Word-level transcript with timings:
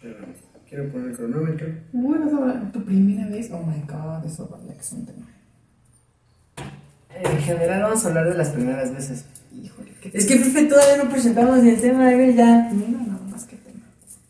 Pero 0.00 0.16
quiero 0.68 0.88
poner 0.90 1.10
el 1.10 1.16
cronómetro. 1.16 1.68
Bueno, 1.92 2.30
sobre 2.30 2.52
tu 2.72 2.84
primera 2.84 3.26
vez. 3.28 3.50
Oh 3.50 3.62
my 3.62 3.80
god, 3.86 4.24
eso 4.26 4.48
vale 4.48 4.74
que 4.74 4.80
es 4.80 4.92
un 4.92 5.06
tema. 5.06 5.26
En 7.14 7.38
general 7.38 7.82
vamos 7.82 8.04
a 8.04 8.08
hablar 8.08 8.28
de 8.28 8.36
las 8.36 8.50
primeras 8.50 8.92
veces. 8.92 9.24
Híjole, 9.54 9.90
qué 10.02 10.10
Es 10.12 10.26
que 10.26 10.36
Fefe 10.38 10.64
todavía 10.64 11.02
no 11.02 11.10
presentamos 11.10 11.62
ni 11.62 11.70
el 11.70 11.80
tema, 11.80 12.12
güey, 12.12 12.34
ya. 12.34 12.68
Mira, 12.72 13.00
nada 13.06 13.20
más 13.30 13.44
que 13.44 13.56
tema. 13.56 13.84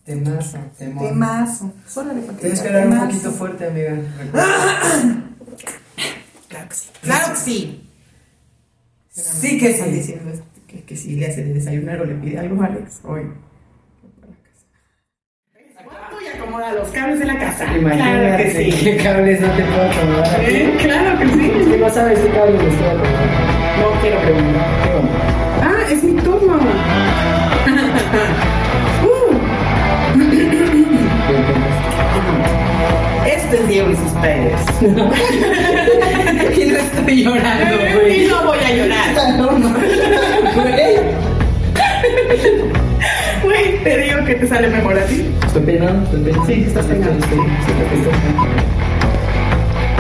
Temazo, 0.05 0.59
temón. 0.79 1.09
Temazo. 1.09 1.73
Órale, 1.97 2.21
para 2.23 2.39
Tienes 2.39 2.61
que 2.61 2.69
hablar 2.69 2.87
un 2.89 2.99
poquito 3.09 3.31
fuerte, 3.33 3.67
amiga. 3.67 3.97
Claro 6.49 6.69
que 6.69 6.75
sí. 6.75 6.89
Claro 7.03 7.33
que 7.33 7.37
sí. 7.41 7.83
Sí 9.11 9.59
que 9.59 9.71
Están 9.71 9.89
sí. 9.89 9.95
diciendo 9.95 10.31
que, 10.69 10.85
que 10.85 10.97
si 10.97 11.17
le 11.17 11.27
hace 11.27 11.43
de 11.43 11.55
desayunar 11.55 12.01
o 12.01 12.05
le 12.05 12.15
pide 12.15 12.39
algo 12.39 12.63
a 12.63 12.67
Alex 12.67 13.01
hoy. 13.03 13.23
¿Cuánto 15.85 16.21
y 16.21 16.27
acomoda 16.57 16.73
los 16.75 16.89
cables 16.89 17.19
de 17.19 17.25
la 17.27 17.39
casa? 17.39 17.65
Claro 17.67 17.81
Imagínate 17.81 18.45
que 18.45 18.51
sí. 18.73 18.85
qué 18.85 18.97
cables 18.97 19.41
no 19.41 19.49
te 19.49 19.63
puedo 19.65 19.83
acomodar. 19.91 20.41
¿Eh? 20.45 20.75
Claro 20.83 21.19
que 21.19 21.27
sí. 21.29 21.53
Es 21.61 21.67
que 21.69 21.77
no 21.79 21.91
sabes 21.91 22.19
qué 22.19 22.29
cables 22.31 22.63
me 22.63 22.69
estoy 22.69 22.87
acomodando. 22.87 23.27
No 23.81 24.01
quiero 24.01 24.19
preguntar. 24.21 24.67
¿Qué 24.83 24.91
onda? 24.95 25.19
Ah, 25.63 25.91
es 25.91 26.03
mi 26.05 26.13
turno. 26.23 26.59
Uh, 29.05 29.33
Este 33.27 33.57
es 33.57 33.69
Diego 33.69 33.91
y 33.91 33.97
sus 33.97 34.11
padres. 34.13 34.61
Y 36.57 36.65
no 36.71 36.79
estoy 36.79 37.25
llorando, 37.25 37.77
güey. 38.01 38.25
Y 38.25 38.29
no 38.29 38.45
voy 38.45 38.59
a 38.59 38.73
llorar. 38.73 39.37
No, 39.37 39.53
no. 39.59 39.69
Güey. 43.47 43.83
Te 43.85 43.99
digo 43.99 44.25
que 44.25 44.35
te 44.35 44.47
sale 44.49 44.69
mejor 44.69 44.99
a 44.99 45.05
ti. 45.07 45.25
Estoy 45.47 45.63
peinando, 45.63 46.03
estoy 46.05 46.21
peinando. 46.21 46.47
Sí, 46.47 46.65
estás 46.67 46.87
estoy- 46.87 47.37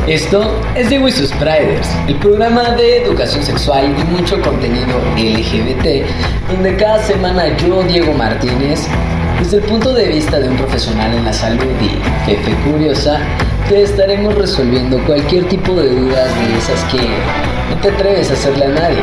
Esto 0.08 0.60
es 0.76 0.88
Diego 0.88 1.08
y 1.08 1.12
sus 1.12 1.32
Priders, 1.32 1.88
el 2.06 2.14
programa 2.16 2.70
de 2.70 3.02
educación 3.02 3.42
sexual 3.42 3.92
y 3.98 4.04
mucho 4.12 4.40
contenido 4.40 4.86
LGBT, 5.16 6.04
donde 6.48 6.76
cada 6.76 7.02
semana 7.02 7.56
yo, 7.56 7.82
Diego 7.82 8.12
Martínez, 8.12 8.86
desde 9.40 9.56
el 9.58 9.62
punto 9.64 9.92
de 9.94 10.06
vista 10.06 10.38
de 10.38 10.48
un 10.48 10.56
profesional 10.56 11.12
en 11.12 11.24
la 11.24 11.32
salud 11.32 11.66
y 11.82 11.88
jefe 12.30 12.52
curiosa, 12.70 13.18
te 13.68 13.82
estaremos 13.82 14.34
resolviendo 14.36 14.96
cualquier 15.04 15.44
tipo 15.48 15.74
de 15.74 15.88
dudas 15.88 16.28
de 16.36 16.56
esas 16.58 16.84
que 16.84 16.98
no 17.70 17.80
te 17.82 17.88
atreves 17.90 18.30
a 18.30 18.34
hacerle 18.34 18.64
a 18.66 18.68
nadie. 18.68 19.02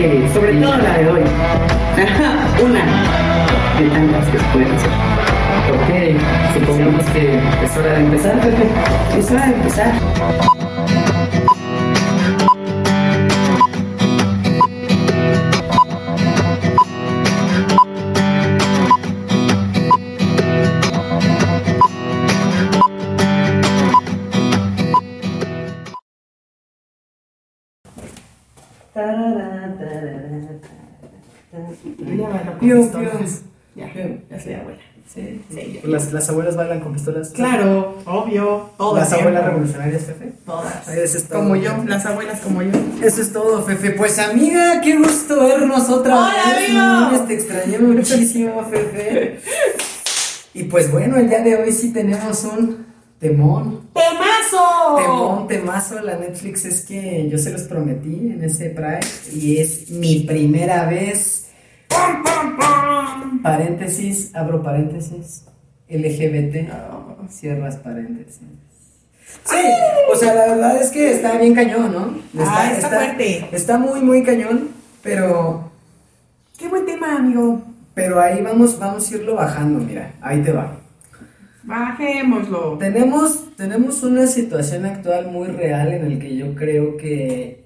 Sobre 0.00 0.54
todo 0.54 0.78
la 0.78 0.96
de 0.96 1.10
hoy. 1.10 1.20
Una 2.64 2.80
de 3.78 3.90
tantas 3.90 4.28
que 4.28 4.38
pueden 4.50 4.78
ser. 4.78 4.90
Ok, 5.74 5.90
supongamos 6.54 7.04
que 7.10 7.38
es 7.64 7.76
hora 7.76 7.92
de 7.92 8.00
empezar, 8.00 8.40
Pepe. 8.40 8.66
Es 9.18 9.30
hora 9.30 9.46
de 9.46 9.52
empezar. 9.52 10.69
Dios, 32.60 32.86
Dios. 32.92 33.40
Ya, 33.76 33.86
ya 34.28 34.40
soy 34.40 34.54
abuela. 34.54 34.78
Sí, 35.14 35.40
Sí, 35.48 35.80
Las, 35.84 36.12
las 36.12 36.28
abuelas 36.28 36.56
bailan 36.56 36.80
con 36.80 36.92
pistolas. 36.92 37.30
Claro, 37.30 37.96
obvio. 38.04 38.70
Todo 38.76 38.96
Las 38.96 39.12
el 39.12 39.20
abuelas 39.20 39.44
revolucionarias, 39.44 40.02
Fefe. 40.04 40.32
Todas. 40.44 40.88
Eso 40.88 41.18
es 41.18 41.24
todo. 41.28 41.38
Como 41.38 41.56
yo, 41.56 41.72
las 41.86 42.04
abuelas 42.04 42.40
como 42.40 42.62
yo. 42.62 42.70
Eso 43.02 43.22
es 43.22 43.32
todo, 43.32 43.62
Fefe. 43.62 43.92
Pues 43.92 44.18
amiga, 44.18 44.80
qué 44.80 44.96
gusto 44.98 45.46
vernos 45.46 45.88
otra 45.88 46.14
Hola, 46.16 47.10
vez. 47.12 47.26
te 47.28 47.34
extrañé 47.34 47.78
muchísimo, 47.78 48.64
Fefe. 48.64 49.38
Y 50.52 50.64
pues 50.64 50.90
bueno, 50.90 51.16
el 51.16 51.28
día 51.28 51.40
de 51.40 51.56
hoy 51.56 51.72
sí 51.72 51.92
tenemos 51.92 52.44
un 52.44 52.86
temón. 53.20 53.88
¡Temazo! 53.94 54.96
Temón, 54.96 55.48
temazo. 55.48 56.00
La 56.02 56.16
Netflix 56.16 56.64
es 56.64 56.84
que 56.84 57.28
yo 57.30 57.38
se 57.38 57.50
los 57.52 57.62
prometí 57.62 58.32
en 58.32 58.42
ese 58.44 58.70
Pride. 58.70 59.00
Y 59.32 59.58
es 59.58 59.90
mi 59.90 60.20
primera 60.20 60.86
vez. 60.86 61.39
¡Pum, 61.90 62.22
pum, 62.22 62.56
pum! 62.56 63.42
Paréntesis, 63.42 64.34
abro 64.34 64.62
paréntesis. 64.62 65.44
LGBT. 65.90 66.70
Cierras 67.28 67.76
paréntesis. 67.76 68.40
Sí, 69.44 69.56
o 70.10 70.16
sea, 70.16 70.34
la 70.34 70.46
verdad 70.46 70.80
es 70.80 70.90
que 70.90 71.12
está 71.12 71.36
bien 71.36 71.54
cañón, 71.54 71.92
¿no? 71.92 72.42
Ah, 72.42 72.72
está 72.72 72.88
fuerte. 72.88 73.48
Está 73.52 73.78
muy, 73.78 74.00
muy 74.00 74.22
cañón, 74.22 74.70
pero, 75.02 75.70
¡Qué 76.58 76.68
buen 76.68 76.86
tema, 76.86 77.16
amigo! 77.16 77.62
pero 77.94 78.20
ahí 78.20 78.40
vamos, 78.40 78.78
vamos 78.78 79.10
a 79.10 79.14
irlo 79.14 79.34
bajando, 79.34 79.78
mira, 79.78 80.14
ahí 80.22 80.40
te 80.42 80.52
va. 80.52 80.76
Bajémoslo. 81.64 82.78
Tenemos, 82.78 83.54
tenemos 83.56 84.02
una 84.02 84.26
situación 84.26 84.86
actual 84.86 85.30
muy 85.30 85.48
real 85.48 85.92
en 85.92 86.06
el 86.06 86.18
que 86.18 86.34
yo 86.34 86.54
creo 86.54 86.96
que 86.96 87.64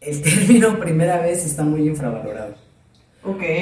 el 0.00 0.22
término 0.22 0.78
primera 0.80 1.20
vez 1.20 1.44
está 1.44 1.64
muy 1.64 1.88
infravalorado. 1.88 2.54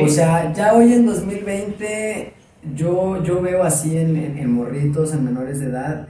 O 0.03 0.09
sea, 0.09 0.53
ya 0.53 0.75
hoy 0.75 0.93
en 0.93 1.07
2020 1.07 2.33
yo, 2.75 3.23
yo 3.23 3.41
veo 3.43 3.63
así 3.63 3.97
en, 3.97 4.17
en- 4.17 4.39
en 4.39 4.51
morritos, 4.53 5.13
en 5.13 5.25
menores 5.25 5.61
de 5.61 5.67
edad, 5.67 6.09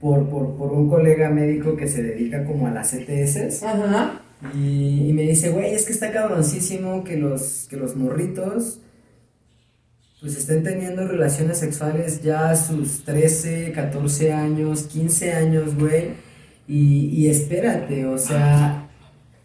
por, 0.00 0.28
por, 0.28 0.56
por 0.56 0.72
un 0.72 0.88
colega 0.88 1.30
médico 1.30 1.76
que 1.76 1.86
se 1.88 2.02
dedica 2.02 2.44
como 2.44 2.66
a 2.66 2.70
las 2.72 2.92
ETS 2.92 3.62
Ajá. 3.62 4.20
y, 4.54 5.08
y 5.08 5.12
me 5.12 5.22
dice, 5.22 5.50
güey, 5.50 5.74
es 5.74 5.84
que 5.84 5.92
está 5.92 6.10
cabroncísimo 6.12 7.04
que 7.04 7.16
los, 7.16 7.66
que 7.70 7.76
los 7.76 7.94
morritos 7.96 8.80
pues 10.20 10.36
estén 10.36 10.62
teniendo 10.62 11.06
relaciones 11.06 11.58
sexuales 11.58 12.22
ya 12.22 12.50
a 12.50 12.56
sus 12.56 13.04
13, 13.04 13.72
14 13.72 14.32
años, 14.32 14.84
15 14.84 15.32
años, 15.32 15.76
güey. 15.76 16.10
Y, 16.68 17.06
y 17.08 17.28
espérate, 17.28 18.06
o 18.06 18.16
sea, 18.18 18.81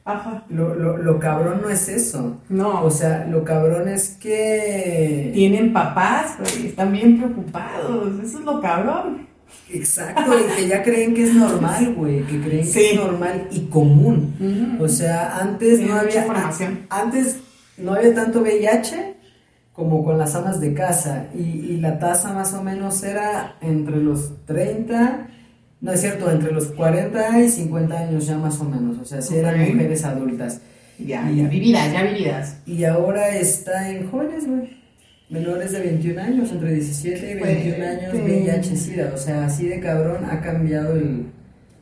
Ajá. 0.08 0.44
lo, 0.50 0.74
lo, 0.74 0.98
lo 0.98 1.20
cabrón 1.20 1.62
no 1.62 1.70
es 1.70 1.90
eso. 1.90 2.38
No. 2.50 2.84
O 2.84 2.90
sea, 2.90 3.28
lo 3.30 3.44
cabrón 3.44 3.90
es 3.90 4.18
que... 4.20 5.32
Tienen 5.34 5.74
papás, 5.74 6.38
güey. 6.40 6.68
Están 6.68 6.92
bien 6.94 7.18
preocupados. 7.18 8.24
Eso 8.24 8.40
es 8.40 8.46
lo 8.46 8.62
cabrón. 8.62 9.28
Exacto, 9.70 10.32
y 10.40 10.56
que 10.56 10.68
ya 10.68 10.82
creen 10.82 11.14
que 11.14 11.24
es 11.24 11.34
normal, 11.34 11.94
güey, 11.96 12.22
que 12.24 12.40
creen 12.40 12.72
que 12.72 12.92
es 12.92 12.96
normal 12.96 13.48
y 13.52 13.66
común. 13.66 14.78
O 14.80 14.88
sea, 14.88 15.40
antes 15.40 15.80
no 15.82 15.96
había 15.96 16.22
información. 16.22 16.86
antes 16.90 17.38
no 17.78 17.94
había 17.94 18.14
tanto 18.14 18.42
VIH 18.42 19.16
como 19.74 20.04
con 20.04 20.18
las 20.18 20.36
amas 20.36 20.60
de 20.60 20.74
casa 20.74 21.28
y, 21.36 21.42
y 21.42 21.78
la 21.78 22.00
tasa 22.00 22.34
más 22.34 22.54
o 22.54 22.64
menos 22.64 23.04
era 23.04 23.58
entre 23.62 23.98
los 23.98 24.46
30, 24.46 25.28
no 25.82 25.92
es 25.92 26.02
cierto, 26.02 26.30
entre 26.32 26.52
los 26.52 26.68
40 26.68 27.40
y 27.42 27.50
50 27.50 27.98
años 28.00 28.26
ya 28.28 28.38
más 28.38 28.60
o 28.60 28.64
menos, 28.66 28.98
o 29.00 29.06
sea, 29.06 29.22
si 29.22 29.36
eran 29.38 29.60
mujeres 29.60 30.04
adultas. 30.04 30.62
Ya, 31.00 31.30
ya 31.30 31.48
vividas, 31.48 31.94
ya 31.94 32.04
vividas. 32.04 32.58
Y 32.66 32.84
ahora 32.86 33.36
está 33.38 33.92
en 33.92 34.10
jóvenes, 34.10 34.48
güey. 34.48 34.78
Menores 35.30 35.72
de 35.74 35.82
21 35.82 36.22
años, 36.22 36.52
entre 36.52 36.74
17 36.74 37.32
y 37.32 37.34
21 37.36 37.86
años, 37.86 38.12
Fuerte. 38.12 38.32
VIH-Sida. 38.46 39.12
O 39.14 39.18
sea, 39.18 39.46
así 39.46 39.68
de 39.68 39.80
cabrón 39.80 40.26
ha 40.26 40.42
cambiado 40.42 40.96
el, 40.96 41.26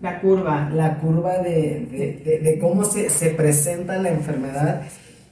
La 0.02 0.20
curva. 0.20 0.70
la 0.74 0.98
curva 0.98 1.38
de, 1.38 1.88
de- 1.92 2.22
de- 2.26 2.40
de 2.40 2.60
cómo 2.60 2.84
se, 2.84 3.10
se 3.10 3.30
presenta 3.30 3.98
la 4.00 4.10
enfermedad. 4.10 4.82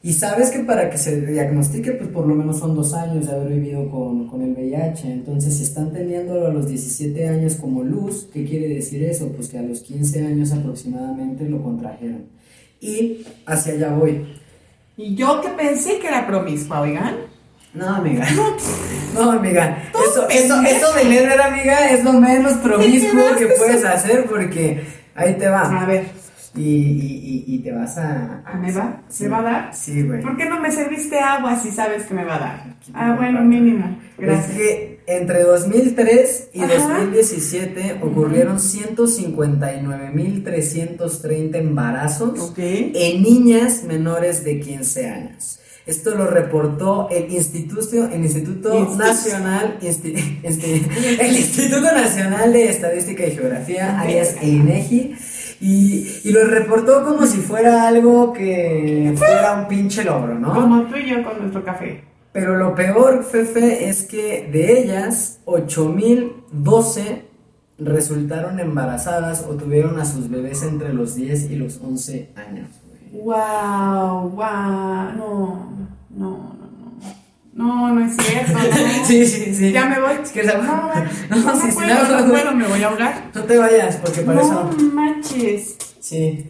Y 0.05 0.11
sabes 0.11 0.51
que 0.51 0.59
para 0.59 0.89
que 0.89 0.97
se 0.97 1.21
diagnostique, 1.21 1.93
pues 1.93 2.09
por 2.09 2.27
lo 2.27 2.35
menos 2.35 2.59
son 2.59 2.75
dos 2.75 2.93
años 2.93 3.25
de 3.25 3.31
haber 3.31 3.53
vivido 3.53 3.89
con, 3.89 4.27
con 4.27 4.41
el 4.41 4.51
VIH. 4.51 5.09
Entonces, 5.09 5.55
si 5.55 5.63
están 5.63 5.93
teniendo 5.93 6.45
a 6.45 6.49
los 6.49 6.67
17 6.67 7.29
años 7.29 7.55
como 7.55 7.83
luz, 7.83 8.27
¿qué 8.33 8.43
quiere 8.43 8.67
decir 8.67 9.01
eso? 9.05 9.29
Pues 9.29 9.47
que 9.47 9.59
a 9.59 9.61
los 9.61 9.79
15 9.79 10.25
años 10.25 10.51
aproximadamente 10.51 11.47
lo 11.47 11.63
contrajeron. 11.63 12.25
Y 12.81 13.25
hacia 13.45 13.75
allá 13.75 13.95
voy. 13.95 14.25
Y 14.97 15.15
yo 15.15 15.39
que 15.39 15.47
pensé 15.47 15.97
que 15.99 16.09
era 16.09 16.27
promiscua, 16.27 16.81
oigan. 16.81 17.15
No, 17.73 17.87
amiga. 17.87 18.27
No, 19.13 19.31
amiga. 19.31 19.89
Eso, 20.05 20.27
eso, 20.27 20.61
eso 20.63 20.93
de 20.95 21.05
leer, 21.05 21.39
amiga, 21.39 21.91
es 21.91 22.03
lo 22.03 22.11
menos 22.11 22.55
promiscuo 22.57 23.37
que 23.37 23.47
puedes 23.57 23.85
hacer 23.85 24.25
porque 24.25 24.83
ahí 25.15 25.35
te 25.35 25.47
va. 25.47 25.81
A 25.81 25.85
ver, 25.85 26.07
Y, 26.55 26.61
y, 26.61 27.43
y, 27.47 27.59
te 27.59 27.71
vas 27.71 27.97
a. 27.97 28.43
a- 28.45 28.57
¿me 28.57 28.71
va? 28.71 29.01
Sí. 29.09 29.23
¿Me 29.23 29.29
va 29.29 29.39
a 29.39 29.41
dar? 29.41 29.73
Sí, 29.75 30.03
güey. 30.03 30.21
¿Por 30.21 30.37
qué 30.37 30.45
no 30.45 30.59
me 30.59 30.69
serviste 30.71 31.19
agua 31.19 31.59
si 31.59 31.71
sabes 31.71 32.03
que 32.03 32.13
me 32.13 32.23
va 32.23 32.35
a 32.35 32.39
dar? 32.39 32.75
Ah, 32.93 33.15
bueno, 33.17 33.41
mínimo. 33.41 33.97
Es 34.19 34.25
Gracias. 34.27 34.57
que 34.57 35.01
entre 35.07 35.41
2003 35.41 36.49
y 36.53 36.61
Ajá. 36.61 36.73
2017 36.99 37.99
ocurrieron 38.03 38.59
159.330 40.43 41.55
embarazos 41.57 42.39
Ok. 42.39 42.59
en 42.59 43.21
niñas 43.23 43.83
menores 43.83 44.43
de 44.43 44.59
15 44.59 45.09
años. 45.09 45.59
Esto 45.85 46.15
lo 46.15 46.27
reportó 46.27 47.09
el 47.09 47.29
Instituto, 47.33 48.05
el 48.09 48.23
Instituto. 48.23 48.95
Nacional, 48.97 49.79
Insti- 49.81 50.39
el 51.19 51.35
Instituto 51.35 51.81
Nacional 51.91 52.53
de 52.53 52.69
Estadística 52.69 53.25
y 53.25 53.31
Geografía, 53.31 53.99
alias 53.99 54.37
INEGI, 54.41 55.13
y, 55.59 56.07
y 56.23 56.31
lo 56.31 56.43
reportó 56.45 57.03
como 57.03 57.25
si 57.25 57.37
fuera 57.39 57.87
algo 57.87 58.33
que 58.33 59.13
fuera 59.15 59.53
un 59.53 59.67
pinche 59.67 60.03
logro, 60.03 60.37
¿no? 60.37 60.53
Como 60.53 60.83
tú 60.83 60.95
y 60.97 61.09
yo 61.09 61.23
con 61.23 61.39
nuestro 61.39 61.63
café. 61.63 62.03
Pero 62.31 62.57
lo 62.57 62.73
peor, 62.73 63.23
Fefe, 63.23 63.87
es 63.89 64.03
que 64.03 64.49
de 64.51 64.81
ellas, 64.81 65.39
8012 65.45 67.25
resultaron 67.77 68.59
embarazadas 68.59 69.45
o 69.47 69.53
tuvieron 69.53 69.99
a 69.99 70.05
sus 70.05 70.29
bebés 70.29 70.63
entre 70.63 70.93
los 70.93 71.15
10 71.15 71.51
y 71.51 71.55
los 71.55 71.79
11 71.81 72.31
años. 72.35 72.69
güey. 72.87 73.23
Wow, 73.23 74.29
wow, 74.29 75.11
no, 75.15 75.73
no, 76.09 76.55
no, 76.59 76.62
no. 77.53 77.89
No, 77.89 77.95
no 77.95 78.05
es 78.05 78.15
cierto. 78.17 78.53
No. 78.53 78.59
Sí, 79.05 79.25
sí, 79.25 79.53
sí. 79.55 79.71
Ya 79.71 79.85
me 79.85 79.99
voy. 79.99 80.15
¿sabes? 80.23 80.45
No, 80.63 80.89
No, 81.29 81.37
no, 81.37 81.55
sí, 81.61 81.67
sí, 81.69 81.73
puedo, 81.75 81.93
no, 81.93 82.09
no 82.09 82.21
no, 82.21 82.31
puedo, 82.31 82.51
me 82.55 82.67
voy 82.67 82.83
a 82.83 82.87
ahogar. 82.87 83.29
No 83.33 83.43
te 83.43 83.57
vayas, 83.57 83.97
porque 83.97 84.21
para 84.21 84.41
No 84.41 84.47
eso. 84.71 84.77
manches. 84.93 85.77
Sí. 85.99 86.47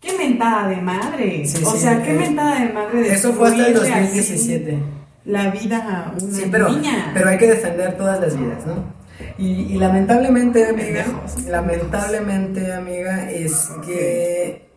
Qué 0.00 0.18
mentada 0.18 0.68
de 0.68 0.76
madre. 0.76 1.46
Sí, 1.46 1.62
o 1.64 1.70
sí, 1.72 1.78
sea, 1.78 2.02
qué 2.02 2.12
mentada 2.12 2.60
de 2.60 2.72
madre. 2.72 3.00
de 3.02 3.12
Eso 3.14 3.32
fue 3.34 3.48
hasta 3.48 3.66
el 3.66 3.74
destruirle 3.74 4.00
2017. 4.00 4.70
así 4.72 4.82
La 5.26 5.50
vida 5.50 5.78
a 5.78 6.12
una 6.24 6.34
Sí, 6.36 6.44
pero, 6.50 6.68
niña. 6.70 7.10
pero 7.14 7.28
hay 7.28 7.38
que 7.38 7.46
defender 7.46 7.96
todas 7.96 8.20
las 8.20 8.36
vidas, 8.38 8.66
¿no? 8.66 9.02
Y, 9.38 9.74
y 9.74 9.78
lamentablemente, 9.78 10.66
amiga, 10.66 11.04
Pendejos. 11.04 11.44
lamentablemente, 11.46 12.72
amiga, 12.72 13.30
es 13.30 13.70
que 13.86 14.68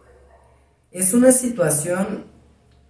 es 0.91 1.13
una 1.13 1.31
situación 1.31 2.25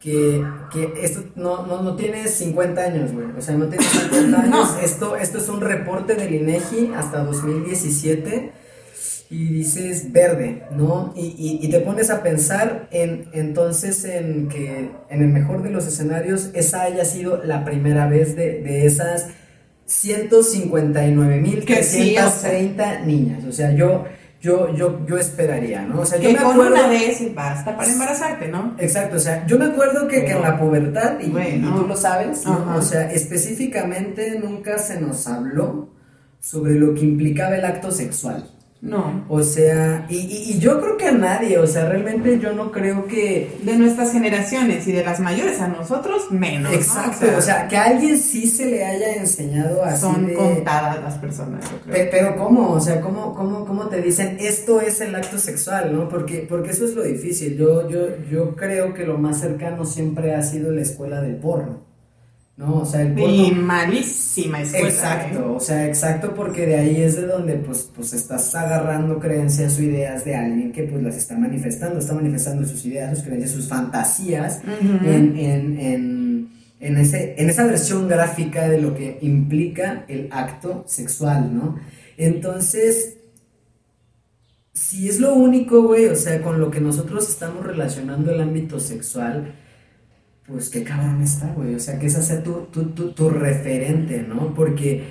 que, 0.05 0.43
que 0.71 0.93
esto 1.03 1.23
no, 1.35 1.65
no, 1.65 1.81
no 1.81 1.95
tiene 1.95 2.27
50 2.27 2.79
años, 2.79 3.11
güey. 3.11 3.25
O 3.35 3.41
sea, 3.41 3.55
no 3.55 3.65
tiene 3.67 3.83
50 3.83 4.39
años. 4.41 4.49
No. 4.75 4.79
Esto, 4.79 5.15
esto 5.17 5.39
es 5.39 5.49
un 5.49 5.61
reporte 5.61 6.13
del 6.13 6.35
INEGI 6.35 6.91
hasta 6.95 7.23
2017 7.23 8.51
y 9.31 9.47
dices 9.47 10.11
verde, 10.13 10.61
¿no? 10.71 11.11
Y, 11.15 11.21
y- 11.37 11.59
y 11.65 11.69
te 11.71 11.79
pones 11.79 12.11
a 12.11 12.21
pensar 12.21 12.87
en 12.91 13.25
entonces 13.33 14.05
en 14.05 14.47
que 14.47 14.91
en 15.09 15.21
el 15.23 15.29
mejor 15.29 15.63
de 15.63 15.71
los 15.71 15.87
escenarios 15.87 16.51
esa 16.53 16.83
haya 16.83 17.03
sido 17.03 17.43
la 17.43 17.65
primera 17.65 18.07
vez 18.07 18.35
de, 18.35 18.61
de 18.61 18.85
esas 18.85 19.29
159.330 19.87 21.65
Que 21.65 21.83
sí, 21.83 22.15
o 22.17 22.29
sea. 22.29 22.99
niñas. 23.05 23.43
O 23.45 23.51
sea, 23.51 23.71
yo, 23.73 24.05
yo, 24.45 24.71
yo, 24.75 25.03
yo 25.07 25.17
esperaría, 25.17 25.81
¿no? 25.81 26.01
O 26.01 26.05
sea, 26.05 26.19
yo 26.19 26.29
que 26.29 26.35
me 26.35 26.43
con 26.43 26.51
acuerdo... 26.51 26.75
una 26.75 26.87
vez 26.87 27.33
basta 27.33 27.75
para 27.75 27.91
embarazarte, 27.91 28.47
¿no? 28.47 28.75
Exacto, 28.77 29.15
o 29.15 29.19
sea, 29.19 29.43
yo 29.47 29.57
me 29.57 29.65
acuerdo 29.65 30.07
que, 30.07 30.23
que 30.23 30.33
en 30.33 30.41
la 30.43 30.59
pubertad, 30.59 31.19
y, 31.19 31.31
Bueno. 31.31 31.69
y 31.69 31.81
tú 31.81 31.87
lo 31.87 31.97
sabes, 31.97 32.45
o 32.45 32.81
sea, 32.83 33.11
específicamente 33.11 34.39
nunca 34.39 34.77
se 34.77 35.01
nos 35.01 35.25
habló 35.27 35.89
sobre 36.39 36.75
lo 36.75 36.93
que 36.93 37.01
implicaba 37.01 37.55
el 37.55 37.65
acto 37.65 37.89
sexual. 37.89 38.47
No. 38.81 39.25
O 39.29 39.41
sea, 39.41 40.05
y, 40.09 40.17
y- 40.17 40.51
y 40.51 40.59
yo 40.59 40.79
creo 40.79 40.95
que 40.97 41.07
a 41.07 41.11
nadie, 41.11 41.57
o 41.57 41.65
sea, 41.65 41.89
realmente 41.89 42.37
yo 42.39 42.53
no 42.53 42.71
creo 42.71 43.07
que... 43.07 43.57
De 43.63 43.75
nuestras 43.77 44.11
generaciones 44.11 44.87
y 44.87 44.91
de 44.91 45.03
las 45.03 45.19
mayores 45.19 45.59
a 45.59 45.67
nosotros, 45.67 46.29
menos. 46.29 46.71
¿no? 46.71 46.77
Exacto, 46.77 47.25
o 47.35 47.41
sea, 47.41 47.67
que 47.67 47.77
a 47.77 47.85
alguien 47.85 48.19
sí 48.19 48.45
se 48.45 48.67
le 48.67 48.85
haya 48.85 49.15
enseñado 49.15 49.83
así 49.83 50.01
son 50.01 50.27
de- 50.27 50.33
contadas 50.35 51.01
las 51.01 51.15
personas, 51.17 51.63
yo 51.71 51.77
creo. 51.83 51.95
Pe- 51.95 52.09
Pero 52.11 52.35
¿cómo? 52.35 52.73
O 52.73 52.79
sea, 52.79 53.01
¿cómo, 53.01 53.33
cómo, 53.33 53.65
cómo 53.65 53.87
te 53.87 54.01
dicen 54.03 54.37
esto 54.39 54.79
es 54.81 55.01
el 55.01 55.15
acto 55.15 55.39
sexual, 55.39 55.91
¿no? 55.95 56.07
Porque, 56.07 56.45
porque 56.47 56.69
eso 56.71 56.85
es 56.85 56.93
lo 56.93 57.01
difícil. 57.01 57.57
Yo, 57.57 57.89
yo, 57.89 58.01
yo 58.29 58.55
creo 58.55 58.93
que 58.93 59.05
lo 59.07 59.17
más 59.17 59.39
cercano 59.39 59.85
siempre 59.85 60.35
ha 60.35 60.43
sido 60.43 60.71
la 60.71 60.81
escuela 60.83 61.21
del 61.21 61.37
porno, 61.37 61.84
¿no? 62.57 62.79
O 62.79 62.85
sea, 62.85 63.01
el. 63.01 63.17
Y 63.19 63.51
malísima 63.51 64.61
escuela. 64.61 64.87
Exacto, 64.87 65.39
¿eh? 65.39 65.55
o 65.55 65.59
sea, 65.59 65.85
exacto 65.87 66.33
porque 66.33 66.65
de 66.65 66.75
ahí 66.75 67.01
es 67.01 67.15
de 67.15 67.27
donde 67.27 67.55
pues, 67.55 67.89
pues 67.93 68.13
estás 68.13 68.53
agarrando 68.55 69.19
creencias 69.19 69.77
o 69.77 69.83
ideas 69.83 70.23
de 70.23 70.35
alguien 70.35 70.71
que 70.71 70.83
pues 70.83 71.03
las 71.03 71.15
está 71.15 71.37
manifestando, 71.37 71.99
está 71.99 72.13
manifestando 72.13 72.65
sus 72.65 72.85
ideas, 72.85 73.17
sus 73.17 73.25
creencias, 73.25 73.51
sus 73.51 73.67
fantasías 73.67 74.61
en, 74.81 75.37
en, 75.37 75.79
en, 75.79 76.49
en, 76.79 76.97
ese, 76.97 77.35
en 77.37 77.49
esa 77.49 77.65
versión 77.65 78.07
gráfica 78.07 78.69
de 78.69 78.79
lo 78.79 78.95
que 78.95 79.17
implica 79.21 80.05
el 80.07 80.29
acto 80.31 80.85
sexual, 80.87 81.53
¿no? 81.53 81.79
Entonces, 82.17 83.17
si 84.71 85.09
es 85.09 85.19
lo 85.19 85.33
único, 85.33 85.83
güey, 85.83 86.07
o 86.07 86.15
sea, 86.15 86.41
con 86.41 86.59
lo 86.59 86.71
que 86.71 86.79
nosotros 86.79 87.27
estamos 87.29 87.65
relacionando 87.65 88.31
el 88.31 88.41
ámbito 88.41 88.79
sexual, 88.79 89.53
pues 90.47 90.69
qué 90.69 90.83
cabrón 90.83 91.21
está, 91.23 91.47
güey. 91.55 91.75
O 91.75 91.79
sea, 91.79 91.97
que 91.99 92.05
esa 92.07 92.21
sea 92.21 92.43
tu, 92.43 92.67
tu, 92.71 92.85
tu, 92.91 93.11
tu 93.13 93.29
referente, 93.29 94.23
¿no? 94.27 94.53
Porque, 94.53 95.03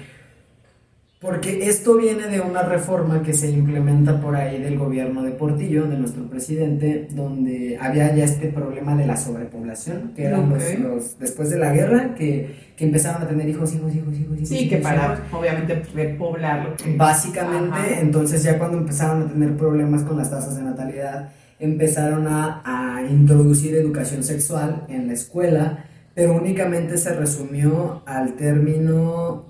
porque 1.21 1.69
esto 1.69 1.97
viene 1.97 2.27
de 2.29 2.41
una 2.41 2.63
reforma 2.63 3.23
que 3.23 3.33
se 3.33 3.49
implementa 3.51 4.21
por 4.21 4.37
ahí 4.37 4.61
del 4.61 4.79
gobierno 4.79 5.23
de 5.23 5.31
Portillo, 5.33 5.87
de 5.87 5.97
nuestro 5.97 6.29
presidente, 6.29 7.09
donde 7.13 7.79
había 7.81 8.15
ya 8.15 8.25
este 8.25 8.49
problema 8.49 8.95
de 8.95 9.07
la 9.07 9.17
sobrepoblación, 9.17 10.13
que 10.15 10.25
eran 10.25 10.51
los- 10.83 11.19
después 11.19 11.49
de 11.49 11.59
la 11.59 11.73
guerra, 11.73 12.15
que, 12.15 12.55
que 12.77 12.85
empezaron 12.85 13.23
a 13.23 13.27
tener 13.27 13.49
hijos, 13.49 13.75
hijos, 13.75 13.95
hijos, 13.95 14.15
hijos. 14.15 14.37
hijos, 14.37 14.49
Sí, 14.51 14.69
que 14.69 14.77
para, 14.77 15.15
hijos. 15.15 15.19
obviamente, 15.41 15.83
repoblarlo. 15.95 16.75
Básicamente, 16.97 17.71
Ajá. 17.79 18.01
entonces 18.01 18.43
ya 18.43 18.59
cuando 18.59 18.77
empezaron 18.79 19.23
a 19.23 19.29
tener 19.33 19.57
problemas 19.57 20.03
con 20.03 20.19
las 20.19 20.31
tasas 20.31 20.57
de 20.59 20.63
natalidad, 20.63 21.31
empezaron 21.59 22.27
a, 22.27 22.63
a 22.65 23.03
introducir 23.07 23.75
educación 23.75 24.23
sexual 24.23 24.87
en 24.89 25.07
la 25.07 25.15
escuela, 25.15 25.85
pero 26.15 26.35
únicamente 26.35 26.97
se 26.99 27.15
resumió 27.15 28.03
al 28.07 28.35
término 28.35 29.47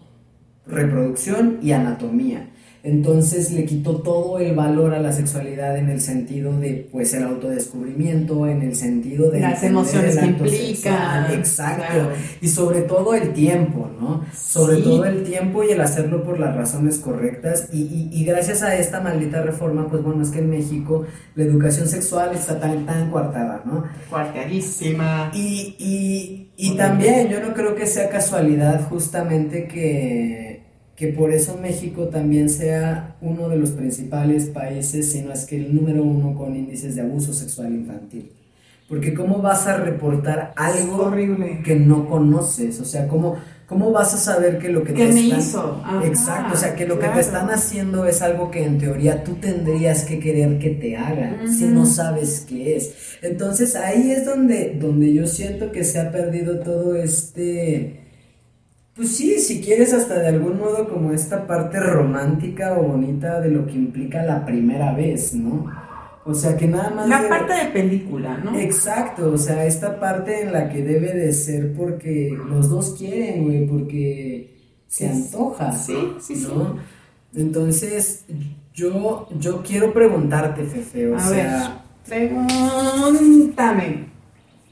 reproducción 0.66 1.58
y 1.62 1.72
anatomía. 1.72 2.50
Entonces 2.86 3.50
le 3.50 3.64
quitó 3.64 4.02
todo 4.02 4.38
el 4.38 4.54
valor 4.54 4.92
a 4.92 5.00
la 5.00 5.10
sexualidad 5.10 5.78
en 5.78 5.88
el 5.88 6.02
sentido 6.02 6.52
de, 6.60 6.86
pues, 6.92 7.14
el 7.14 7.24
autodescubrimiento, 7.24 8.46
en 8.46 8.60
el 8.60 8.76
sentido 8.76 9.30
de 9.30 9.40
Las 9.40 9.62
emociones 9.62 10.18
que 10.18 10.26
implica. 10.26 11.28
Exacto. 11.32 11.82
claro. 11.88 12.10
Y 12.42 12.48
sobre 12.48 12.82
todo 12.82 13.14
el 13.14 13.32
tiempo, 13.32 13.88
¿no? 13.98 14.22
Sobre 14.38 14.76
Sí. 14.76 14.82
todo 14.82 15.06
el 15.06 15.24
tiempo 15.24 15.64
y 15.64 15.70
el 15.70 15.80
hacerlo 15.80 16.22
por 16.22 16.38
las 16.38 16.54
razones 16.54 16.98
correctas. 16.98 17.68
Y, 17.72 17.80
y- 17.84 18.10
y 18.12 18.24
gracias 18.26 18.62
a 18.62 18.76
esta 18.76 19.00
maldita 19.00 19.40
reforma, 19.42 19.88
pues 19.88 20.02
bueno, 20.02 20.22
es 20.22 20.28
que 20.28 20.40
en 20.40 20.50
México 20.50 21.06
la 21.36 21.44
educación 21.44 21.88
sexual 21.88 22.34
está 22.34 22.60
tan, 22.60 22.84
tan 22.84 23.10
coartada, 23.10 23.62
¿no? 23.64 23.84
Cuarteadísima. 24.10 25.30
Y, 25.34 25.74
y, 25.78 26.50
y 26.56 26.76
también 26.76 27.28
yo 27.28 27.40
no 27.40 27.54
creo 27.54 27.74
que 27.74 27.86
sea 27.86 28.10
casualidad 28.10 28.86
justamente 28.88 29.66
que, 29.66 30.53
que 30.96 31.08
por 31.08 31.32
eso 31.32 31.58
México 31.60 32.04
también 32.04 32.48
sea 32.48 33.16
uno 33.20 33.48
de 33.48 33.56
los 33.56 33.70
principales 33.70 34.46
países, 34.46 35.10
si 35.10 35.22
no 35.22 35.32
es 35.32 35.44
que 35.44 35.56
el 35.56 35.74
número 35.74 36.02
uno 36.04 36.36
con 36.36 36.54
índices 36.54 36.94
de 36.94 37.02
abuso 37.02 37.32
sexual 37.32 37.72
infantil. 37.74 38.30
Porque 38.88 39.14
¿cómo 39.14 39.38
vas 39.38 39.66
a 39.66 39.78
reportar 39.78 40.52
algo 40.56 41.06
horrible. 41.06 41.62
que 41.64 41.74
no 41.74 42.08
conoces? 42.08 42.80
O 42.80 42.84
sea, 42.84 43.08
¿cómo, 43.08 43.36
cómo 43.66 43.90
vas 43.90 44.12
a 44.14 44.18
saber 44.18 44.58
que 44.58 44.68
lo 44.68 44.84
que 44.84 44.92
¿Qué 44.92 45.06
te 45.06 45.12
me 45.14 45.20
están... 45.22 45.40
hizo? 45.40 45.82
Ajá, 45.82 46.06
Exacto, 46.06 46.54
o 46.54 46.56
sea, 46.56 46.76
que 46.76 46.86
lo 46.86 46.98
que 46.98 47.08
te 47.08 47.20
están 47.20 47.48
haciendo 47.50 48.04
es 48.04 48.20
algo 48.20 48.50
que 48.50 48.62
en 48.62 48.78
teoría 48.78 49.24
tú 49.24 49.34
tendrías 49.34 50.04
que 50.04 50.20
querer 50.20 50.58
que 50.58 50.70
te 50.70 50.96
hagan, 50.96 51.52
si 51.52 51.64
no 51.64 51.86
sabes 51.86 52.44
qué 52.46 52.76
es. 52.76 53.16
Entonces 53.22 53.74
ahí 53.74 54.10
es 54.12 54.26
donde, 54.26 54.76
donde 54.78 55.14
yo 55.14 55.26
siento 55.26 55.72
que 55.72 55.82
se 55.82 55.98
ha 55.98 56.12
perdido 56.12 56.60
todo 56.60 56.94
este... 56.94 58.03
Pues 58.96 59.16
sí, 59.16 59.38
si 59.40 59.60
quieres 59.60 59.92
hasta 59.92 60.18
de 60.20 60.28
algún 60.28 60.58
modo 60.58 60.88
como 60.88 61.10
esta 61.12 61.46
parte 61.46 61.80
romántica 61.80 62.78
o 62.78 62.84
bonita 62.84 63.40
de 63.40 63.50
lo 63.50 63.66
que 63.66 63.72
implica 63.72 64.22
la 64.22 64.46
primera 64.46 64.94
vez, 64.94 65.34
¿no? 65.34 65.66
O 66.24 66.32
sea, 66.32 66.56
que 66.56 66.66
nada 66.68 66.90
más... 66.90 67.08
La 67.08 67.20
de- 67.22 67.28
parte 67.28 67.52
de 67.54 67.66
película, 67.72 68.38
¿no? 68.38 68.56
Exacto, 68.58 69.32
o 69.32 69.36
sea, 69.36 69.66
esta 69.66 69.98
parte 69.98 70.42
en 70.42 70.52
la 70.52 70.70
que 70.70 70.82
debe 70.82 71.12
de 71.12 71.32
ser 71.32 71.72
porque 71.74 72.38
los 72.48 72.70
dos 72.70 72.94
quieren, 72.96 73.44
güey, 73.44 73.66
porque 73.66 74.54
se 74.86 75.08
antoja. 75.08 75.72
sí, 75.72 76.14
sí, 76.20 76.36
sí. 76.36 76.46
¿no? 76.54 76.76
Entonces, 77.34 78.24
yo, 78.72 79.28
yo 79.38 79.62
quiero 79.62 79.92
preguntarte, 79.92 80.62
Fefe, 80.64 81.08
o 81.08 81.16
A 81.16 81.18
sea, 81.20 81.82
ver, 82.08 82.30
pregúntame. 82.30 84.06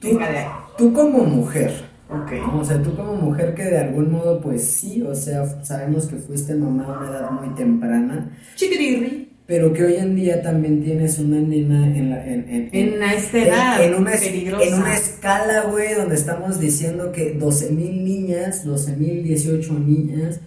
Ahí. 0.04 0.46
tú 0.78 0.92
como 0.92 1.24
mujer, 1.24 1.72
Ok. 2.12 2.32
¿no? 2.32 2.60
o 2.60 2.64
sea, 2.64 2.82
tú 2.82 2.94
como 2.96 3.14
mujer 3.14 3.54
que 3.54 3.64
de 3.64 3.78
algún 3.78 4.10
modo, 4.12 4.40
pues 4.40 4.62
sí, 4.64 5.02
o 5.02 5.14
sea, 5.14 5.64
sabemos 5.64 6.06
que 6.06 6.16
fuiste 6.16 6.54
mamá 6.54 6.84
a 6.84 6.98
una 7.00 7.10
edad 7.10 7.30
muy 7.30 7.54
temprana, 7.54 8.30
Chiquirirri. 8.56 9.32
pero 9.46 9.72
que 9.72 9.84
hoy 9.84 9.96
en 9.96 10.14
día 10.16 10.42
también 10.42 10.82
tienes 10.82 11.18
una 11.18 11.38
nena 11.40 11.86
en 11.96 12.10
la... 12.10 12.26
En, 12.26 12.46
en- 12.48 12.68
En 12.72 13.02
esta 13.02 13.38
edad 13.38 13.82
en, 13.84 13.94
en 13.94 14.00
una, 14.00 14.14
es- 14.14 14.20
peligrosa. 14.24 14.64
en 14.66 14.74
una 14.74 14.94
escala, 14.94 15.62
güey, 15.70 15.94
donde 15.94 16.14
estamos 16.14 16.60
diciendo 16.60 17.12
que 17.12 17.32
12 17.34 17.70
mil 17.70 18.04
niñas, 18.04 18.64
12 18.64 18.96
mil 18.96 19.22
18 19.24 19.72
niñas, 19.78 20.40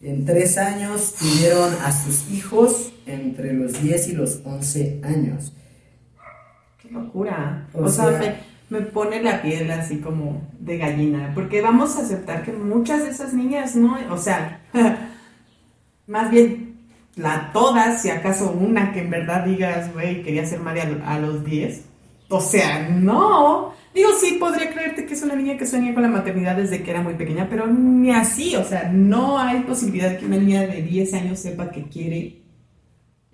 en 0.00 0.24
tres 0.24 0.58
años 0.58 1.14
tuvieron 1.18 1.72
a 1.84 1.92
sus 1.92 2.28
hijos 2.32 2.92
entre 3.06 3.52
los 3.52 3.80
10 3.82 4.08
y 4.08 4.12
los 4.12 4.40
11 4.44 5.00
años. 5.04 5.52
Qué 6.80 6.90
locura. 6.90 7.68
O 7.72 7.84
O, 7.84 7.88
sea, 7.88 8.18
sea- 8.20 8.40
me, 8.72 8.80
pone 8.80 9.22
la 9.22 9.42
piel 9.42 9.70
así 9.70 9.98
como 9.98 10.42
de 10.58 10.78
gallina, 10.78 11.32
porque 11.34 11.60
vamos 11.60 11.96
a 11.96 12.02
aceptar 12.02 12.42
que 12.42 12.52
muchas 12.52 13.04
de 13.04 13.10
esas 13.10 13.34
niñas 13.34 13.76
no, 13.76 13.96
o 14.10 14.18
sea, 14.18 14.60
más 16.06 16.30
bien 16.30 16.72
la 17.16 17.50
todas, 17.52 18.02
si 18.02 18.10
acaso 18.10 18.50
una 18.50 18.92
que 18.92 19.00
en 19.00 19.10
verdad 19.10 19.44
digas, 19.44 19.92
güey, 19.92 20.22
quería 20.22 20.46
ser 20.46 20.60
madre 20.60 20.82
a, 21.04 21.14
a 21.14 21.18
los 21.18 21.44
10. 21.44 21.82
O 22.28 22.40
sea, 22.40 22.88
no. 22.88 23.74
Digo, 23.94 24.08
sí, 24.18 24.38
podría 24.40 24.72
creerte 24.72 25.04
que 25.04 25.12
es 25.12 25.22
una 25.22 25.36
niña 25.36 25.58
que 25.58 25.66
sueña 25.66 25.92
con 25.92 26.02
la 26.02 26.08
maternidad 26.08 26.56
desde 26.56 26.82
que 26.82 26.90
era 26.90 27.02
muy 27.02 27.14
pequeña, 27.14 27.48
pero 27.50 27.66
ni 27.66 28.10
así, 28.10 28.56
o 28.56 28.64
sea, 28.64 28.88
no 28.90 29.38
hay 29.38 29.60
posibilidad 29.60 30.16
que 30.16 30.24
una 30.24 30.38
niña 30.38 30.62
de 30.62 30.80
10 30.80 31.12
años 31.12 31.38
sepa 31.38 31.70
que 31.70 31.82
quiere, 31.82 32.40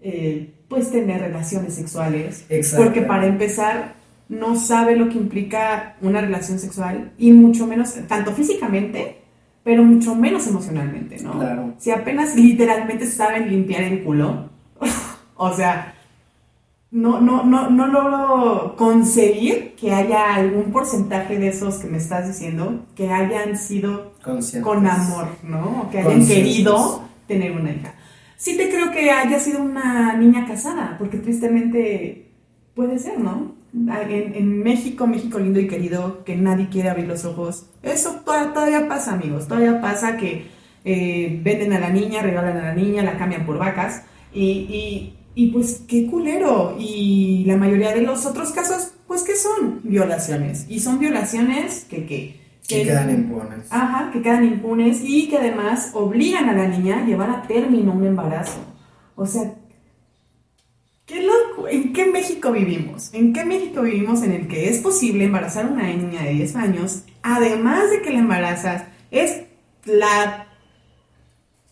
eh, 0.03 0.53
pues, 0.69 0.91
tener 0.91 1.21
relaciones 1.21 1.75
sexuales. 1.75 2.45
Exacto. 2.49 2.85
Porque 2.85 3.03
para 3.03 3.27
empezar, 3.27 3.95
no 4.29 4.57
sabe 4.57 4.97
lo 4.97 5.09
que 5.09 5.19
implica 5.19 5.97
una 6.03 6.21
relación 6.21 6.59
sexual 6.59 7.13
y 7.19 7.33
mucho 7.33 7.67
menos, 7.67 7.95
tanto 8.07 8.33
físicamente, 8.33 9.23
pero 9.65 9.83
mucho 9.83 10.15
menos 10.15 10.47
emocionalmente, 10.47 11.19
¿no? 11.23 11.39
Claro. 11.39 11.75
Si 11.79 11.91
apenas 11.91 12.37
literalmente 12.37 13.07
saben 13.07 13.49
limpiar 13.49 13.83
el 13.83 14.03
culo, 14.03 14.51
o 15.37 15.55
sea, 15.55 15.95
no, 16.91 17.21
no, 17.21 17.45
no, 17.45 17.69
no 17.71 17.87
logro 17.87 18.75
conseguir 18.77 19.75
que 19.77 19.93
haya 19.93 20.35
algún 20.35 20.73
porcentaje 20.73 21.39
de 21.39 21.49
esos 21.49 21.77
que 21.77 21.87
me 21.87 21.99
estás 21.99 22.27
diciendo 22.27 22.87
que 22.95 23.11
hayan 23.11 23.59
sido 23.59 24.15
con 24.63 24.87
amor, 24.87 25.29
¿no? 25.43 25.83
O 25.83 25.91
que 25.91 25.99
hayan 25.99 26.27
querido 26.27 27.03
tener 27.27 27.53
una 27.53 27.73
hija. 27.73 27.95
Sí 28.37 28.57
te 28.57 28.71
creo 28.71 28.91
que 28.91 29.11
haya 29.11 29.39
sido 29.39 29.61
una 29.63 30.15
niña 30.17 30.47
casada, 30.47 30.97
porque 30.99 31.19
tristemente 31.19 32.31
puede 32.75 32.99
ser, 32.99 33.19
¿no? 33.19 33.58
En, 33.73 34.35
en 34.35 34.63
México, 34.63 35.07
México 35.07 35.39
lindo 35.39 35.61
y 35.61 35.69
querido, 35.69 36.25
que 36.25 36.37
nadie 36.37 36.69
quiere 36.71 36.89
abrir 36.91 37.07
los 37.07 37.25
ojos. 37.25 37.67
Eso 37.83 38.23
to- 38.25 38.53
todavía 38.55 38.89
pasa, 38.89 39.13
amigos. 39.13 39.47
Todavía 39.47 39.81
pasa 39.81 40.17
que 40.17 40.47
eh, 40.85 41.41
venden 41.43 41.73
a 41.75 41.79
la 41.81 41.91
niña, 41.91 42.23
regalan 42.23 42.57
a 42.57 42.63
la 42.63 42.75
niña, 42.75 43.03
la 43.03 43.19
cambian 43.19 43.45
por 43.45 43.59
vacas. 43.59 44.03
Y, 44.33 44.43
y- 44.45 45.15
y 45.35 45.49
pues 45.53 45.83
qué 45.87 46.07
culero. 46.07 46.77
Y 46.79 47.45
la 47.47 47.57
mayoría 47.57 47.95
de 47.95 48.03
los 48.03 48.27
otros 48.27 48.51
casos, 48.53 48.93
pues 49.07 49.23
¿qué 49.23 49.37
son? 49.37 49.81
Violaciones. 49.85 50.67
Y 50.69 50.81
son 50.81 50.99
violaciones 50.99 51.85
que... 51.89 52.07
que 52.07 52.41
Que 52.67 52.83
quedan 52.85 53.11
impunes. 53.11 53.67
Ajá, 53.71 54.11
que 54.13 54.21
quedan 54.23 54.45
impunes 54.45 55.01
y 55.05 55.29
que 55.29 55.39
además 55.39 55.91
obligan 55.95 56.49
a 56.49 56.55
la 56.55 56.69
niña 56.69 56.99
a 56.99 57.07
llevar 57.07 57.31
a 57.31 57.43
término 57.43 57.93
un 57.93 58.05
embarazo. 58.05 58.61
O 59.15 59.27
sea, 59.27 59.55
¿qué 61.07 61.23
loco? 61.23 61.48
¿En 61.71 61.93
qué 61.93 62.07
México 62.07 62.53
vivimos? 62.53 63.11
¿En 63.13 63.33
qué 63.33 63.45
México 63.45 63.83
vivimos 63.83 64.23
en 64.23 64.33
el 64.33 64.49
que 64.49 64.69
es 64.69 64.79
posible 64.79 65.25
embarazar 65.25 65.67
a 65.67 65.69
una 65.69 65.85
niña 65.85 66.23
de 66.23 66.31
10 66.31 66.57
años, 66.57 67.03
además 67.23 67.91
de 67.91 68.03
que 68.03 68.11
la 68.11 68.19
embarazas, 68.19 68.85
es 69.11 69.43
la 69.85 70.47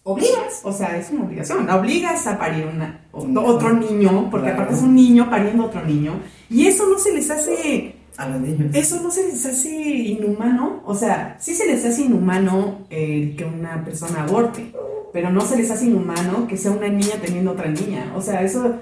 obligas, 0.02 0.60
o 0.62 0.72
sea, 0.72 0.96
es 0.96 1.10
una 1.10 1.24
obligación, 1.24 1.66
la 1.66 1.76
obligas 1.76 2.26
a 2.28 2.38
parir 2.38 2.66
una, 2.66 3.00
otro, 3.12 3.72
niño, 3.72 4.28
porque 4.30 4.46
Claro. 4.46 4.62
aparte 4.62 4.74
es 4.74 4.82
un 4.82 4.94
niño 4.94 5.28
pariendo 5.28 5.64
otro 5.64 5.84
niño, 5.84 6.20
y 6.48 6.66
eso 6.66 6.86
no 6.88 6.96
se 6.98 7.12
les 7.12 7.28
hace 7.28 7.96
A 8.16 8.28
los 8.28 8.40
niños. 8.40 8.70
eso 8.72 9.00
no 9.02 9.10
se 9.10 9.24
les 9.24 9.44
hace 9.44 9.68
inhumano, 9.68 10.80
o 10.86 10.94
sea, 10.94 11.36
sí 11.40 11.54
se 11.54 11.66
les 11.66 11.84
hace 11.84 12.02
inhumano 12.02 12.86
eh, 12.88 13.34
que 13.36 13.44
una 13.44 13.84
persona 13.84 14.22
aborte, 14.22 14.72
pero 15.12 15.30
no 15.30 15.40
se 15.40 15.56
les 15.56 15.70
hace 15.72 15.86
inhumano 15.86 16.46
que 16.46 16.56
sea 16.56 16.70
una 16.70 16.88
niña 16.88 17.16
teniendo 17.20 17.50
otra 17.52 17.66
niña, 17.68 18.12
o 18.14 18.22
sea, 18.22 18.42
eso 18.42 18.76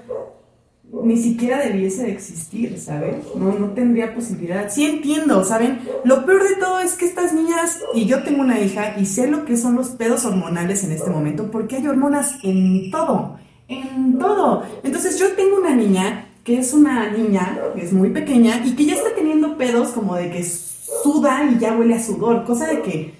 ni 1.03 1.17
siquiera 1.17 1.59
debiese 1.59 2.03
de 2.03 2.11
existir, 2.11 2.79
¿sabes? 2.79 3.15
No, 3.35 3.57
no 3.57 3.71
tendría 3.71 4.13
posibilidad. 4.13 4.69
Sí 4.69 4.85
entiendo, 4.85 5.43
¿saben? 5.43 5.79
Lo 6.03 6.25
peor 6.25 6.47
de 6.47 6.55
todo 6.55 6.79
es 6.79 6.93
que 6.93 7.05
estas 7.05 7.33
niñas, 7.33 7.79
y 7.93 8.05
yo 8.05 8.23
tengo 8.23 8.41
una 8.41 8.59
hija 8.59 8.95
y 8.97 9.05
sé 9.05 9.27
lo 9.27 9.45
que 9.45 9.57
son 9.57 9.75
los 9.75 9.89
pedos 9.89 10.25
hormonales 10.25 10.83
en 10.83 10.91
este 10.91 11.09
momento, 11.09 11.51
porque 11.51 11.77
hay 11.77 11.87
hormonas 11.87 12.35
en 12.43 12.91
todo, 12.91 13.37
en 13.67 14.17
todo. 14.17 14.63
Entonces 14.83 15.19
yo 15.19 15.33
tengo 15.33 15.57
una 15.57 15.75
niña 15.75 16.29
que 16.43 16.59
es 16.59 16.73
una 16.73 17.11
niña, 17.11 17.57
que 17.75 17.83
es 17.83 17.91
muy 17.91 18.11
pequeña, 18.11 18.63
y 18.63 18.75
que 18.75 18.85
ya 18.85 18.93
está 18.93 19.15
teniendo 19.15 19.57
pedos 19.57 19.89
como 19.89 20.15
de 20.15 20.29
que 20.29 20.43
suda 20.43 21.49
y 21.51 21.57
ya 21.57 21.75
huele 21.75 21.95
a 21.95 22.03
sudor, 22.03 22.45
cosa 22.45 22.67
de 22.67 22.83
que 22.83 23.13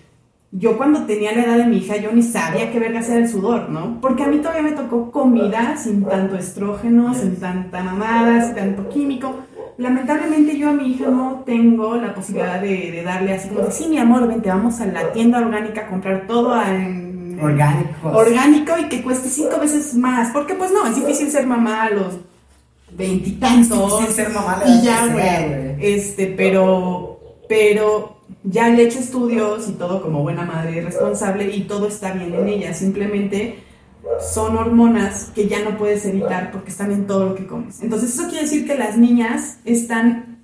yo 0.52 0.78
cuando 0.78 1.06
tenía 1.06 1.34
la 1.34 1.44
edad 1.44 1.58
de 1.58 1.66
mi 1.66 1.78
hija, 1.78 1.98
yo 1.98 2.12
ni 2.12 2.24
sabía 2.24 2.72
qué 2.72 2.80
verga 2.80 3.00
era 3.00 3.18
el 3.18 3.30
sudor, 3.30 3.70
¿no? 3.70 4.00
Porque 4.00 4.24
a 4.24 4.28
mí 4.28 4.38
todavía 4.38 4.62
me 4.62 4.72
tocó 4.72 5.12
comida 5.12 5.76
sin 5.78 6.04
tanto 6.06 6.38
estrógeno, 6.38 7.14
sin 7.14 7.36
tanta 7.38 7.84
mamada, 7.84 8.46
sin 8.46 8.56
tanto 8.56 8.88
químico. 8.90 9.36
Lamentablemente 9.78 10.58
yo 10.58 10.70
a 10.70 10.74
mi 10.74 10.92
hija 10.92 11.10
no 11.10 11.44
tengo 11.46 11.98
la 11.98 12.14
posibilidad 12.14 12.62
de, 12.62 12.92
de 12.92 13.04
darle 13.04 13.34
así 13.34 13.50
como 13.50 13.62
de, 13.62 13.72
sí, 13.72 13.88
mi 13.90 13.98
amor, 13.98 14.26
vente, 14.28 14.48
vamos 14.48 14.80
a 14.80 14.86
la 14.86 15.12
tienda 15.12 15.40
orgánica 15.40 15.82
a 15.82 15.88
comprar 15.88 16.26
todo 16.28 16.62
en... 16.64 17.38
Orgánicos. 17.42 18.16
Orgánico 18.16 18.72
y 18.80 18.86
que 18.86 19.04
cueste 19.04 19.28
cinco 19.28 19.60
veces 19.60 19.94
más. 19.96 20.32
Porque 20.32 20.54
pues 20.54 20.72
no, 20.72 20.88
es 20.88 20.96
difícil 20.96 21.30
ser 21.30 21.46
mamá 21.46 21.84
a 21.84 21.90
los 21.90 22.18
veintitantos. 22.94 23.78
Es 23.78 24.00
difícil 24.00 24.16
ser 24.16 24.30
mamá 24.34 24.54
a 24.54 24.64
edad 24.64 24.82
Y 24.82 24.86
ya, 24.86 25.08
güey. 25.08 25.76
Este, 25.82 26.28
pero, 26.28 27.20
pero 27.50 28.15
ya 28.44 28.70
le 28.70 28.84
he 28.84 28.88
hecho 28.88 29.00
estudios 29.00 29.68
y 29.70 29.74
todo 29.74 30.02
como 30.02 30.22
buena 30.22 30.44
madre 30.44 30.82
responsable 30.82 31.56
y 31.56 31.62
todo 31.62 31.88
está 31.88 32.14
bien 32.14 32.34
en 32.34 32.48
ella. 32.48 32.74
Simplemente 32.74 33.60
son 34.20 34.58
hormonas 34.58 35.32
que 35.34 35.48
ya 35.48 35.64
no 35.64 35.78
puedes 35.78 36.06
evitar 36.06 36.52
porque 36.52 36.70
están 36.72 36.92
en 36.92 37.08
todo 37.08 37.30
lo 37.30 37.36
que 37.36 37.48
comes. 37.48 37.82
Entonces 37.82 38.14
eso 38.14 38.28
quiere 38.28 38.44
decir 38.44 38.68
que 38.68 38.78
las 38.78 38.98
niñas 38.98 39.60
están 39.66 40.44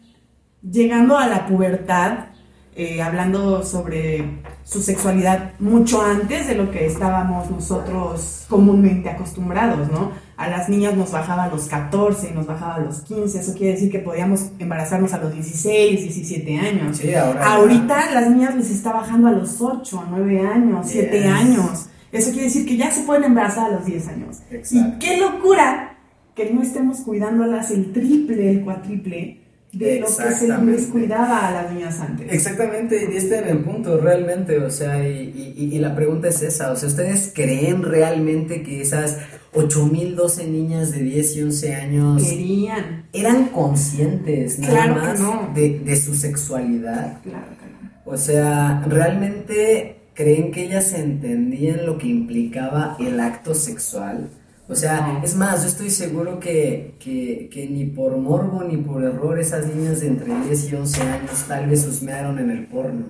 llegando 0.61 1.17
a 1.17 1.27
la 1.27 1.47
pubertad, 1.47 2.30
eh, 2.75 3.01
hablando 3.01 3.63
sobre 3.63 4.23
su 4.63 4.81
sexualidad 4.81 5.51
mucho 5.59 6.01
antes 6.01 6.47
de 6.47 6.55
lo 6.55 6.71
que 6.71 6.85
estábamos 6.85 7.49
nosotros 7.51 8.45
comúnmente 8.49 9.09
acostumbrados, 9.09 9.91
¿no? 9.91 10.11
A 10.37 10.47
las 10.49 10.69
niñas 10.69 10.95
nos 10.95 11.11
bajaba 11.11 11.43
a 11.43 11.49
los 11.49 11.65
14, 11.65 12.31
nos 12.31 12.47
bajaba 12.47 12.75
a 12.75 12.79
los 12.79 13.01
15, 13.01 13.39
eso 13.39 13.53
quiere 13.53 13.73
decir 13.73 13.91
que 13.91 13.99
podíamos 13.99 14.51
embarazarnos 14.59 15.13
a 15.13 15.17
los 15.19 15.33
16, 15.33 16.01
17 16.01 16.57
años. 16.57 16.97
Sí, 16.97 17.13
ahora. 17.13 17.45
Ahorita 17.55 18.11
las 18.13 18.29
niñas 18.29 18.55
les 18.55 18.71
está 18.71 18.93
bajando 18.93 19.27
a 19.27 19.31
los 19.31 19.59
8, 19.61 20.05
9 20.09 20.39
años, 20.47 20.87
7 20.89 21.17
Yes. 21.19 21.27
años. 21.31 21.85
Eso 22.11 22.31
quiere 22.31 22.45
decir 22.45 22.65
que 22.65 22.77
ya 22.77 22.89
se 22.91 23.03
pueden 23.03 23.25
embarazar 23.25 23.71
a 23.71 23.75
los 23.75 23.85
10 23.85 24.07
años. 24.07 24.37
Exacto. 24.49 24.95
Y 24.95 24.99
qué 24.99 25.17
locura 25.17 25.97
que 26.35 26.49
no 26.51 26.61
estemos 26.61 27.01
cuidándolas 27.01 27.69
el 27.71 27.91
triple, 27.93 28.49
el 28.49 28.61
cuatriple 28.63 29.41
de 29.73 29.99
lo 30.01 30.07
que 30.07 30.11
se 30.13 30.27
Exactamente. 30.27 30.71
les 30.81 30.87
cuidaba 30.89 31.47
a 31.47 31.51
las 31.63 31.73
niñas 31.73 31.99
antes. 32.01 32.27
Exactamente, 32.31 33.03
y 33.03 33.07
diste 33.07 33.37
en 33.39 33.47
el 33.47 33.59
punto, 33.59 33.97
realmente, 33.97 34.57
o 34.59 34.69
sea, 34.69 35.07
y, 35.07 35.53
y- 35.57 35.75
y 35.75 35.79
la 35.79 35.95
pregunta 35.95 36.27
es 36.27 36.41
esa, 36.41 36.71
o 36.71 36.75
sea, 36.75 36.89
¿ustedes 36.89 37.31
creen 37.33 37.81
realmente 37.83 38.63
que 38.63 38.81
esas 38.81 39.17
8012 39.53 40.47
niñas 40.47 40.91
de 40.91 40.99
10 41.03 41.35
y 41.37 41.41
11 41.43 41.75
años 41.75 42.23
Querían. 42.23 43.05
eran 43.13 43.45
conscientes 43.49 44.59
nada 44.59 44.73
Claro 44.73 44.93
que 44.95 44.99
más 45.07 45.19
no. 45.19 45.49
de, 45.53 45.79
de 45.79 45.95
su 45.95 46.15
sexualidad? 46.15 47.21
Claro 47.23 47.45
que 47.59 47.65
no. 47.85 47.91
O 48.13 48.17
sea, 48.17 48.83
¿realmente 48.87 49.97
creen 50.13 50.51
que 50.51 50.65
ellas 50.65 50.93
entendían 50.93 51.85
lo 51.85 51.97
que 51.97 52.07
implicaba 52.07 52.97
el 52.99 53.19
acto 53.19 53.53
sexual? 53.55 54.29
O 54.71 54.75
sea, 54.75 55.19
es 55.23 55.35
más, 55.35 55.63
yo 55.63 55.67
estoy 55.67 55.89
seguro 55.89 56.39
que, 56.39 56.95
que, 56.97 57.49
que 57.51 57.67
ni 57.67 57.85
por 57.85 58.15
morbo 58.17 58.63
ni 58.63 58.77
por 58.77 59.03
error 59.03 59.37
esas 59.37 59.67
niñas 59.67 59.99
de 59.99 60.07
entre 60.07 60.33
10 60.33 60.71
y 60.71 60.75
11 60.75 61.01
años 61.01 61.45
tal 61.47 61.67
vez 61.67 61.85
husmearon 61.85 62.39
en 62.39 62.49
el 62.51 62.65
porno. 62.67 63.07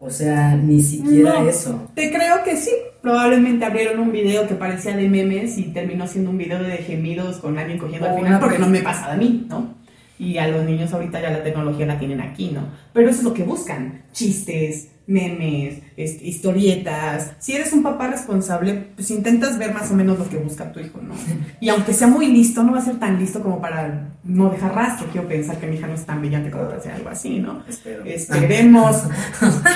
O 0.00 0.10
sea, 0.10 0.54
ni 0.56 0.82
siquiera 0.82 1.40
No. 1.40 1.48
eso. 1.48 1.88
Te 1.94 2.10
creo 2.10 2.42
que 2.44 2.56
sí. 2.56 2.72
Probablemente 3.00 3.64
abrieron 3.64 4.00
un 4.00 4.12
video 4.12 4.46
que 4.46 4.54
parecía 4.54 4.94
de 4.96 5.08
memes 5.08 5.56
y 5.58 5.72
terminó 5.72 6.06
siendo 6.06 6.30
un 6.30 6.38
video 6.38 6.62
de 6.62 6.76
gemidos 6.78 7.38
con 7.38 7.56
alguien 7.58 7.78
cogiendo 7.78 8.08
al 8.08 8.16
final 8.16 8.38
porque 8.40 8.58
no 8.58 8.68
me 8.68 8.80
pasa 8.82 9.12
a 9.12 9.16
mí, 9.16 9.46
¿no? 9.48 9.74
Y 10.18 10.38
a 10.38 10.46
los 10.46 10.64
niños 10.64 10.92
ahorita 10.92 11.20
ya 11.20 11.30
la 11.30 11.42
tecnología 11.42 11.86
la 11.86 11.98
tienen 11.98 12.20
aquí, 12.20 12.50
¿no? 12.52 12.60
Pero 12.92 13.08
eso 13.08 13.18
es 13.20 13.24
lo 13.24 13.34
que 13.34 13.42
buscan. 13.44 14.02
Chistes, 14.12 14.88
memes, 15.06 15.82
este, 15.96 16.26
historietas. 16.26 17.32
Si 17.38 17.52
eres 17.54 17.72
un 17.72 17.82
papá 17.82 18.08
responsable, 18.08 18.88
pues 18.94 19.10
intentas 19.10 19.58
ver 19.58 19.74
más 19.74 19.90
o 19.90 19.94
menos 19.94 20.18
lo 20.18 20.28
que 20.28 20.36
busca 20.36 20.72
tu 20.72 20.80
hijo, 20.80 21.00
¿no? 21.02 21.14
Y 21.60 21.68
aunque 21.68 21.92
sea 21.92 22.06
muy 22.06 22.26
listo, 22.26 22.62
no 22.62 22.72
va 22.72 22.78
a 22.78 22.84
ser 22.84 22.98
tan 22.98 23.18
listo 23.18 23.42
como 23.42 23.60
para 23.60 24.10
no 24.24 24.50
dejar 24.50 24.74
rastro. 24.74 25.08
Quiero 25.10 25.28
pensar 25.28 25.58
que 25.58 25.66
mi 25.66 25.76
hija 25.76 25.86
no 25.86 25.94
es 25.94 26.06
tan 26.06 26.20
brillante 26.20 26.50
como 26.50 26.64
para 26.64 26.78
hacer 26.78 26.92
algo 26.92 27.08
así, 27.08 27.38
¿no? 27.38 27.62
Espero. 27.68 28.04
Esperemos. 28.04 29.02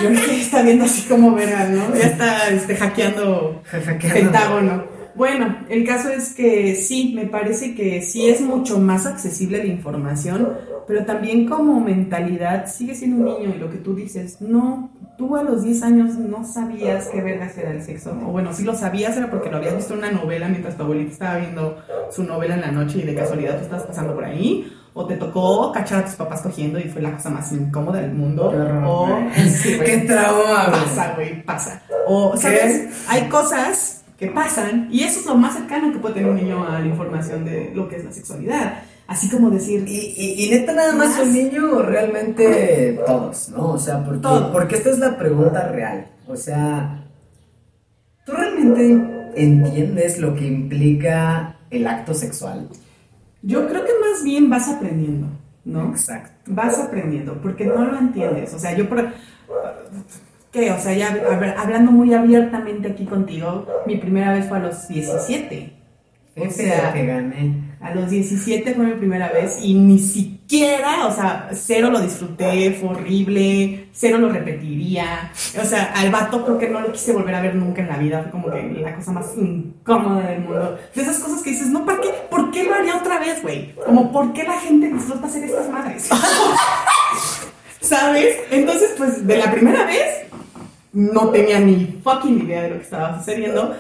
Yo 0.03 0.09
creo 0.09 0.27
que 0.27 0.41
está 0.41 0.63
viendo 0.63 0.85
así 0.85 1.03
como 1.09 1.35
verga, 1.35 1.69
¿no? 1.69 1.95
Ya 1.95 2.07
está 2.07 2.49
este, 2.49 2.77
hackeando 2.77 3.63
Hackeando. 3.71 4.15
Pentágono. 4.15 4.96
Bueno, 5.17 5.57
el 5.71 5.87
caso 5.87 6.11
es 6.11 6.35
que 6.35 6.75
sí, 6.75 7.13
me 7.15 7.27
parece 7.27 7.75
que 7.75 8.03
sí 8.03 8.29
es 8.29 8.41
mucho 8.41 8.79
más 8.79 9.07
accesible 9.07 9.59
la 9.59 9.67
información, 9.67 10.53
pero 10.87 11.05
también 11.05 11.49
como 11.49 11.81
mentalidad 11.81 12.67
sigue 12.71 12.95
siendo 12.95 13.17
un 13.17 13.25
niño 13.25 13.55
y 13.57 13.59
lo 13.59 13.71
que 13.71 13.79
tú 13.79 13.95
dices, 13.95 14.41
no, 14.41 14.91
tú 15.17 15.37
a 15.37 15.43
los 15.43 15.63
10 15.63 15.83
años 15.83 16.15
no 16.17 16.45
sabías 16.45 17.09
qué 17.09 17.23
vergas 17.23 17.57
era 17.57 17.71
el 17.71 17.83
sexo, 17.83 18.11
o 18.11 18.31
bueno, 18.31 18.53
sí 18.53 18.63
lo 18.63 18.75
sabías, 18.75 19.17
era 19.17 19.31
porque 19.31 19.51
lo 19.51 19.57
habías 19.57 19.75
visto 19.75 19.95
en 19.95 20.01
una 20.01 20.13
novela 20.13 20.49
mientras 20.49 20.77
tu 20.77 20.83
abuelita 20.83 21.13
estaba 21.13 21.39
viendo 21.39 21.79
su 22.11 22.23
novela 22.23 22.55
en 22.55 22.61
la 22.61 22.71
noche 22.71 22.99
y 22.99 23.03
de 23.03 23.15
casualidad 23.15 23.57
tú 23.57 23.65
estabas 23.65 23.87
pasando 23.87 24.15
por 24.15 24.25
ahí, 24.25 24.71
o 24.93 25.07
te 25.07 25.17
tocó 25.17 25.73
cachar 25.73 26.01
a 26.01 26.05
tus 26.07 26.15
papás 26.15 26.41
cogiendo 26.41 26.79
y 26.79 26.85
fue 26.85 27.03
la 27.03 27.13
cosa 27.13 27.29
más 27.29 27.53
incómoda 27.53 28.01
del 28.01 28.13
mundo. 28.13 28.51
O 28.87 29.09
sí. 29.47 29.79
Qué 29.85 29.99
trauma. 29.99 30.73
Pasa, 30.73 31.13
güey, 31.15 31.43
pasa. 31.43 31.83
O, 32.07 32.35
¿sabes? 32.35 33.05
Hay 33.07 33.29
cosas 33.29 34.06
que 34.19 34.29
pasan 34.29 34.89
y 34.91 35.03
eso 35.03 35.21
es 35.21 35.27
lo 35.27 35.35
más 35.35 35.55
cercano 35.55 35.93
que 35.93 35.99
puede 35.99 36.15
tener 36.15 36.31
un 36.31 36.37
niño 36.37 36.67
a 36.67 36.79
la 36.81 36.87
información 36.87 37.45
de 37.45 37.73
lo 37.75 37.89
que 37.89 37.97
es 37.97 38.05
la 38.05 38.13
sexualidad. 38.13 38.83
Así 39.07 39.29
como 39.29 39.51
decir, 39.51 39.85
Y, 39.87 40.15
y, 40.17 40.45
y 40.45 40.51
neta 40.51 40.73
nada 40.73 40.93
más 40.93 41.19
un 41.21 41.33
niño 41.33 41.71
o 41.73 41.83
realmente 41.83 42.99
todos, 43.07 43.51
¿no? 43.51 43.73
O 43.73 43.79
sea, 43.79 44.05
porque, 44.05 44.21
Todos. 44.21 44.51
porque 44.53 44.75
esta 44.77 44.91
es 44.91 44.99
la 44.99 45.17
pregunta 45.17 45.69
real. 45.69 46.09
O 46.27 46.37
sea, 46.37 47.05
¿tú 48.25 48.33
realmente 48.33 49.33
entiendes 49.37 50.19
lo 50.19 50.35
que 50.35 50.47
implica 50.47 51.57
el 51.71 51.87
acto 51.87 52.15
sexual? 52.15 52.69
yo 53.43 53.69
creo 53.69 53.85
que 53.85 53.93
más 54.01 54.25
bien 54.25 54.51
vas 54.51 54.69
aprendiendo, 54.69 55.29
¿no? 55.65 55.91
Exacto. 55.91 56.33
Vas 56.47 56.79
aprendiendo, 56.81 57.41
porque 57.41 57.65
no 57.65 57.85
lo 57.85 57.97
entiendes. 57.97 58.53
O 58.55 58.59
sea, 58.59 58.77
yo 58.77 58.89
por... 58.89 59.13
¿Qué? 60.57 60.71
O 60.71 60.81
sea, 60.81 60.95
ya 60.95 61.11
hab- 61.11 61.55
hablando 61.59 61.93
muy 61.93 62.15
abiertamente 62.15 62.89
aquí 62.93 63.05
contigo, 63.05 63.67
mi 63.87 63.97
primera 63.99 64.33
vez 64.33 64.49
fue 64.49 64.57
a 64.57 64.61
los 64.63 64.89
17. 64.89 65.71
O 66.39 66.51
sea, 66.51 66.93
que 66.95 67.05
gané. 67.07 67.55
a 67.81 67.95
los 67.95 68.09
17 68.11 68.75
fue 68.75 68.87
mi 68.87 68.93
primera 68.95 69.29
vez 69.31 69.59
y 69.63 69.75
ni 69.75 69.99
siquiera, 69.99 71.07
o 71.07 71.13
sea, 71.15 71.49
cero 71.53 71.91
lo 71.91 72.01
disfruté, 72.01 72.73
fue 72.73 72.89
horrible, 72.91 73.89
cero 73.93 74.17
lo 74.19 74.31
repetiría. 74.31 75.31
O 75.63 75.65
sea, 75.67 75.93
al 75.95 76.11
vato 76.11 76.43
creo 76.45 76.57
que 76.59 76.69
no 76.71 76.81
lo 76.81 76.91
quise 76.93 77.13
volver 77.13 77.35
a 77.35 77.43
ver 77.43 77.55
nunca 77.55 77.83
en 77.83 77.89
la 77.89 77.99
vida, 77.99 78.23
fue 78.23 78.31
como 78.31 78.51
que 78.51 78.63
la 78.81 78.95
cosa 78.95 79.13
más 79.13 79.35
incómoda 79.37 80.27
del 80.27 80.41
mundo. 80.41 80.79
De 80.95 81.03
esas 81.03 81.19
cosas 81.19 81.43
que 81.43 81.51
dices, 81.51 81.67
no, 81.69 81.85
¿para 81.85 82.01
qué? 82.01 82.09
¿Por 82.31 82.51
qué 82.51 82.65
lo 82.65 82.75
haría 82.75 82.97
otra 82.97 83.19
vez, 83.19 83.43
güey? 83.43 83.75
Como, 83.75 84.11
¿por 84.11 84.33
qué 84.33 84.45
la 84.45 84.59
gente 84.59 84.91
disfruta 84.91 85.27
hacer 85.27 85.45
estas 85.45 85.69
madres? 85.71 86.09
¿Sabes? 87.81 88.37
Entonces, 88.51 88.95
pues, 88.99 89.27
de 89.27 89.37
la 89.39 89.51
primera 89.53 89.85
vez, 89.85 90.26
no 90.97 91.29
tenía 91.29 91.61
ni 91.61 92.01
fucking 92.03 92.41
idea 92.47 92.63
de 92.63 92.71
lo 92.71 92.77
que 92.77 92.83
estaba 92.85 93.19
sucediendo 93.19 93.77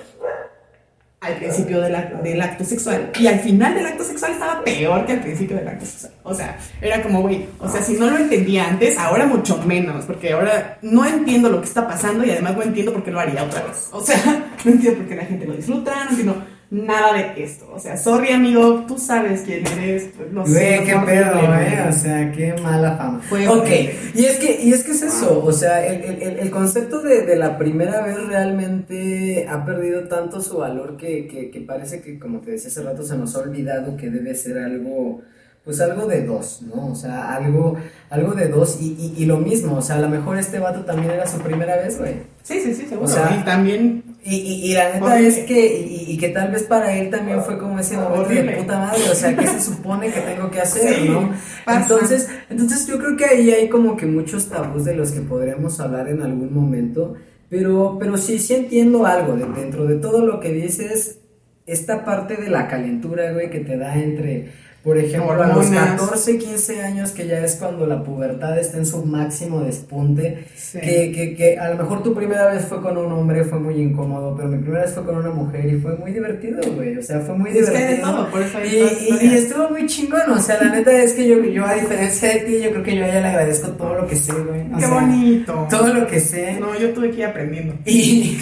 al 1.20 1.34
principio 1.36 1.80
ac- 1.82 2.20
del 2.22 2.40
acto 2.42 2.62
sexual 2.62 3.10
y 3.18 3.26
al 3.26 3.40
final 3.40 3.74
del 3.74 3.86
acto 3.86 4.04
sexual 4.04 4.32
estaba 4.32 4.62
peor 4.62 5.06
que 5.06 5.12
al 5.14 5.20
principio 5.20 5.56
del 5.56 5.66
acto 5.66 5.86
sexual. 5.86 6.12
O 6.22 6.34
sea, 6.34 6.58
era 6.80 7.02
como, 7.02 7.22
güey, 7.22 7.46
o 7.58 7.68
sea, 7.68 7.80
si 7.82 7.94
no 7.94 8.10
lo 8.10 8.18
entendía 8.18 8.68
antes, 8.68 8.98
ahora 8.98 9.24
mucho 9.26 9.56
menos, 9.66 10.04
porque 10.04 10.32
ahora 10.34 10.78
no 10.82 11.04
entiendo 11.06 11.48
lo 11.48 11.60
que 11.60 11.66
está 11.66 11.88
pasando 11.88 12.22
y 12.24 12.30
además 12.30 12.54
no 12.56 12.62
entiendo 12.62 12.92
por 12.92 13.02
qué 13.02 13.10
lo 13.10 13.18
haría 13.18 13.42
otra 13.44 13.62
vez. 13.62 13.88
O 13.92 14.00
sea, 14.02 14.16
no 14.64 14.70
entiendo 14.70 14.98
por 15.00 15.08
qué 15.08 15.16
la 15.16 15.24
gente 15.24 15.46
lo 15.46 15.54
disfruta, 15.54 16.04
no 16.04 16.10
entiendo 16.10 16.44
nada 16.70 17.12
de 17.14 17.42
esto. 17.44 17.68
O 17.72 17.78
sea, 17.78 17.96
sorry 17.96 18.32
amigo, 18.32 18.84
tú 18.88 18.98
sabes 18.98 19.42
quién 19.42 19.64
eres, 19.66 20.08
pues, 20.16 20.32
no 20.32 20.44
sé. 20.44 20.52
Güey, 20.52 20.84
qué 20.84 20.92
fue 20.94 21.04
pedo, 21.06 21.54
eh. 21.54 21.86
O 21.88 21.92
sea, 21.92 22.32
qué 22.32 22.54
mala 22.62 22.96
fama. 22.96 23.20
Fue 23.28 23.46
ok, 23.48 23.68
y 24.14 24.24
es 24.24 24.36
que, 24.38 24.60
y 24.62 24.72
es 24.72 24.82
que 24.82 24.90
es 24.92 25.02
eso, 25.02 25.42
o 25.44 25.52
sea, 25.52 25.86
el, 25.86 26.02
el- 26.02 26.22
el- 26.22 26.38
el 26.40 26.50
concepto 26.50 27.00
de, 27.02 27.22
de 27.22 27.36
la 27.36 27.56
primera 27.58 28.02
vez 28.02 28.16
realmente 28.26 29.46
ha 29.48 29.64
perdido 29.64 30.08
tanto 30.08 30.40
su 30.40 30.58
valor 30.58 30.96
que, 30.96 31.26
que, 31.28 31.50
que 31.50 31.60
parece 31.60 32.00
que, 32.00 32.18
como 32.18 32.40
te 32.40 32.52
decía 32.52 32.68
hace 32.68 32.82
rato, 32.82 33.02
se 33.02 33.16
nos 33.16 33.34
ha 33.36 33.40
olvidado 33.40 33.96
que 33.96 34.10
debe 34.10 34.34
ser 34.34 34.58
algo, 34.58 35.20
pues 35.64 35.80
algo 35.80 36.06
de 36.06 36.24
dos, 36.24 36.62
¿no? 36.62 36.88
O 36.88 36.94
sea, 36.94 37.34
algo, 37.34 37.76
algo 38.10 38.32
de 38.32 38.48
dos 38.48 38.78
y, 38.80 38.96
y, 39.16 39.22
y 39.22 39.26
lo 39.26 39.38
mismo, 39.38 39.76
o 39.76 39.82
sea, 39.82 39.96
a 39.96 40.00
lo 40.00 40.08
mejor 40.08 40.38
este 40.38 40.58
vato 40.58 40.80
también 40.84 41.10
era 41.12 41.26
su 41.26 41.38
primera 41.38 41.76
vez, 41.76 41.98
güey. 41.98 42.14
Sí, 42.42 42.60
sí, 42.60 42.74
sí, 42.74 42.82
seguro. 42.88 43.04
O 43.04 43.08
sea, 43.08 43.36
y 43.40 43.44
también 43.44 44.04
Y, 44.28 44.34
y, 44.36 44.70
y 44.70 44.74
la 44.74 44.92
neta 44.94 45.20
es 45.20 45.38
que, 45.44 45.80
y, 45.82 46.12
y 46.12 46.16
que 46.18 46.30
tal 46.30 46.50
vez 46.50 46.64
para 46.64 46.92
él 46.98 47.10
también 47.10 47.42
fue 47.42 47.56
como 47.58 47.78
ese 47.78 47.96
momento 47.96 48.28
de 48.30 48.42
puta 48.56 48.78
madre, 48.78 49.02
o 49.10 49.14
sea, 49.14 49.36
¿qué 49.36 49.46
se 49.46 49.60
supone 49.60 50.10
que 50.12 50.20
tengo 50.20 50.50
que 50.50 50.60
hacer, 50.60 50.94
Sí, 50.96 51.08
no? 51.08 51.30
pasa. 51.64 51.80
Entonces, 51.82 52.28
entonces 52.50 52.86
yo 52.88 52.98
creo 52.98 53.16
que 53.16 53.24
ahí 53.24 53.50
hay 53.52 53.68
como 53.68 53.96
que 53.96 54.06
muchos 54.06 54.46
tabús 54.48 54.84
de 54.84 54.94
los 54.96 55.12
que 55.12 55.20
podríamos 55.20 55.78
hablar 55.78 56.08
en 56.08 56.22
algún 56.22 56.52
momento, 56.52 57.14
pero, 57.48 57.96
pero 58.00 58.16
sí, 58.16 58.40
sí 58.40 58.54
entiendo 58.54 59.06
algo, 59.06 59.36
de- 59.36 59.46
dentro 59.60 59.84
de 59.86 59.94
todo 59.96 60.26
lo 60.26 60.40
que 60.40 60.52
dices, 60.52 61.20
esta 61.64 62.04
parte 62.04 62.36
de 62.36 62.48
la 62.50 62.66
calentura, 62.66 63.32
güey, 63.32 63.48
que 63.50 63.60
te 63.60 63.76
da 63.76 63.96
entre... 63.96 64.50
Por 64.86 64.98
ejemplo, 64.98 65.32
a 65.32 65.48
los 65.48 65.66
Hormonas. 65.66 66.00
14, 66.00 66.38
15 66.38 66.80
años, 66.82 67.10
que 67.10 67.26
ya 67.26 67.44
es 67.44 67.56
cuando 67.56 67.88
la 67.88 68.04
pubertad 68.04 68.56
está 68.56 68.78
en 68.78 68.86
su 68.86 69.04
máximo 69.04 69.60
despunte, 69.64 70.44
Sí. 70.54 70.78
que, 70.78 71.10
que, 71.10 71.34
que 71.34 71.58
a 71.58 71.70
lo 71.70 71.76
mejor 71.82 72.04
tu 72.04 72.14
primera 72.14 72.46
vez 72.52 72.66
fue 72.66 72.80
con 72.80 72.96
un 72.96 73.10
hombre, 73.10 73.42
fue 73.42 73.58
muy 73.58 73.74
incómodo, 73.82 74.34
pero 74.36 74.48
mi 74.48 74.58
primera 74.58 74.84
vez 74.84 74.94
fue 74.94 75.04
con 75.04 75.16
una 75.16 75.30
mujer 75.30 75.66
y 75.66 75.80
fue 75.80 75.96
muy 75.96 76.12
divertido, 76.12 76.60
güey. 76.76 76.96
O 76.98 77.02
sea, 77.02 77.18
fue 77.18 77.36
muy 77.36 77.50
Es 77.50 77.68
que 77.68 77.76
hay 77.76 77.82
de 77.82 77.88
divertido. 77.96 78.14
todo, 78.16 78.30
por 78.30 78.42
eso 78.42 78.58
hay 78.58 79.18
y, 79.22 79.34
estuvo 79.34 79.70
muy 79.70 79.86
chingón, 79.86 80.30
o 80.30 80.38
sea, 80.40 80.62
la 80.62 80.70
neta 80.70 80.92
es 81.02 81.14
que 81.14 81.26
yo, 81.26 81.42
yo 81.42 81.66
a 81.66 81.74
diferencia 81.74 82.28
de 82.34 82.38
ti, 82.42 82.60
yo 82.62 82.70
creo 82.70 82.82
que 82.84 82.94
yo 82.96 83.04
a 83.04 83.08
ella 83.08 83.20
le 83.22 83.26
agradezco 83.26 83.68
todo 83.72 83.94
lo 83.94 84.06
que 84.06 84.14
sé, 84.14 84.32
güey. 84.32 84.68
Qué 84.72 84.80
sea, 84.80 84.88
bonito. 84.94 85.66
Todo 85.68 85.92
lo 85.94 86.06
que 86.06 86.20
sé. 86.20 86.60
No, 86.60 86.78
yo 86.78 86.90
tuve 86.90 87.10
que 87.10 87.18
ir 87.18 87.24
aprendiendo. 87.26 87.74
Y, 87.84 88.38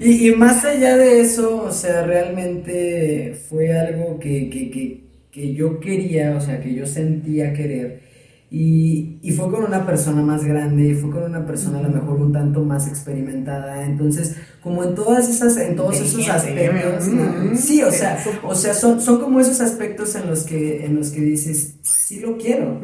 y, 0.00 0.28
y 0.28 0.34
más 0.34 0.64
allá 0.64 0.96
de 0.96 1.20
eso, 1.20 1.62
o 1.62 1.70
sea, 1.72 2.02
realmente 2.04 3.38
fue 3.48 3.72
algo 3.78 4.18
que, 4.18 4.50
que, 4.50 4.70
que, 4.70 5.05
que 5.36 5.52
yo 5.52 5.78
quería, 5.80 6.34
o 6.34 6.40
sea, 6.40 6.60
que 6.62 6.72
yo 6.74 6.86
sentía 6.86 7.52
querer. 7.52 8.00
Y, 8.48 9.18
y 9.22 9.32
fue 9.32 9.50
con 9.50 9.64
una 9.64 9.84
persona 9.84 10.22
más 10.22 10.44
grande, 10.44 10.84
y 10.90 10.94
fue 10.94 11.10
con 11.10 11.24
una 11.24 11.44
persona 11.44 11.80
a 11.80 11.82
lo 11.82 11.88
mejor 11.88 12.20
un 12.20 12.32
tanto 12.32 12.60
más 12.62 12.86
experimentada. 12.86 13.84
Entonces, 13.84 14.36
como 14.62 14.84
en 14.84 14.94
todas 14.94 15.28
esas, 15.28 15.56
en 15.56 15.74
todos 15.74 16.00
esos 16.00 16.28
aspectos, 16.28 17.08
¿no? 17.08 17.56
sí, 17.56 17.82
o 17.82 17.90
sea, 17.90 18.22
o 18.44 18.54
sea, 18.54 18.72
son, 18.72 19.00
son 19.00 19.20
como 19.20 19.40
esos 19.40 19.60
aspectos 19.60 20.14
en 20.14 20.28
los 20.28 20.44
que, 20.44 20.84
en 20.86 20.94
los 20.94 21.10
que 21.10 21.22
dices, 21.22 21.74
sí 21.82 22.20
lo 22.20 22.36
quiero. 22.38 22.80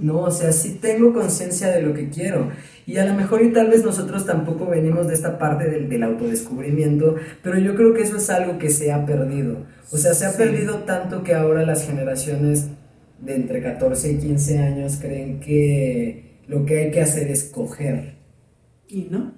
No, 0.00 0.20
o 0.20 0.30
sea, 0.30 0.50
sí 0.52 0.78
tengo 0.80 1.12
conciencia 1.12 1.68
de 1.68 1.82
lo 1.82 1.92
que 1.92 2.08
quiero. 2.08 2.48
Y 2.86 2.96
a 2.96 3.04
lo 3.04 3.14
mejor 3.14 3.42
y 3.42 3.52
tal 3.52 3.68
vez 3.68 3.84
nosotros 3.84 4.24
tampoco 4.24 4.64
venimos 4.66 5.08
de 5.08 5.14
esta 5.14 5.38
parte 5.38 5.68
del, 5.68 5.88
del 5.90 6.02
autodescubrimiento, 6.04 7.16
pero 7.42 7.58
yo 7.58 7.74
creo 7.74 7.92
que 7.92 8.02
eso 8.02 8.16
es 8.16 8.30
algo 8.30 8.58
que 8.58 8.70
se 8.70 8.92
ha 8.92 9.04
perdido. 9.04 9.58
O 9.92 9.98
sea, 9.98 10.14
se 10.14 10.24
ha 10.24 10.30
Sí. 10.30 10.38
perdido 10.38 10.76
tanto 10.84 11.22
que 11.22 11.34
ahora 11.34 11.66
las 11.66 11.84
generaciones 11.86 12.66
de 13.20 13.34
entre 13.34 13.62
14 13.62 14.12
y 14.12 14.18
15 14.18 14.58
años 14.58 14.98
creen 15.00 15.40
que 15.40 16.40
lo 16.46 16.64
que 16.64 16.78
hay 16.78 16.90
que 16.90 17.00
hacer 17.00 17.28
es 17.30 17.44
coger. 17.44 18.16
¿Y 18.88 19.08
no? 19.10 19.34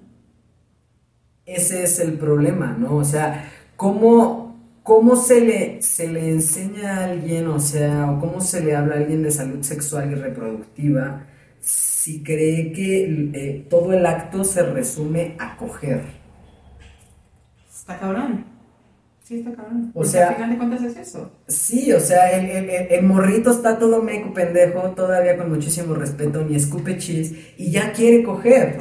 Ese 1.45 1.83
es 1.83 1.99
el 1.99 2.13
problema, 2.13 2.77
¿no? 2.77 2.95
O 2.95 3.03
sea, 3.03 3.51
¿cómo, 3.75 4.79
cómo 4.83 5.15
se, 5.15 5.41
le, 5.41 5.81
se 5.81 6.07
le 6.07 6.29
enseña 6.29 6.97
a 6.97 7.05
alguien, 7.05 7.47
o 7.47 7.59
sea, 7.59 8.11
o 8.11 8.19
cómo 8.19 8.41
se 8.41 8.63
le 8.63 8.75
habla 8.75 8.95
a 8.95 8.97
alguien 8.99 9.23
de 9.23 9.31
salud 9.31 9.61
sexual 9.63 10.11
y 10.11 10.15
reproductiva 10.15 11.25
si 11.59 12.23
cree 12.23 12.71
que 12.71 13.31
eh, 13.33 13.65
todo 13.69 13.93
el 13.93 14.05
acto 14.05 14.43
se 14.43 14.61
resume 14.63 15.35
a 15.39 15.57
coger? 15.57 16.01
Está 17.69 17.99
cabrón. 17.99 18.45
Sí, 19.29 19.37
está 19.41 19.51
cabrón. 19.51 19.91
O 19.93 20.03
sea- 20.03 20.29
al 20.29 20.35
final 20.37 20.49
de 20.49 20.57
cuentas 20.57 20.81
es 20.83 20.97
eso. 20.97 21.31
Sí, 21.47 21.93
o 21.93 21.99
sea, 21.99 22.31
el, 22.31 22.49
el- 22.49 22.67
el- 22.71 22.87
el 22.93 23.05
morrito 23.05 23.51
está 23.51 23.77
todo 23.77 24.01
meco 24.01 24.33
pendejo, 24.33 24.79
todavía 24.95 25.37
con 25.37 25.49
muchísimo 25.51 25.93
respeto, 25.93 26.43
ni 26.43 26.55
escupe 26.55 26.97
chis, 26.97 27.35
y 27.55 27.69
ya 27.69 27.91
quiere 27.93 28.23
coger. 28.23 28.77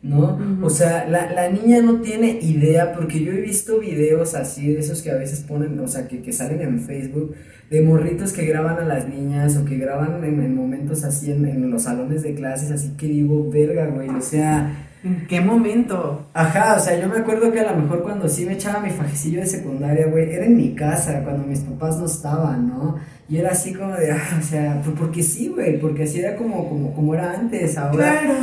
¿no? 0.00 0.34
Ujú. 0.36 0.66
O 0.66 0.70
sea, 0.70 1.08
la, 1.08 1.32
la 1.32 1.48
niña 1.50 1.80
no 1.82 2.00
tiene 2.02 2.38
idea, 2.40 2.92
porque 2.92 3.24
yo 3.24 3.32
he 3.32 3.40
visto 3.40 3.80
videos 3.80 4.36
así, 4.36 4.72
de 4.72 4.78
esos 4.78 5.02
que 5.02 5.10
a 5.10 5.16
veces 5.16 5.40
ponen, 5.40 5.76
o 5.80 5.88
sea, 5.88 6.06
que, 6.06 6.22
que 6.22 6.32
salen 6.32 6.60
en 6.60 6.78
Facebook, 6.78 7.34
de 7.68 7.80
morritos 7.80 8.32
que 8.32 8.44
graban 8.46 8.78
a 8.78 8.84
las 8.84 9.08
niñas 9.08 9.56
o 9.56 9.64
que 9.64 9.76
graban 9.76 10.22
en, 10.22 10.40
en 10.40 10.54
momentos 10.54 11.02
así 11.02 11.32
en, 11.32 11.46
en 11.46 11.68
los 11.68 11.82
salones 11.82 12.22
de 12.22 12.34
clases, 12.36 12.70
así 12.70 12.90
que 12.96 13.06
digo, 13.08 13.50
verga, 13.50 13.86
güey, 13.86 14.08
o 14.10 14.20
sea, 14.20 14.86
¿En 15.04 15.26
qué 15.26 15.40
momento? 15.40 16.26
ajá, 16.32 16.76
o 16.76 16.80
sea, 16.80 16.98
yo 16.98 17.08
me 17.08 17.18
acuerdo 17.18 17.52
que 17.52 17.60
a 17.60 17.70
lo 17.72 17.76
mejor 17.82 18.02
cuando 18.02 18.28
sí 18.28 18.46
me 18.46 18.54
echaba 18.54 18.80
mi 18.80 18.90
fajecillo 18.90 19.40
de 19.40 19.46
secundaria, 19.46 20.06
güey, 20.06 20.32
era 20.32 20.46
en 20.46 20.56
mi 20.56 20.74
casa, 20.74 21.22
cuando 21.22 21.46
mis 21.46 21.60
papás 21.60 21.98
no 21.98 22.06
estaban, 22.06 22.68
¿no? 22.68 22.96
Y 23.28 23.36
era 23.36 23.50
así 23.52 23.74
como 23.74 23.94
de, 23.94 24.12
ah, 24.12 24.38
o 24.40 24.42
sea, 24.42 24.80
pues 24.82 24.96
porque 24.98 25.22
sí, 25.22 25.48
güey, 25.48 25.78
porque 25.78 26.04
así 26.04 26.20
era 26.20 26.36
como, 26.36 26.68
como, 26.68 26.94
como 26.94 27.14
era 27.14 27.32
antes, 27.38 27.76
ahora 27.76 28.20
Claro. 28.20 28.34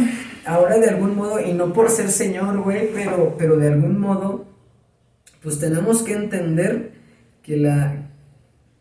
ahora 0.45 0.77
de 0.77 0.89
algún 0.89 1.15
modo, 1.15 1.39
y 1.39 1.51
no 1.53 1.73
por 1.73 1.89
ser 1.89 2.09
señor, 2.09 2.59
güey, 2.61 2.89
pero, 2.93 3.35
pero 3.37 3.57
de 3.57 3.67
algún 3.69 3.99
modo, 3.99 4.45
pues 5.41 5.59
tenemos 5.59 6.03
que 6.03 6.13
entender 6.13 6.91
que 7.41 7.57
la, 7.57 8.00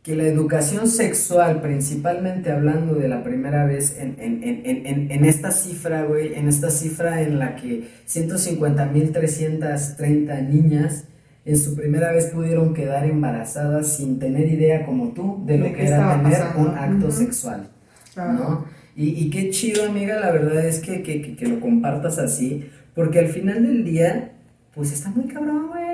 que 0.02 0.16
la 0.16 0.24
educación 0.24 0.88
sexual, 0.88 1.60
principalmente 1.60 2.50
hablando 2.50 2.94
de 2.94 3.06
la 3.08 3.22
primera 3.22 3.66
vez 3.66 3.98
en, 3.98 4.16
en, 4.18 4.42
en, 4.42 5.10
en, 5.10 5.24
esta 5.26 5.50
cifra, 5.50 6.04
güey, 6.04 6.32
en 6.34 6.48
esta 6.48 6.70
cifra 6.70 7.20
en 7.20 7.38
la 7.38 7.54
que 7.56 7.84
150.330 8.08 10.48
niñas 10.48 11.04
en 11.44 11.56
su 11.58 11.74
primera 11.74 12.12
vez 12.12 12.26
pudieron 12.26 12.74
quedar 12.74 13.04
embarazadas 13.06 13.96
sin 13.96 14.18
tener 14.18 14.46
idea 14.48 14.84
como 14.86 15.08
tú 15.12 15.42
de 15.46 15.58
lo 15.58 15.64
De 15.66 15.72
que 15.72 15.86
era 15.86 16.16
tener 16.22 16.38
pasando. 16.38 16.70
un 16.70 16.78
acto 16.78 17.10
sexual. 17.10 17.68
Claro. 18.14 18.32
¿no? 18.32 18.64
Y, 18.96 19.08
y 19.24 19.30
qué 19.30 19.50
chido, 19.50 19.84
amiga, 19.84 20.18
la 20.20 20.30
verdad 20.32 20.64
es 20.66 20.80
que, 20.80 21.02
que, 21.02 21.22
que- 21.22 21.36
que 21.36 21.46
lo 21.46 21.60
compartas 21.60 22.18
así, 22.18 22.68
porque 22.94 23.18
al 23.18 23.28
final 23.28 23.66
del 23.66 23.84
día, 23.84 24.32
pues 24.74 24.92
está 24.92 25.10
muy 25.10 25.24
cabrón, 25.24 25.68
güey. 25.68 25.89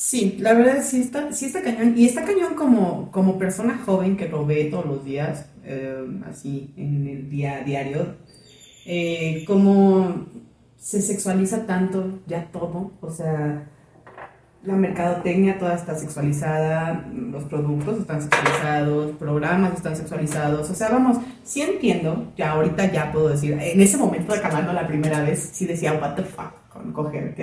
Sí, 0.00 0.38
la 0.40 0.54
verdad 0.54 0.82
sí 0.82 1.02
está, 1.02 1.30
sí 1.30 1.44
está 1.44 1.62
cañón. 1.62 1.92
Y 1.94 2.06
está 2.06 2.24
cañón 2.24 2.54
como, 2.54 3.10
como 3.12 3.38
persona 3.38 3.82
joven 3.84 4.16
que 4.16 4.30
lo 4.30 4.46
ve 4.46 4.64
todos 4.70 4.86
los 4.86 5.04
días, 5.04 5.44
eh, 5.62 5.94
así 6.26 6.72
en 6.78 7.06
el 7.06 7.28
día 7.28 7.60
diario, 7.60 8.14
eh, 8.86 9.44
como 9.46 10.24
se 10.78 11.02
sexualiza 11.02 11.66
tanto 11.66 12.20
ya 12.26 12.46
todo, 12.50 12.92
o 13.02 13.10
sea, 13.10 13.68
la 14.64 14.74
mercadotecnia 14.74 15.58
toda 15.58 15.74
está 15.74 15.94
sexualizada, 15.94 17.06
los 17.12 17.44
productos 17.44 17.98
están 17.98 18.22
sexualizados, 18.22 19.16
programas 19.18 19.74
están 19.74 19.96
sexualizados, 19.96 20.70
o 20.70 20.74
sea, 20.74 20.88
vamos, 20.88 21.18
sí 21.44 21.60
entiendo, 21.60 22.32
ya 22.38 22.52
ahorita 22.52 22.90
ya 22.90 23.12
puedo 23.12 23.28
decir, 23.28 23.52
en 23.52 23.78
ese 23.82 23.98
momento 23.98 24.32
de 24.32 24.38
acabarlo 24.38 24.72
la 24.72 24.86
primera 24.86 25.22
vez, 25.22 25.50
sí 25.52 25.66
decía, 25.66 25.92
what 25.92 26.14
the 26.14 26.22
fuck, 26.22 26.54
con 26.70 26.90
coger, 26.94 27.34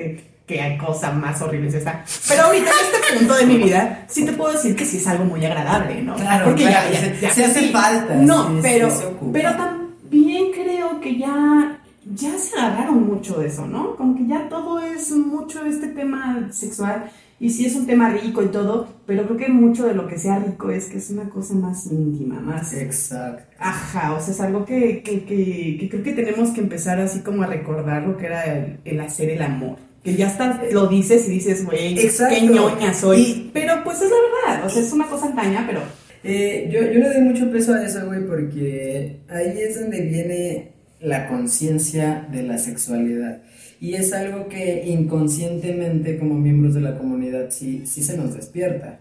que, 0.48 0.62
hay 0.62 0.78
cosa 0.78 1.12
más 1.12 1.42
horrible 1.42 1.68
es 1.68 1.76
esa. 1.76 2.04
Pero 2.28 2.44
ahorita 2.44 2.70
en 2.70 2.96
este 2.96 3.18
punto 3.20 3.36
de 3.36 3.46
mi 3.46 3.58
vida, 3.58 4.06
sí 4.08 4.26
te 4.26 4.34
puedo 4.34 4.54
decir 4.54 4.76
que 4.76 4.86
sí 4.86 4.98
es 4.98 5.08
algo 5.08 5.26
muy 5.26 5.46
agradable, 5.46 6.02
¿no? 6.02 6.16
Claro, 6.16 6.46
Porque 6.46 6.64
claro, 6.64 6.90
ya, 6.94 7.02
ya, 7.02 7.20
ya- 7.20 7.34
se 7.34 7.46
hace 7.46 7.60
sí. 7.60 7.70
falta, 7.72 8.16
No, 8.16 8.48
sí, 8.48 8.60
pero, 8.62 8.90
pero 9.34 9.52
también 9.56 10.52
creo 10.54 11.00
que 11.02 11.18
ya, 11.18 11.80
ya 12.16 12.38
se 12.38 12.58
agarraron 12.60 13.06
mucho 13.06 13.40
de 13.40 13.48
eso, 13.48 13.68
¿no? 13.68 13.96
Como 13.96 14.16
que 14.16 14.26
ya 14.28 14.48
todo 14.50 14.80
es 14.80 15.12
mucho 15.12 15.66
este 15.66 15.88
tema 15.88 16.48
sexual. 16.52 17.12
Y 17.40 17.52
sí 17.52 17.68
es 17.68 17.76
un 17.76 17.86
tema 17.86 18.10
rico 18.10 18.42
y 18.42 18.48
todo, 18.48 18.88
pero 19.06 19.26
creo 19.26 19.38
que 19.38 19.48
mucho 19.50 19.86
de 19.86 19.94
lo 19.94 20.08
que 20.08 20.18
sea 20.18 20.40
rico 20.40 20.72
es 20.72 20.86
que 20.86 20.98
es 20.98 21.12
una 21.12 21.30
cosa 21.30 21.54
más 21.54 21.86
íntima, 21.86 22.40
más... 22.40 22.74
Exacto. 22.74 23.44
Ajá, 23.60 24.14
o 24.14 24.20
sea, 24.20 24.34
es 24.34 24.42
algo 24.42 24.66
que, 24.66 25.04
que, 25.04 25.24
que, 25.24 25.78
que 25.80 25.88
creo 25.88 26.02
que 26.04 26.14
tenemos 26.14 26.50
que 26.50 26.62
empezar 26.62 27.00
así 27.00 27.20
como 27.20 27.44
a 27.44 27.46
recordar 27.46 28.02
lo 28.08 28.18
que 28.18 28.26
era 28.26 28.44
el, 28.46 28.80
el 28.86 29.00
hacer 29.02 29.30
el 29.30 29.44
amor. 29.44 29.78
Que 30.08 30.16
ya 30.16 30.28
hasta 30.28 30.62
lo 30.72 30.88
dices 30.88 31.28
y 31.28 31.32
dices, 31.32 31.66
güey, 31.66 31.96
qué 31.96 32.42
ñoña 32.44 32.94
soy. 32.94 33.20
Y- 33.22 33.52
pero 33.54 33.84
pues 33.84 34.02
es 34.02 34.10
la 34.10 34.16
verdad, 34.56 34.66
o 34.66 34.70
sea, 34.70 34.82
es 34.82 34.94
una 34.94 35.06
cosa 35.08 35.26
antaña, 35.26 35.66
pero... 35.68 35.82
Eh, 36.24 36.70
yo, 36.72 36.80
yo 36.80 37.00
le 37.00 37.10
doy 37.10 37.22
mucho 37.24 37.52
peso 37.52 37.74
a 37.74 37.84
eso, 37.86 38.06
güey, 38.06 38.26
porque 38.26 39.18
ahí 39.28 39.54
es 39.60 39.78
donde 39.78 40.00
viene 40.04 40.72
la 41.02 41.28
conciencia 41.28 42.26
de 42.32 42.44
la 42.44 42.58
sexualidad. 42.58 43.42
Y 43.82 43.96
es 43.96 44.14
algo 44.14 44.48
que 44.48 44.86
inconscientemente 44.88 46.18
como 46.18 46.36
miembros 46.36 46.74
de 46.74 46.80
la 46.80 46.98
comunidad 46.98 47.50
sí, 47.50 47.84
sí 47.86 48.02
se 48.02 48.16
nos 48.16 48.34
despierta. 48.34 49.00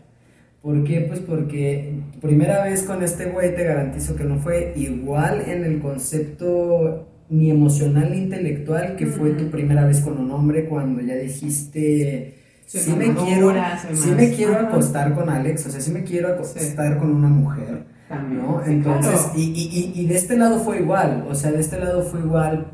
¿Por 0.60 0.82
qué? 0.82 1.02
Pues 1.02 1.20
porque 1.20 2.00
primera 2.20 2.64
vez 2.64 2.82
con 2.82 3.00
este 3.04 3.26
güey 3.26 3.54
te 3.54 3.62
garantizo 3.62 4.16
que 4.16 4.24
no 4.24 4.40
fue 4.40 4.72
igual 4.74 5.44
en 5.46 5.62
el 5.62 5.78
concepto 5.78 7.06
ni 7.28 7.50
emocional 7.50 8.10
ni 8.12 8.18
intelectual 8.18 8.96
que 8.96 9.06
fue 9.06 9.30
tu 9.32 9.50
primera 9.50 9.84
vez 9.84 10.00
con 10.00 10.18
un 10.18 10.30
hombre 10.30 10.66
cuando 10.68 11.02
ya 11.02 11.14
dijiste 11.16 12.34
sí 12.66 12.92
me 12.96 13.14
quiero 13.14 13.52
sí 13.92 14.10
me 14.10 14.32
quiero 14.32 14.54
Ajá. 14.54 14.68
acostar 14.68 15.14
con 15.14 15.28
Alex 15.30 15.66
o 15.66 15.70
sea 15.70 15.80
sí 15.80 15.90
me 15.92 16.04
quiero 16.04 16.28
acostar 16.28 16.98
con 16.98 17.10
una 17.10 17.28
mujer 17.28 17.84
También, 18.08 18.42
¿no? 18.42 18.64
Entonces, 18.64 19.12
claro. 19.20 19.32
y, 19.36 19.42
y, 19.42 19.92
y, 19.96 20.02
y 20.02 20.06
de 20.06 20.14
este 20.16 20.36
lado 20.36 20.60
fue 20.60 20.78
igual, 20.80 21.26
o 21.28 21.34
sea, 21.34 21.50
de 21.52 21.60
este 21.60 21.78
lado 21.78 22.02
fue 22.04 22.20
igual 22.20 22.72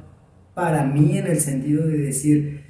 para 0.54 0.84
mí 0.84 1.16
en 1.18 1.26
el 1.26 1.40
sentido 1.40 1.86
de 1.86 1.98
decir, 1.98 2.64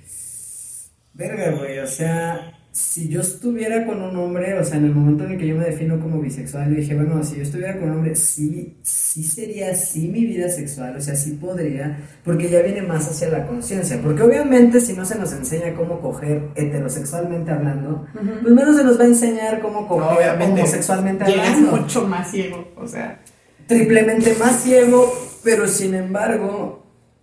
verga, 1.15 1.53
güey, 1.59 1.79
o 1.81 1.87
sea, 1.87 2.52
si 2.73 3.11
yo 3.11 3.21
estuviera 3.21 3.85
con 3.87 4.01
un 4.01 4.17
hombre, 4.17 4.59
o 4.59 4.65
sea, 4.65 4.79
en 4.79 4.87
el 4.87 4.95
momento 4.95 5.25
en 5.25 5.33
el 5.33 5.39
que 5.39 5.47
yo 5.47 5.57
me 5.57 5.67
defino 5.67 6.01
como 6.01 6.23
bisexual, 6.23 6.71
yo 6.71 6.77
dije, 6.77 6.95
bueno, 6.95 7.23
si 7.23 7.37
yo 7.37 7.43
estuviera 7.43 7.79
con 7.79 7.91
un 7.91 7.97
hombre, 7.99 8.17
sí, 8.17 8.79
sí 8.83 9.23
sería 9.25 9.73
así 9.73 10.09
mi 10.09 10.25
vida 10.25 10.49
sexual, 10.49 10.97
o 10.97 11.01
sea, 11.01 11.15
sí 11.15 11.33
podría, 11.33 11.99
porque 12.25 12.49
ya 12.49 12.63
viene 12.63 12.81
más 12.81 13.07
hacia 13.11 13.29
la 13.29 13.47
conciencia, 13.47 14.01
porque 14.03 14.23
obviamente 14.23 14.81
si 14.81 14.95
no 14.95 15.05
se 15.05 15.19
nos 15.19 15.33
enseña 15.35 15.75
cómo 15.75 16.01
coger 16.01 16.49
heterosexualmente 16.55 17.51
hablando, 17.51 18.07
pues 18.41 18.55
menos 18.55 18.75
se 18.75 18.85
nos 18.85 18.99
va 18.99 19.05
a 19.05 19.09
enseñar 19.09 19.61
cómo 19.61 19.87
coger 19.87 20.17
Obviamente, 20.17 20.63
homosexualmente 20.63 21.25
hablando 21.25 21.77
mucho 21.77 22.09
más 22.09 22.31
ciego, 22.31 22.73
o 22.79 22.89
sea... 22.89 23.21
triplemente 23.67 24.35
más 24.41 24.63
ciego, 24.63 25.13
pero 25.45 25.69
sin 25.69 25.95
embargo, 25.95 26.82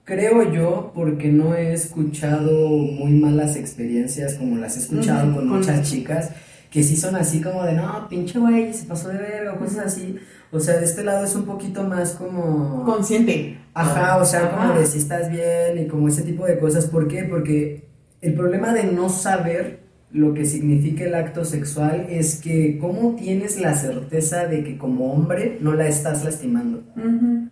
creo 0.10 0.52
yo, 0.52 0.91
porque 0.95 1.30
no 1.30 1.54
he 1.56 1.72
escuchado 1.74 2.52
muy 2.67 3.12
malas 3.12 3.56
experiencias 3.56 4.34
como 4.34 4.58
las 4.58 4.76
he 4.76 4.80
escuchado 4.80 5.34
con 5.36 5.48
con- 5.48 5.58
muchas 5.60 5.89
chicas, 5.89 6.32
que 6.72 6.82
sí 6.84 6.95
son 6.98 7.15
así 7.15 7.41
como 7.41 7.63
de, 7.63 7.74
no, 7.74 8.08
pinche 8.10 8.39
güey, 8.39 8.74
se 8.74 8.86
pasó 8.86 9.10
de 9.10 9.17
verga, 9.19 9.54
o 9.54 9.60
cosas 9.60 9.86
así. 9.86 10.15
O 10.52 10.60
sea, 10.60 10.78
de 10.78 10.86
este 10.86 11.04
lado 11.04 11.24
es 11.26 11.36
un 11.36 11.43
poquito 11.45 11.84
más 11.84 12.13
como... 12.13 12.84
Consciente. 12.84 13.58
Ajá, 13.76 14.17
o 14.17 14.26
sea, 14.26 14.50
como 14.52 14.74
de 14.80 14.86
si 14.88 14.98
estás 14.98 15.30
bien 15.32 15.78
y 15.84 15.88
como 15.88 16.08
ese 16.08 16.24
tipo 16.24 16.45
de 16.45 16.58
cosas. 16.58 16.86
¿Por 16.88 17.08
qué? 17.08 17.24
Porque 17.24 17.86
el 18.22 18.34
problema 18.34 18.74
de 18.74 18.84
no 18.86 19.10
saber 19.10 19.80
lo 20.12 20.34
que 20.34 20.45
significa 20.45 21.04
el 21.04 21.13
acto 21.13 21.45
sexual 21.45 22.08
es 22.10 22.38
que 22.38 22.80
cómo 22.80 23.15
tienes 23.15 23.62
la 23.62 23.76
certeza 23.76 24.48
de 24.48 24.63
que 24.63 24.78
como 24.80 25.13
hombre 25.13 25.60
no 25.62 25.74
la 25.76 25.88
estás 25.88 26.24
lastimando, 26.26 26.84
Ujú. 26.98 27.48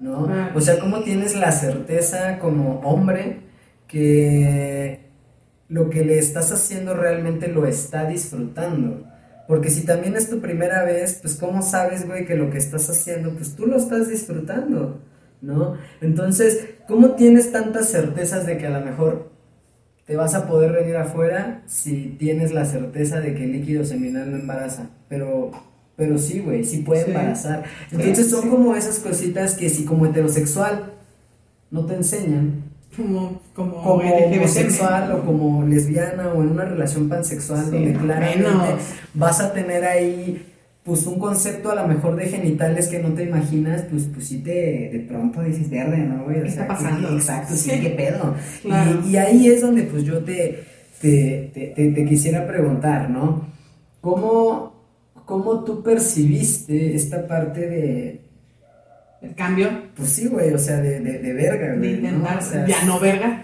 ¿No? 0.00 0.28
O 0.54 0.60
sea, 0.60 0.80
cómo 0.80 1.02
tienes 1.02 1.36
la 1.36 1.52
certeza 1.52 2.38
como 2.38 2.80
hombre 2.80 3.42
que 3.86 5.10
lo 5.68 5.88
que 5.88 6.04
le 6.04 6.18
estás 6.18 6.50
haciendo 6.50 6.94
realmente 6.94 7.48
lo 7.48 7.66
está 7.66 8.06
disfrutando. 8.06 9.06
Porque 9.46 9.68
si 9.68 9.84
también 9.84 10.16
es 10.16 10.30
tu 10.30 10.40
primera 10.40 10.84
vez, 10.84 11.18
pues 11.20 11.34
cómo 11.34 11.62
sabes, 11.62 12.06
güey, 12.06 12.24
que 12.24 12.36
lo 12.36 12.50
que 12.50 12.58
estás 12.58 12.88
haciendo, 12.88 13.32
pues 13.34 13.54
tú 13.56 13.66
lo 13.66 13.76
estás 13.76 14.08
disfrutando, 14.08 15.00
¿no? 15.40 15.76
Entonces, 16.00 16.66
¿cómo 16.86 17.16
tienes 17.16 17.52
tantas 17.52 17.88
certezas 17.88 18.46
de 18.46 18.58
que 18.58 18.66
a 18.66 18.70
lo 18.70 18.84
mejor 18.84 19.30
te 20.06 20.16
vas 20.16 20.34
a 20.34 20.46
poder 20.46 20.72
venir 20.72 20.96
afuera 20.96 21.62
si 21.66 22.16
tienes 22.18 22.52
la 22.52 22.64
certeza 22.64 23.20
de 23.20 23.34
que 23.34 23.44
el 23.44 23.52
líquido 23.52 23.84
seminal 23.84 24.30
no 24.30 24.38
embaraza? 24.38 24.90
Pero, 25.08 25.50
pero 26.00 26.16
sí, 26.18 26.40
güey, 26.40 26.64
sí 26.64 26.78
puede 26.78 27.04
Sí. 27.04 27.10
embarazar. 27.10 27.64
Entonces 27.92 28.24
Sí, 28.26 28.30
son 28.32 28.42
sí. 28.44 28.48
como 28.48 28.74
esas 28.74 28.98
cositas 29.00 29.52
que 29.54 29.68
si 29.68 29.84
como 29.84 30.06
heterosexual 30.06 30.92
no 31.70 31.84
te 31.84 31.94
enseñan, 31.94 32.64
Como, 32.96 33.40
como, 33.54 33.74
como 33.82 34.02
homosexual 34.02 35.12
o 35.12 35.24
como 35.26 35.64
lesbiana 35.66 36.28
o 36.34 36.42
en 36.42 36.48
una 36.52 36.64
relación 36.64 37.08
pansexual 37.10 37.70
donde 37.70 37.92
claramente 37.92 38.38
menos. 38.48 38.80
vas 39.14 39.40
a 39.40 39.52
tener 39.52 39.84
ahí 39.84 40.46
pues 40.82 41.06
un 41.06 41.18
concepto 41.18 41.70
a 41.70 41.74
lo 41.74 41.86
mejor 41.86 42.16
de 42.16 42.26
genitales 42.26 42.88
que 42.88 42.98
no 43.00 43.10
te 43.10 43.24
imaginas, 43.24 43.82
pues 43.90 44.04
pues 44.12 44.26
sí 44.26 44.38
te 44.38 44.88
de 44.90 45.04
pronto 45.06 45.42
dices 45.42 45.68
verde, 45.68 45.98
¿no, 45.98 46.24
güey? 46.24 46.40
O 46.40 46.44
¿Qué 46.44 46.50
sea, 46.50 46.62
está 46.62 46.76
¿qué- 46.78 46.84
pasando? 46.84 47.08
exacto, 47.14 47.54
sí, 47.54 47.70
qué 47.82 47.90
pedo. 47.90 48.34
Claro. 48.62 49.00
Y, 49.06 49.10
y 49.10 49.16
ahí 49.18 49.48
es 49.48 49.60
donde 49.60 49.82
pues 49.82 50.04
yo 50.04 50.18
te, 50.24 50.64
te, 51.02 51.50
te, 51.54 51.66
te- 51.76 51.92
te 51.92 52.04
quisiera 52.06 52.46
preguntar, 52.48 53.10
¿no? 53.10 53.44
¿Cómo, 54.00 54.72
¿Cómo 55.30 55.62
tú 55.62 55.80
percibiste 55.80 56.96
esta 56.96 57.24
parte 57.28 57.60
de, 57.60 58.20
El 59.22 59.32
cambio 59.36 59.70
pues 59.94 60.10
sí, 60.10 60.26
güey, 60.26 60.52
o 60.52 60.58
sea, 60.58 60.78
de, 60.78 60.98
de, 60.98 61.20
de 61.20 61.32
verga, 61.32 61.68
de 61.68 61.78
güey? 61.78 61.92
¿no? 61.92 61.96
intentar, 61.98 62.38
O 62.38 62.42
sea, 62.42 62.66
ya 62.66 62.84
no 62.84 62.98
verga. 62.98 63.40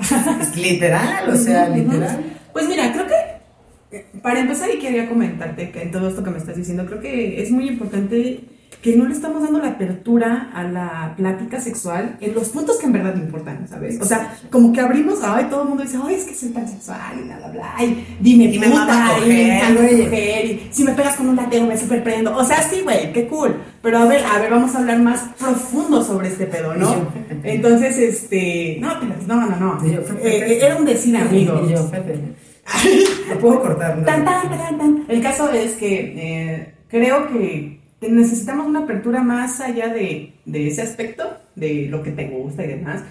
Literal, 0.57 1.31
o 1.31 1.37
sea, 1.37 1.69
literal. 1.69 2.25
Pues 2.53 2.69
mira, 2.69 2.93
creo 2.93 3.07
que 3.07 3.97
eh, 3.97 4.05
para 4.21 4.41
empezar 4.41 4.69
y 4.75 4.81
quería 4.81 5.09
comentarte 5.09 5.71
que 5.71 5.81
en 5.81 5.93
todo 5.93 6.09
esto 6.09 6.25
que 6.25 6.31
me 6.31 6.39
estás 6.39 6.57
diciendo, 6.57 6.87
creo 6.87 6.99
que 6.99 7.41
es 7.41 7.53
muy 7.53 7.69
importante 7.69 8.41
que 8.87 8.95
no 8.95 9.07
le 9.07 9.15
estamos 9.15 9.43
dando 9.43 9.59
la 9.59 9.71
apertura 9.71 10.51
a 10.55 10.63
la 10.63 11.15
plática 11.17 11.61
sexual 11.61 12.17
en 12.21 12.35
los 12.35 12.51
puntos 12.51 12.77
que 12.77 12.87
en 12.87 12.93
verdad 12.93 13.17
importan, 13.17 13.67
¿sabes? 13.69 14.01
O 14.01 14.05
sea, 14.05 14.39
como 14.49 14.73
que 14.73 14.81
abrimos, 14.81 15.19
ay, 15.25 15.47
todo 15.51 15.63
el 15.63 15.69
mundo 15.71 15.83
dice, 15.83 15.99
ay, 16.01 16.15
es 16.15 16.25
que 16.25 16.35
soy 16.35 16.51
pansexual 16.51 17.19
y 17.19 17.25
bla, 17.25 17.37
bla, 17.39 17.49
bla, 17.49 17.85
y 17.85 18.07
dime, 18.21 18.57
puta, 18.59 19.19
y 19.25 19.29
me 19.29 19.57
encanta 19.57 19.91
y 19.91 20.69
si 20.71 20.85
me 20.85 20.93
pegas 20.93 21.17
con 21.17 21.29
un 21.29 21.37
lateo 21.37 21.67
me 21.67 21.77
super 21.77 22.05
prendo. 22.05 22.37
O 22.37 22.45
sea, 22.45 22.63
sí, 22.63 22.83
güey, 22.83 23.13
qué 23.13 23.27
cool. 23.27 23.57
Pero 23.83 23.99
a 23.99 24.05
ver, 24.05 24.25
a 24.25 24.39
ver, 24.39 24.51
vamos 24.51 24.75
a 24.75 24.79
hablar 24.79 25.01
más 25.01 25.21
profundo 25.39 26.05
sobre 26.05 26.29
este 26.29 26.47
pedo, 26.47 26.75
¿no? 26.75 27.09
Entonces, 27.43 27.99
este, 27.99 28.79
no, 28.81 29.01
no, 29.01 29.47
no, 29.47 29.57
no. 29.59 29.85
Eh, 30.23 30.59
era 30.63 30.77
un 30.77 30.85
decir, 30.85 31.17
amigo. 31.17 31.61
Y 31.67 31.73
yo, 31.73 31.91
Pepe. 31.91 32.21
Lo 33.29 33.39
puedo 33.39 33.61
cortar, 33.63 33.99
¿no? 33.99 34.05
Tan, 34.05 34.25
tan, 34.25 34.49
tan, 34.49 34.79
tan. 34.79 35.05
El 35.09 35.23
caso 35.23 35.51
es 35.51 35.73
que 35.73 36.15
eh, 36.17 36.75
creo 36.89 37.29
que 37.29 37.81
necesitamos 38.01 38.67
una 38.67 38.81
apertura 38.81 39.23
más 39.23 39.61
allá 39.61 39.89
de, 39.89 40.35
de 40.45 40.69
ese 40.69 40.83
aspecto, 40.83 41.25
de 41.55 41.89
lo 41.89 42.03
que 42.03 42.13
te 42.13 42.29
gusta 42.29 42.65
y 42.65 42.69
demás. 42.69 43.03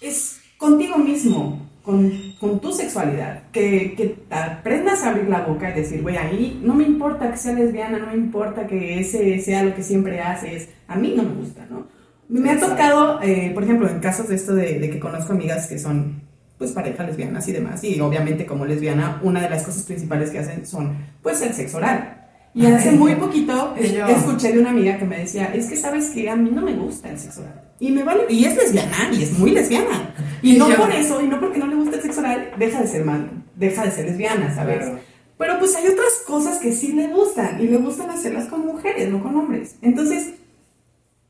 Es 0.00 0.40
contigo 0.58 0.98
mismo, 0.98 1.70
con, 1.82 2.12
con 2.38 2.60
tu 2.60 2.72
sexualidad, 2.72 3.44
que, 3.52 3.94
que 3.96 4.16
aprendas 4.30 5.02
a 5.02 5.10
abrir 5.10 5.28
la 5.28 5.42
boca 5.42 5.70
y 5.70 5.74
decir, 5.74 6.02
güey, 6.02 6.16
ahí 6.16 6.60
no 6.62 6.74
me 6.74 6.84
importa 6.84 7.30
que 7.30 7.38
sea 7.38 7.54
lesbiana, 7.54 7.98
no 7.98 8.06
me 8.08 8.14
importa 8.14 8.66
que 8.66 9.00
ese 9.00 9.40
sea 9.40 9.62
lo 9.64 9.74
que 9.74 9.82
siempre 9.82 10.20
haces, 10.20 10.68
a 10.86 10.96
mí 10.96 11.14
no 11.16 11.22
me 11.22 11.34
gusta, 11.34 11.66
¿no? 11.70 11.86
Me 12.28 12.50
ha 12.50 12.60
tocado, 12.60 13.20
eh, 13.22 13.50
por 13.54 13.64
ejemplo, 13.64 13.88
en 13.88 13.98
casos 13.98 14.28
de 14.28 14.36
esto 14.36 14.54
de, 14.54 14.78
de 14.78 14.90
que 14.90 15.00
conozco 15.00 15.32
amigas 15.32 15.66
que 15.66 15.78
son 15.78 16.22
pues 16.58 16.72
parejas 16.72 17.06
lesbianas 17.06 17.48
y 17.48 17.52
demás, 17.52 17.82
y 17.82 17.98
obviamente 18.00 18.44
como 18.44 18.66
lesbiana, 18.66 19.18
una 19.22 19.40
de 19.40 19.48
las 19.48 19.62
cosas 19.62 19.82
principales 19.84 20.30
que 20.30 20.38
hacen 20.38 20.66
son 20.66 20.94
pues 21.22 21.40
el 21.40 21.54
sexo 21.54 21.78
oral. 21.78 22.19
Y 22.54 22.66
hace 22.66 22.90
muy 22.92 23.14
poquito 23.14 23.74
yo. 23.76 24.06
escuché 24.06 24.52
de 24.52 24.58
una 24.60 24.70
amiga 24.70 24.98
que 24.98 25.04
me 25.04 25.18
decía, 25.20 25.52
es 25.54 25.66
que 25.68 25.76
sabes 25.76 26.10
que 26.10 26.28
a 26.28 26.36
mí 26.36 26.50
no 26.50 26.62
me 26.62 26.74
gusta 26.74 27.10
el 27.10 27.18
sexo 27.18 27.42
oral. 27.42 27.62
Y 27.78 27.90
me 27.92 28.02
vale, 28.02 28.24
y 28.28 28.44
es 28.44 28.56
lesbiana, 28.56 28.96
y 29.12 29.22
es 29.22 29.38
muy 29.38 29.52
lesbiana. 29.52 30.14
Y 30.42 30.56
Y 30.56 30.58
no 30.58 30.68
yo. 30.68 30.76
por 30.76 30.90
eso, 30.90 31.20
y 31.22 31.28
no 31.28 31.38
porque 31.38 31.58
no 31.60 31.66
le 31.66 31.76
gusta 31.76 31.96
el 31.96 32.02
sexo 32.02 32.20
oral, 32.20 32.50
deja 32.58 32.80
de 32.82 32.88
ser 32.88 33.04
malo, 33.04 33.28
deja 33.54 33.84
de 33.84 33.90
ser 33.92 34.06
lesbiana, 34.06 34.54
¿sabes? 34.54 34.78
Claro. 34.78 34.98
Pero 35.38 35.58
pues 35.58 35.74
hay 35.76 35.86
otras 35.86 36.12
cosas 36.26 36.58
que 36.58 36.72
sí 36.72 36.92
le 36.92 37.06
gustan 37.08 37.60
y 37.62 37.66
le 37.68 37.78
gustan 37.78 38.10
hacerlas 38.10 38.46
con 38.48 38.66
mujeres, 38.66 39.08
no 39.10 39.22
con 39.22 39.36
hombres. 39.36 39.76
Entonces, 39.80 40.34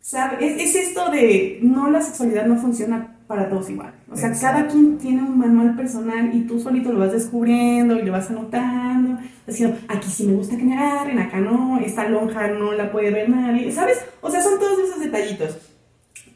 ¿sabe? 0.01 0.45
Es, 0.45 0.75
es 0.75 0.89
esto 0.89 1.11
de 1.11 1.61
no 1.63 1.91
la 1.91 2.01
sexualidad 2.03 2.47
no 2.47 2.57
funciona 2.57 3.17
para 3.31 3.49
todos 3.49 3.71
igual. 3.71 3.95
O 4.11 4.17
sea, 4.17 4.31
Exacto. 4.31 4.59
cada 4.59 4.67
quien 4.69 4.99
tiene 4.99 5.23
un 5.23 5.39
manual 5.39 5.77
personal 5.77 6.35
y 6.35 6.41
tú 6.41 6.59
solito 6.59 6.93
lo 6.93 6.99
vas 6.99 7.13
descubriendo 7.13 7.97
y 7.97 8.03
lo 8.03 8.11
vas 8.11 8.29
anotando, 8.29 9.21
diciendo, 9.47 9.77
aquí 9.87 10.11
sí 10.11 10.27
me 10.27 10.35
gusta 10.35 10.57
que 10.57 10.65
me 10.65 10.77
agarren, 10.77 11.17
acá 11.21 11.39
no, 11.39 11.79
esta 11.79 12.09
lonja 12.09 12.49
no 12.49 12.73
la 12.73 12.91
puede 12.91 13.13
ver 13.13 13.29
nadie, 13.29 13.71
¿sabes? 13.71 14.05
O 14.21 14.33
sea, 14.33 14.43
son 14.43 14.59
todos 14.59 14.81
esos 14.81 14.99
detallitos. 14.99 15.59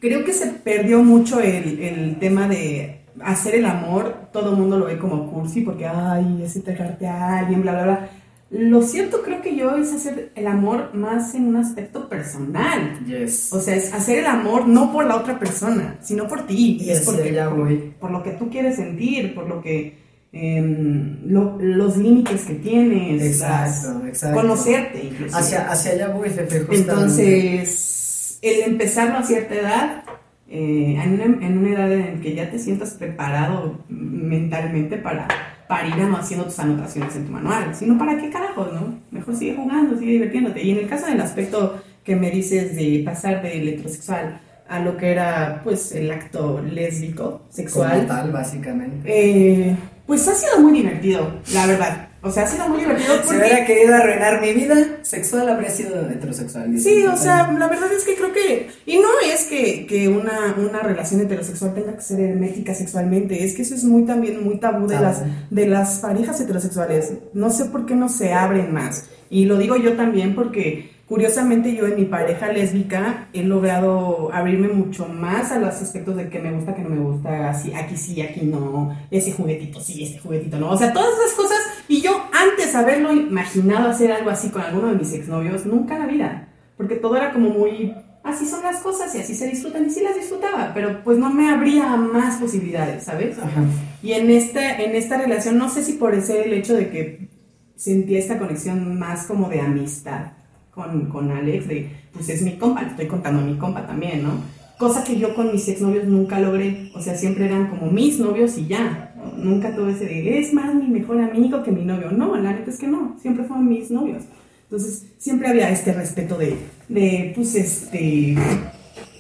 Creo 0.00 0.24
que 0.24 0.32
se 0.32 0.46
perdió 0.46 1.02
mucho 1.02 1.40
el, 1.40 1.80
el 1.80 2.16
tema 2.20 2.46
de 2.46 3.00
hacer 3.24 3.56
el 3.56 3.66
amor, 3.66 4.28
todo 4.32 4.50
el 4.52 4.56
mundo 4.56 4.78
lo 4.78 4.86
ve 4.86 4.96
como 4.96 5.28
cursi 5.32 5.62
porque, 5.62 5.88
ay, 5.88 6.42
es 6.44 6.54
entregarte 6.54 7.08
a 7.08 7.38
alguien, 7.40 7.62
bla, 7.62 7.72
bla, 7.72 7.82
bla. 7.82 8.08
Lo 8.50 8.82
cierto 8.82 9.22
creo 9.22 9.42
que 9.42 9.56
yo 9.56 9.74
es 9.76 9.92
hacer 9.92 10.30
el 10.36 10.46
amor 10.46 10.94
más 10.94 11.34
en 11.34 11.46
un 11.46 11.56
aspecto 11.56 12.08
personal. 12.08 13.00
Yes. 13.06 13.52
O 13.52 13.60
sea, 13.60 13.74
es 13.74 13.92
hacer 13.92 14.18
el 14.18 14.26
amor 14.26 14.68
no 14.68 14.92
por 14.92 15.06
la 15.06 15.16
otra 15.16 15.38
persona, 15.38 15.96
sino 16.02 16.28
por 16.28 16.46
ti. 16.46 16.78
Y 16.80 16.90
es 16.90 17.00
porque, 17.00 17.32
por, 17.32 17.56
voy. 17.56 17.94
por 17.98 18.10
lo 18.12 18.22
que 18.22 18.30
tú 18.32 18.48
quieres 18.50 18.76
sentir, 18.76 19.34
por 19.34 19.48
lo 19.48 19.60
que 19.60 19.98
em, 20.32 21.18
lo- 21.26 21.56
los 21.60 21.96
límites 21.96 22.42
que 22.42 22.54
tienes, 22.54 23.22
Exacto, 23.22 23.98
las- 24.00 24.08
exacto. 24.08 24.40
conocerte 24.40 25.04
incluso. 25.04 25.36
Hacia, 25.36 25.70
hacia 25.70 25.92
allá 25.92 26.08
voy. 26.08 26.28
Entonces, 26.70 28.38
el 28.42 28.60
empezarlo 28.70 29.18
a 29.18 29.22
cierta 29.22 29.54
edad, 29.54 30.04
eh, 30.48 30.96
en, 31.02 31.12
una, 31.14 31.24
en 31.46 31.58
una 31.58 31.70
edad 31.74 31.92
en 31.92 32.20
que 32.20 32.34
ya 32.34 32.50
te 32.50 32.58
sientas 32.58 32.90
preparado 32.94 33.78
mentalmente 33.88 34.96
para, 34.96 35.28
para 35.68 35.86
ir 35.88 35.94
haciendo 36.18 36.46
tus 36.46 36.58
anotaciones 36.58 37.16
en 37.16 37.26
tu 37.26 37.32
manual, 37.32 37.74
sino 37.74 37.98
para 37.98 38.16
qué 38.18 38.30
carajos, 38.30 38.72
¿no? 38.72 38.98
Mejor 39.10 39.34
sigue 39.36 39.56
jugando, 39.56 39.98
sigue 39.98 40.12
divirtiéndote. 40.12 40.62
Y 40.62 40.72
en 40.72 40.78
el 40.78 40.88
caso 40.88 41.06
del 41.06 41.20
aspecto 41.20 41.82
que 42.04 42.16
me 42.16 42.30
dices 42.30 42.76
de 42.76 43.02
pasar 43.04 43.42
del 43.42 43.68
heterosexual 43.68 44.40
a 44.68 44.78
lo 44.80 44.96
que 44.96 45.10
era, 45.12 45.60
pues, 45.64 45.92
el 45.92 46.10
acto 46.10 46.62
lésbico, 46.62 47.24
Como 47.24 47.52
sexual, 47.52 48.06
tal, 48.06 48.32
básicamente. 48.32 49.00
eh, 49.04 49.76
pues 50.06 50.26
ha 50.28 50.34
sido 50.34 50.60
muy 50.60 50.72
divertido, 50.72 51.40
la 51.52 51.66
verdad. 51.66 52.08
O 52.24 52.30
sea, 52.30 52.44
ha 52.44 52.46
sido 52.46 52.68
muy 52.68 52.80
divertido 52.80 53.14
Si 53.14 53.20
porque... 53.20 53.36
hubiera 53.38 53.66
querido 53.66 53.94
arruinar 53.94 54.40
mi 54.40 54.52
vida 54.54 54.74
sexual, 55.02 55.48
habría 55.48 55.70
sido 55.70 56.08
heterosexual. 56.08 56.78
Sí, 56.78 57.04
o 57.06 57.16
sea, 57.16 57.52
la 57.52 57.68
verdad 57.68 57.92
es 57.92 58.04
que 58.04 58.14
creo 58.14 58.32
que, 58.32 58.70
y 58.86 58.96
no 58.96 59.08
es 59.30 59.44
que, 59.44 59.86
que 59.86 60.08
una, 60.08 60.54
una 60.56 60.80
relación 60.80 61.20
heterosexual 61.20 61.74
tenga 61.74 61.94
que 61.94 62.02
ser 62.02 62.20
hermética 62.20 62.74
sexualmente, 62.74 63.44
es 63.44 63.54
que 63.54 63.62
eso 63.62 63.74
es 63.74 63.84
muy 63.84 64.04
también 64.04 64.42
muy 64.42 64.58
tabú 64.58 64.86
de 64.86 64.94
Tabú. 64.94 65.04
las, 65.04 65.22
de 65.50 65.66
las 65.66 65.98
parejas 65.98 66.40
heterosexuales. 66.40 67.12
No 67.34 67.50
sé 67.50 67.66
por 67.66 67.84
qué 67.84 67.94
no 67.94 68.08
se 68.08 68.32
abren 68.32 68.72
más. 68.72 69.08
Y 69.28 69.44
lo 69.46 69.58
digo 69.58 69.76
yo 69.76 69.94
también 69.94 70.34
porque 70.34 70.90
curiosamente 71.08 71.74
yo 71.74 71.86
en 71.86 71.96
mi 71.96 72.04
pareja 72.04 72.52
lésbica 72.52 73.28
he 73.32 73.42
logrado 73.42 74.32
abrirme 74.32 74.68
mucho 74.68 75.06
más 75.06 75.52
a 75.52 75.58
los 75.58 75.74
aspectos 75.74 76.16
de 76.16 76.28
que 76.28 76.38
me 76.38 76.52
gusta, 76.52 76.74
que 76.74 76.82
no 76.82 76.90
me 76.90 77.00
gusta, 77.00 77.50
así, 77.50 77.72
aquí 77.74 77.96
sí, 77.96 78.20
aquí 78.22 78.42
no, 78.46 78.96
ese 79.10 79.32
juguetito 79.32 79.80
sí, 79.80 80.04
este 80.04 80.18
juguetito 80.18 80.58
no. 80.58 80.70
O 80.70 80.76
sea, 80.76 80.92
todas 80.92 81.10
esas 81.18 81.32
cosas. 81.34 81.58
Y 81.88 82.00
yo 82.00 82.24
antes 82.32 82.74
haberlo 82.74 83.12
imaginado 83.12 83.90
hacer 83.90 84.12
algo 84.12 84.30
así 84.30 84.48
con 84.50 84.62
alguno 84.62 84.88
de 84.88 84.96
mis 84.96 85.12
exnovios, 85.12 85.66
nunca 85.66 85.96
en 85.96 86.00
la 86.00 86.06
vida. 86.06 86.48
Porque 86.76 86.96
todo 86.96 87.16
era 87.16 87.32
como 87.32 87.50
muy, 87.50 87.94
así 88.22 88.46
son 88.46 88.62
las 88.62 88.80
cosas 88.80 89.14
y 89.14 89.18
así 89.18 89.34
se 89.34 89.48
disfrutan 89.48 89.86
y 89.86 89.90
sí 89.90 90.00
las 90.02 90.16
disfrutaba, 90.16 90.72
pero 90.74 91.04
pues 91.04 91.18
no 91.18 91.30
me 91.30 91.50
abría 91.50 91.96
más 91.96 92.40
posibilidades, 92.40 93.04
¿sabes? 93.04 93.38
Ajá. 93.38 93.64
Y 94.02 94.12
en 94.12 94.30
esta, 94.30 94.76
en 94.82 94.96
esta 94.96 95.18
relación, 95.18 95.58
no 95.58 95.68
sé 95.68 95.84
si 95.84 95.92
por 95.94 96.14
ese 96.14 96.44
el 96.44 96.52
hecho 96.54 96.74
de 96.74 96.90
que 96.90 97.28
sentía 97.76 98.18
esta 98.18 98.38
conexión 98.38 98.98
más 98.98 99.26
como 99.26 99.48
de 99.48 99.60
amistad 99.60 100.32
con, 100.70 101.08
con 101.08 101.30
Alex, 101.30 101.68
de 101.68 101.90
pues 102.12 102.28
es 102.28 102.42
mi 102.42 102.56
compa, 102.56 102.82
le 102.82 102.88
estoy 102.88 103.06
contando 103.06 103.40
a 103.40 103.44
mi 103.44 103.56
compa 103.56 103.86
también, 103.86 104.22
¿no? 104.22 104.32
Cosa 104.78 105.04
que 105.04 105.18
yo 105.18 105.34
con 105.34 105.52
mis 105.52 105.68
exnovios 105.68 106.04
nunca 106.06 106.40
logré, 106.40 106.90
o 106.94 107.00
sea, 107.00 107.16
siempre 107.16 107.46
eran 107.46 107.68
como 107.68 107.90
mis 107.90 108.18
novios 108.18 108.58
y 108.58 108.66
ya. 108.66 109.13
Nunca 109.36 109.74
tuve 109.74 109.92
ese 109.92 110.06
de, 110.06 110.38
es 110.38 110.52
más 110.52 110.74
mi 110.74 110.88
mejor 110.88 111.20
amigo 111.20 111.62
que 111.62 111.70
mi 111.72 111.84
novio, 111.84 112.10
no, 112.10 112.36
la 112.36 112.52
neta 112.52 112.70
es 112.70 112.78
que 112.78 112.86
no, 112.88 113.16
siempre 113.20 113.44
fueron 113.44 113.68
mis 113.68 113.90
novios. 113.90 114.24
Entonces, 114.64 115.06
siempre 115.18 115.48
había 115.48 115.70
este 115.70 115.92
respeto 115.92 116.36
de, 116.36 116.56
de 116.88 117.32
pues, 117.34 117.54
este, 117.54 118.34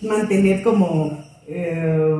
mantener 0.02 0.62
como 0.62 1.18
eh, 1.46 2.16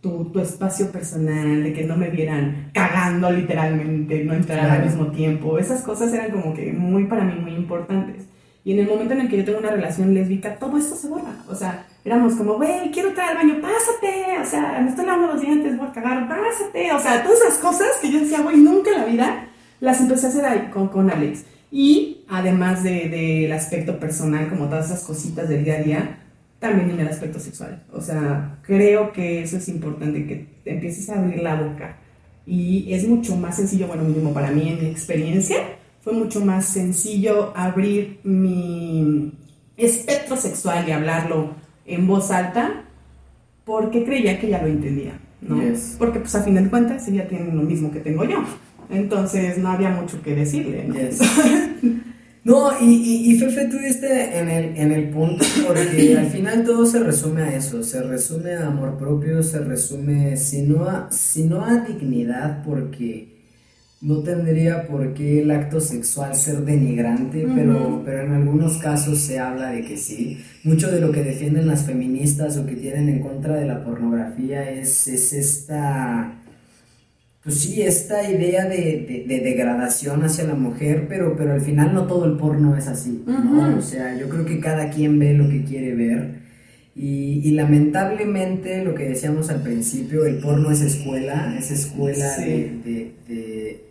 tu, 0.00 0.24
tu 0.26 0.40
espacio 0.40 0.90
personal, 0.90 1.62
de 1.62 1.72
que 1.72 1.84
no 1.84 1.96
me 1.96 2.10
vieran 2.10 2.70
cagando 2.72 3.30
literalmente, 3.30 4.24
no 4.24 4.34
entrar 4.34 4.60
al 4.60 4.66
Claro. 4.68 4.84
mismo 4.86 5.06
tiempo. 5.08 5.58
Esas 5.58 5.82
cosas 5.82 6.12
eran 6.12 6.30
como 6.30 6.54
que 6.54 6.72
muy 6.72 7.04
para 7.06 7.24
mí 7.24 7.34
muy 7.40 7.52
importantes. 7.54 8.24
Y 8.64 8.72
en 8.72 8.80
el 8.80 8.86
momento 8.88 9.14
en 9.14 9.22
el 9.22 9.28
que 9.28 9.38
yo 9.38 9.44
tengo 9.44 9.58
una 9.58 9.70
relación 9.70 10.14
lésbica, 10.14 10.56
todo 10.56 10.76
esto 10.78 10.94
se 10.96 11.08
borra. 11.08 11.44
O 11.48 11.54
sea, 11.54 11.86
éramos 12.04 12.34
como, 12.34 12.54
güey, 12.54 12.90
quiero 12.90 13.10
entrar 13.10 13.30
al 13.30 13.36
baño, 13.36 13.60
pásate. 13.60 14.38
O 14.40 14.44
sea, 14.44 14.80
me 14.82 14.90
estoy 14.90 15.06
lavando 15.06 15.32
los 15.34 15.40
dientes, 15.40 15.76
voy 15.78 15.88
a 15.88 15.92
cagar, 15.92 16.28
pásate. 16.28 16.92
O 16.92 16.98
sea, 17.00 17.22
todas 17.22 17.40
esas 17.42 17.58
cosas 17.58 17.88
que 18.00 18.10
yo 18.10 18.20
decía, 18.20 18.40
güey, 18.40 18.56
nunca 18.56 18.90
en 18.90 18.98
la 19.00 19.04
vida 19.06 19.48
las 19.80 20.00
empecé 20.00 20.26
a 20.26 20.28
hacer 20.30 20.44
ahí 20.44 20.70
con, 20.72 20.88
con 20.88 21.10
Alex. 21.10 21.44
Y 21.70 22.24
además 22.28 22.82
de- 22.82 23.08
del 23.08 23.52
aspecto 23.52 23.98
personal, 23.98 24.48
como 24.48 24.66
todas 24.66 24.86
esas 24.86 25.04
cositas 25.04 25.48
del 25.48 25.64
día 25.64 25.74
a 25.76 25.82
día, 25.82 26.18
también 26.58 26.90
en 26.90 27.00
el 27.00 27.08
aspecto 27.08 27.40
sexual. 27.40 27.82
O 27.92 28.00
sea, 28.00 28.58
creo 28.62 29.12
que 29.12 29.42
eso 29.42 29.56
es 29.56 29.68
importante, 29.68 30.26
que 30.26 30.46
te 30.62 30.72
empieces 30.72 31.08
a 31.10 31.18
abrir 31.18 31.42
la 31.42 31.56
boca. 31.56 31.96
Y 32.46 32.92
es 32.92 33.06
mucho 33.08 33.36
más 33.36 33.56
sencillo, 33.56 33.86
bueno, 33.86 34.02
mínimo 34.04 34.32
para 34.34 34.50
mí 34.50 34.68
en 34.68 34.80
mi 34.80 34.86
experiencia, 34.90 35.56
fue 36.02 36.12
mucho 36.12 36.40
más 36.40 36.64
sencillo 36.66 37.52
abrir 37.56 38.18
mi 38.24 39.32
espectro 39.76 40.36
sexual 40.36 40.88
y 40.88 40.92
hablarlo 40.92 41.54
en 41.86 42.06
voz 42.06 42.30
alta 42.30 42.84
porque 43.64 44.04
creía 44.04 44.40
que 44.40 44.48
ya 44.48 44.60
lo 44.60 44.68
entendía, 44.68 45.18
¿no? 45.40 45.62
Yes. 45.62 45.96
Porque 45.98 46.20
pues 46.20 46.34
a 46.34 46.42
fin 46.42 46.54
de 46.54 46.68
cuentas 46.68 47.06
ella 47.08 47.28
tiene 47.28 47.52
lo 47.52 47.62
mismo 47.62 47.90
que 47.90 48.00
tengo 48.00 48.24
yo. 48.24 48.42
Entonces 48.90 49.58
no 49.58 49.68
había 49.68 49.90
mucho 49.90 50.22
que 50.22 50.34
decirle, 50.34 50.84
¿no? 50.86 50.94
Yes. 50.94 51.18
No, 52.44 52.72
y, 52.80 52.86
y, 52.86 53.32
y 53.32 53.38
Fefe, 53.38 53.66
tú 53.66 53.78
diste 53.78 54.36
en 54.36 54.48
el, 54.48 54.76
en 54.76 54.90
el 54.90 55.10
punto, 55.10 55.44
porque 55.64 56.16
al 56.18 56.26
final 56.26 56.64
todo 56.64 56.84
se 56.84 56.98
resume 56.98 57.42
a 57.42 57.54
eso, 57.54 57.84
se 57.84 58.02
resume 58.02 58.54
a 58.54 58.66
amor 58.66 58.98
propio, 58.98 59.44
se 59.44 59.60
resume, 59.60 60.36
si 60.36 60.62
no 60.62 60.84
a, 60.86 61.08
si 61.12 61.44
no 61.44 61.64
a 61.64 61.76
dignidad, 61.76 62.64
porque 62.64 63.31
no 64.02 64.18
tendría 64.18 64.86
por 64.88 65.14
qué 65.14 65.42
el 65.42 65.50
acto 65.52 65.80
sexual 65.80 66.34
ser 66.34 66.58
denigrante, 66.64 67.46
pero, 67.54 68.02
pero 68.04 68.22
en 68.24 68.32
algunos 68.32 68.78
casos 68.78 69.18
se 69.20 69.38
habla 69.38 69.70
de 69.70 69.82
que 69.84 69.96
sí. 69.96 70.38
Mucho 70.64 70.90
de 70.90 71.00
lo 71.00 71.12
que 71.12 71.22
defienden 71.22 71.68
las 71.68 71.84
feministas 71.86 72.56
o 72.56 72.66
que 72.66 72.74
tienen 72.74 73.08
en 73.08 73.20
contra 73.20 73.54
de 73.56 73.66
la 73.66 73.84
pornografía 73.84 74.68
es, 74.70 75.06
es 75.08 75.32
esta 75.32 76.34
pues 77.44 77.56
sí, 77.60 77.82
esta 77.82 78.28
idea 78.30 78.66
de, 78.68 78.76
de- 79.08 79.24
de 79.26 79.40
degradación 79.40 80.22
hacia 80.22 80.44
la 80.44 80.54
mujer, 80.54 81.06
pero, 81.08 81.34
pero 81.36 81.52
al 81.54 81.60
final 81.60 81.92
no 81.92 82.06
todo 82.06 82.24
el 82.24 82.36
porno 82.36 82.76
es 82.76 82.86
así, 82.86 83.24
¿no? 83.26 83.78
O 83.78 83.82
sea, 83.82 84.16
yo 84.16 84.28
creo 84.28 84.44
que 84.44 84.60
cada 84.60 84.90
quien 84.90 85.18
ve 85.18 85.34
lo 85.34 85.48
que 85.48 85.64
quiere 85.64 85.92
ver. 85.94 86.42
Y, 86.94 87.40
y 87.42 87.50
lamentablemente, 87.52 88.84
lo 88.84 88.94
que 88.94 89.08
decíamos 89.08 89.50
al 89.50 89.60
principio, 89.62 90.24
el 90.24 90.38
porno 90.38 90.70
es 90.70 90.82
escuela, 90.82 91.56
es 91.58 91.72
escuela 91.72 92.36
Sí. 92.36 92.44
de- 92.84 93.12
de- 93.28 93.84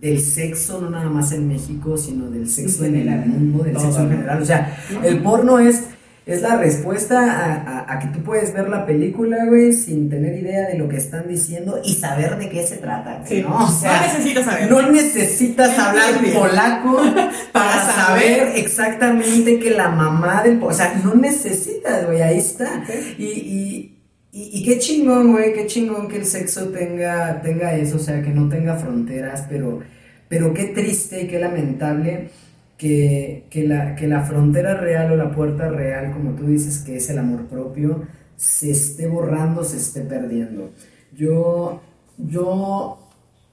del 0.00 0.20
sexo, 0.20 0.80
no 0.80 0.90
nada 0.90 1.08
más 1.08 1.32
en 1.32 1.48
México, 1.48 1.96
sino 1.96 2.30
del 2.30 2.48
sexo 2.48 2.84
en 2.84 2.96
el 2.96 3.26
mundo, 3.26 3.64
del 3.64 3.78
sexo 3.78 4.00
en 4.02 4.10
general. 4.10 4.42
O 4.42 4.44
sea, 4.44 4.76
el 5.02 5.18
porno 5.22 5.58
es, 5.58 5.84
es 6.26 6.42
la 6.42 6.56
respuesta 6.56 7.20
a, 7.20 7.54
a- 7.54 7.92
a 7.94 7.98
que 8.00 8.08
tú 8.08 8.22
puedes 8.22 8.52
ver 8.52 8.68
la 8.68 8.84
película, 8.84 9.46
güey, 9.46 9.72
sin 9.72 10.10
tener 10.10 10.34
idea 10.38 10.68
de 10.68 10.76
lo 10.76 10.88
que 10.88 10.96
están 10.96 11.28
diciendo 11.28 11.80
y 11.84 11.94
saber 11.94 12.36
de 12.36 12.48
qué 12.50 12.66
se 12.66 12.76
trata, 12.76 13.18
güey, 13.20 13.28
Sí. 13.28 13.42
¿no? 13.42 13.64
O 13.64 13.68
sea, 13.68 14.00
no 14.00 14.06
necesito 14.18 14.42
saber. 14.44 14.70
no 14.70 14.82
necesitas 14.92 15.78
hablar 15.78 16.12
polaco 16.34 17.00
para 17.52 17.80
saber 17.94 18.52
exactamente 18.56 19.58
que 19.58 19.70
la 19.70 19.88
mamá 19.88 20.42
del... 20.42 20.60
O 20.62 20.72
sea, 20.72 21.00
no 21.02 21.14
necesitas, 21.14 22.06
güey, 22.06 22.20
ahí 22.22 22.38
está. 22.38 22.82
Y, 23.18 23.95
y, 24.36 24.50
y 24.58 24.64
qué 24.64 24.78
chingón, 24.78 25.32
güey, 25.32 25.54
qué 25.54 25.66
chingón 25.66 26.08
que 26.08 26.18
el 26.18 26.26
sexo 26.26 26.68
tenga, 26.68 27.40
tenga 27.40 27.74
eso, 27.74 27.96
o 27.96 27.98
sea, 27.98 28.20
que 28.20 28.28
no 28.28 28.50
tenga 28.50 28.76
fronteras, 28.76 29.46
pero, 29.48 29.80
pero 30.28 30.52
qué 30.52 30.64
triste 30.64 31.22
y 31.22 31.26
qué 31.26 31.38
lamentable 31.38 32.28
que, 32.76 33.46
que, 33.48 33.66
la, 33.66 33.94
que 33.96 34.06
la 34.06 34.24
frontera 34.24 34.74
real 34.74 35.10
o 35.12 35.16
la 35.16 35.34
puerta 35.34 35.70
real, 35.70 36.12
como 36.12 36.32
tú 36.32 36.48
dices, 36.48 36.80
que 36.80 36.96
es 36.96 37.08
el 37.08 37.18
amor 37.18 37.46
propio, 37.46 38.06
se 38.36 38.72
esté 38.72 39.06
borrando, 39.06 39.64
se 39.64 39.78
esté 39.78 40.02
perdiendo. 40.02 40.70
Yo, 41.16 41.80
yo 42.18 42.98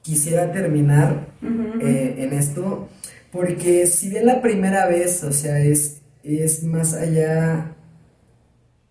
quisiera 0.02 0.52
terminar 0.52 1.28
eh, 1.80 2.16
en 2.18 2.34
esto, 2.34 2.90
porque 3.32 3.88
si 3.88 4.10
bien 4.10 4.26
la 4.26 4.42
primera 4.42 4.86
vez, 4.88 5.24
o 5.24 5.32
sea, 5.32 5.60
es, 5.62 6.02
es 6.24 6.62
más 6.66 6.94
allá 6.94 7.74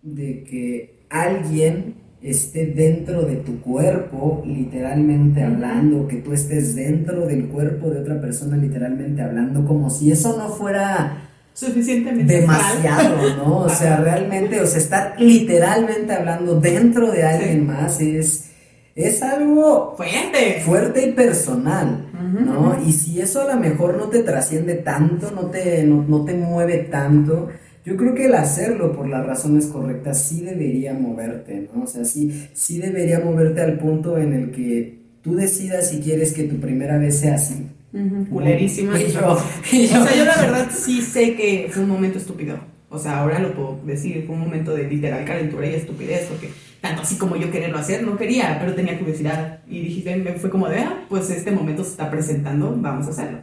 de 0.01 0.43
que 0.43 1.02
alguien 1.13 1.95
esté 2.21 2.65
dentro 2.67 3.23
de 3.23 3.35
tu 3.37 3.59
cuerpo, 3.61 4.43
literalmente 4.45 5.43
hablando, 5.43 6.07
que 6.07 6.17
tú 6.17 6.33
estés 6.33 6.73
dentro 6.75 7.25
del 7.27 7.47
cuerpo 7.47 7.89
de 7.89 7.99
otra 7.99 8.19
persona, 8.19 8.55
literalmente 8.57 9.21
hablando, 9.21 9.65
como 9.65 9.89
si 9.89 10.11
eso 10.11 10.37
no 10.37 10.49
fuera 10.49 11.17
Suficientemente. 11.53 12.41
demasiado, 12.41 13.17
¿no? 13.37 13.57
O 13.59 13.69
sea, 13.69 13.97
realmente, 13.97 14.59
o 14.61 14.65
sea, 14.65 14.79
estar 14.79 15.15
literalmente 15.19 16.13
hablando 16.13 16.59
dentro 16.59 17.11
de 17.11 17.23
alguien 17.23 17.67
más 17.67 17.99
es, 18.01 18.49
es 18.95 19.21
algo 19.21 19.93
Fuerte. 19.97 20.61
fuerte 20.65 21.07
y 21.07 21.11
personal, 21.11 22.07
¿no? 22.39 22.77
Y 22.87 22.91
si 22.93 23.19
eso 23.21 23.41
a 23.41 23.53
lo 23.53 23.59
mejor 23.59 23.97
no 23.97 24.05
te 24.07 24.23
trasciende 24.23 24.75
tanto, 24.75 25.29
no 25.31 25.47
te, 25.47 25.83
no, 25.83 26.03
no 26.07 26.23
te 26.25 26.33
mueve 26.33 26.87
tanto, 26.89 27.49
yo 27.85 27.97
creo 27.97 28.13
que 28.15 28.25
el 28.25 28.33
hacerlo 28.35 28.91
por 28.93 29.07
las 29.09 29.25
razones 29.25 29.67
correctas 29.67 30.21
sí 30.23 30.41
debería 30.41 30.93
moverte, 30.93 31.69
¿no? 31.73 31.83
O 31.83 31.87
sea, 31.87 32.05
sí, 32.05 32.47
sí 32.53 32.79
debería 32.79 33.19
moverte 33.19 33.61
al 33.61 33.77
punto 33.77 34.17
en 34.17 34.33
el 34.33 34.51
que 34.51 34.99
tú 35.21 35.35
decidas 35.35 35.89
si 35.89 35.99
quieres 35.99 36.33
que 36.33 36.43
tu 36.43 36.57
primera 36.59 36.97
vez 36.97 37.19
sea 37.19 37.35
así. 37.35 37.67
Ujú, 37.93 38.25
Culerísima. 38.29 38.99
Y 38.99 39.11
yo- 39.11 39.37
y 39.71 39.85
O 39.85 40.03
sea, 40.03 40.15
yo 40.15 40.25
la 40.25 40.35
verdad 40.41 40.69
sí 40.73 41.01
sé 41.01 41.35
que 41.35 41.67
fue 41.71 41.83
un 41.83 41.89
momento 41.89 42.17
estúpido. 42.17 42.57
O 42.89 42.99
sea, 42.99 43.19
ahora 43.19 43.39
lo 43.39 43.53
puedo 43.53 43.79
decir, 43.85 44.23
fue 44.25 44.35
un 44.35 44.41
momento 44.41 44.73
de 44.75 44.87
literal 44.87 45.25
calentura 45.25 45.67
y 45.67 45.73
estupidez, 45.75 46.25
porque 46.29 46.49
tanto 46.79 47.01
así 47.01 47.15
como 47.17 47.35
yo 47.35 47.49
quererlo 47.49 47.77
hacer, 47.79 48.03
no 48.03 48.15
quería, 48.17 48.57
pero 48.59 48.75
tenía 48.75 48.97
curiosidad. 48.99 49.59
Y 49.67 49.81
dije, 49.81 50.15
me 50.17 50.33
fue 50.33 50.49
como 50.49 50.69
de, 50.69 50.79
ah, 50.79 51.03
pues 51.09 51.29
este 51.31 51.51
momento 51.51 51.83
se 51.83 51.91
está 51.91 52.11
presentando, 52.11 52.75
vamos 52.79 53.07
a 53.07 53.09
hacerlo. 53.09 53.39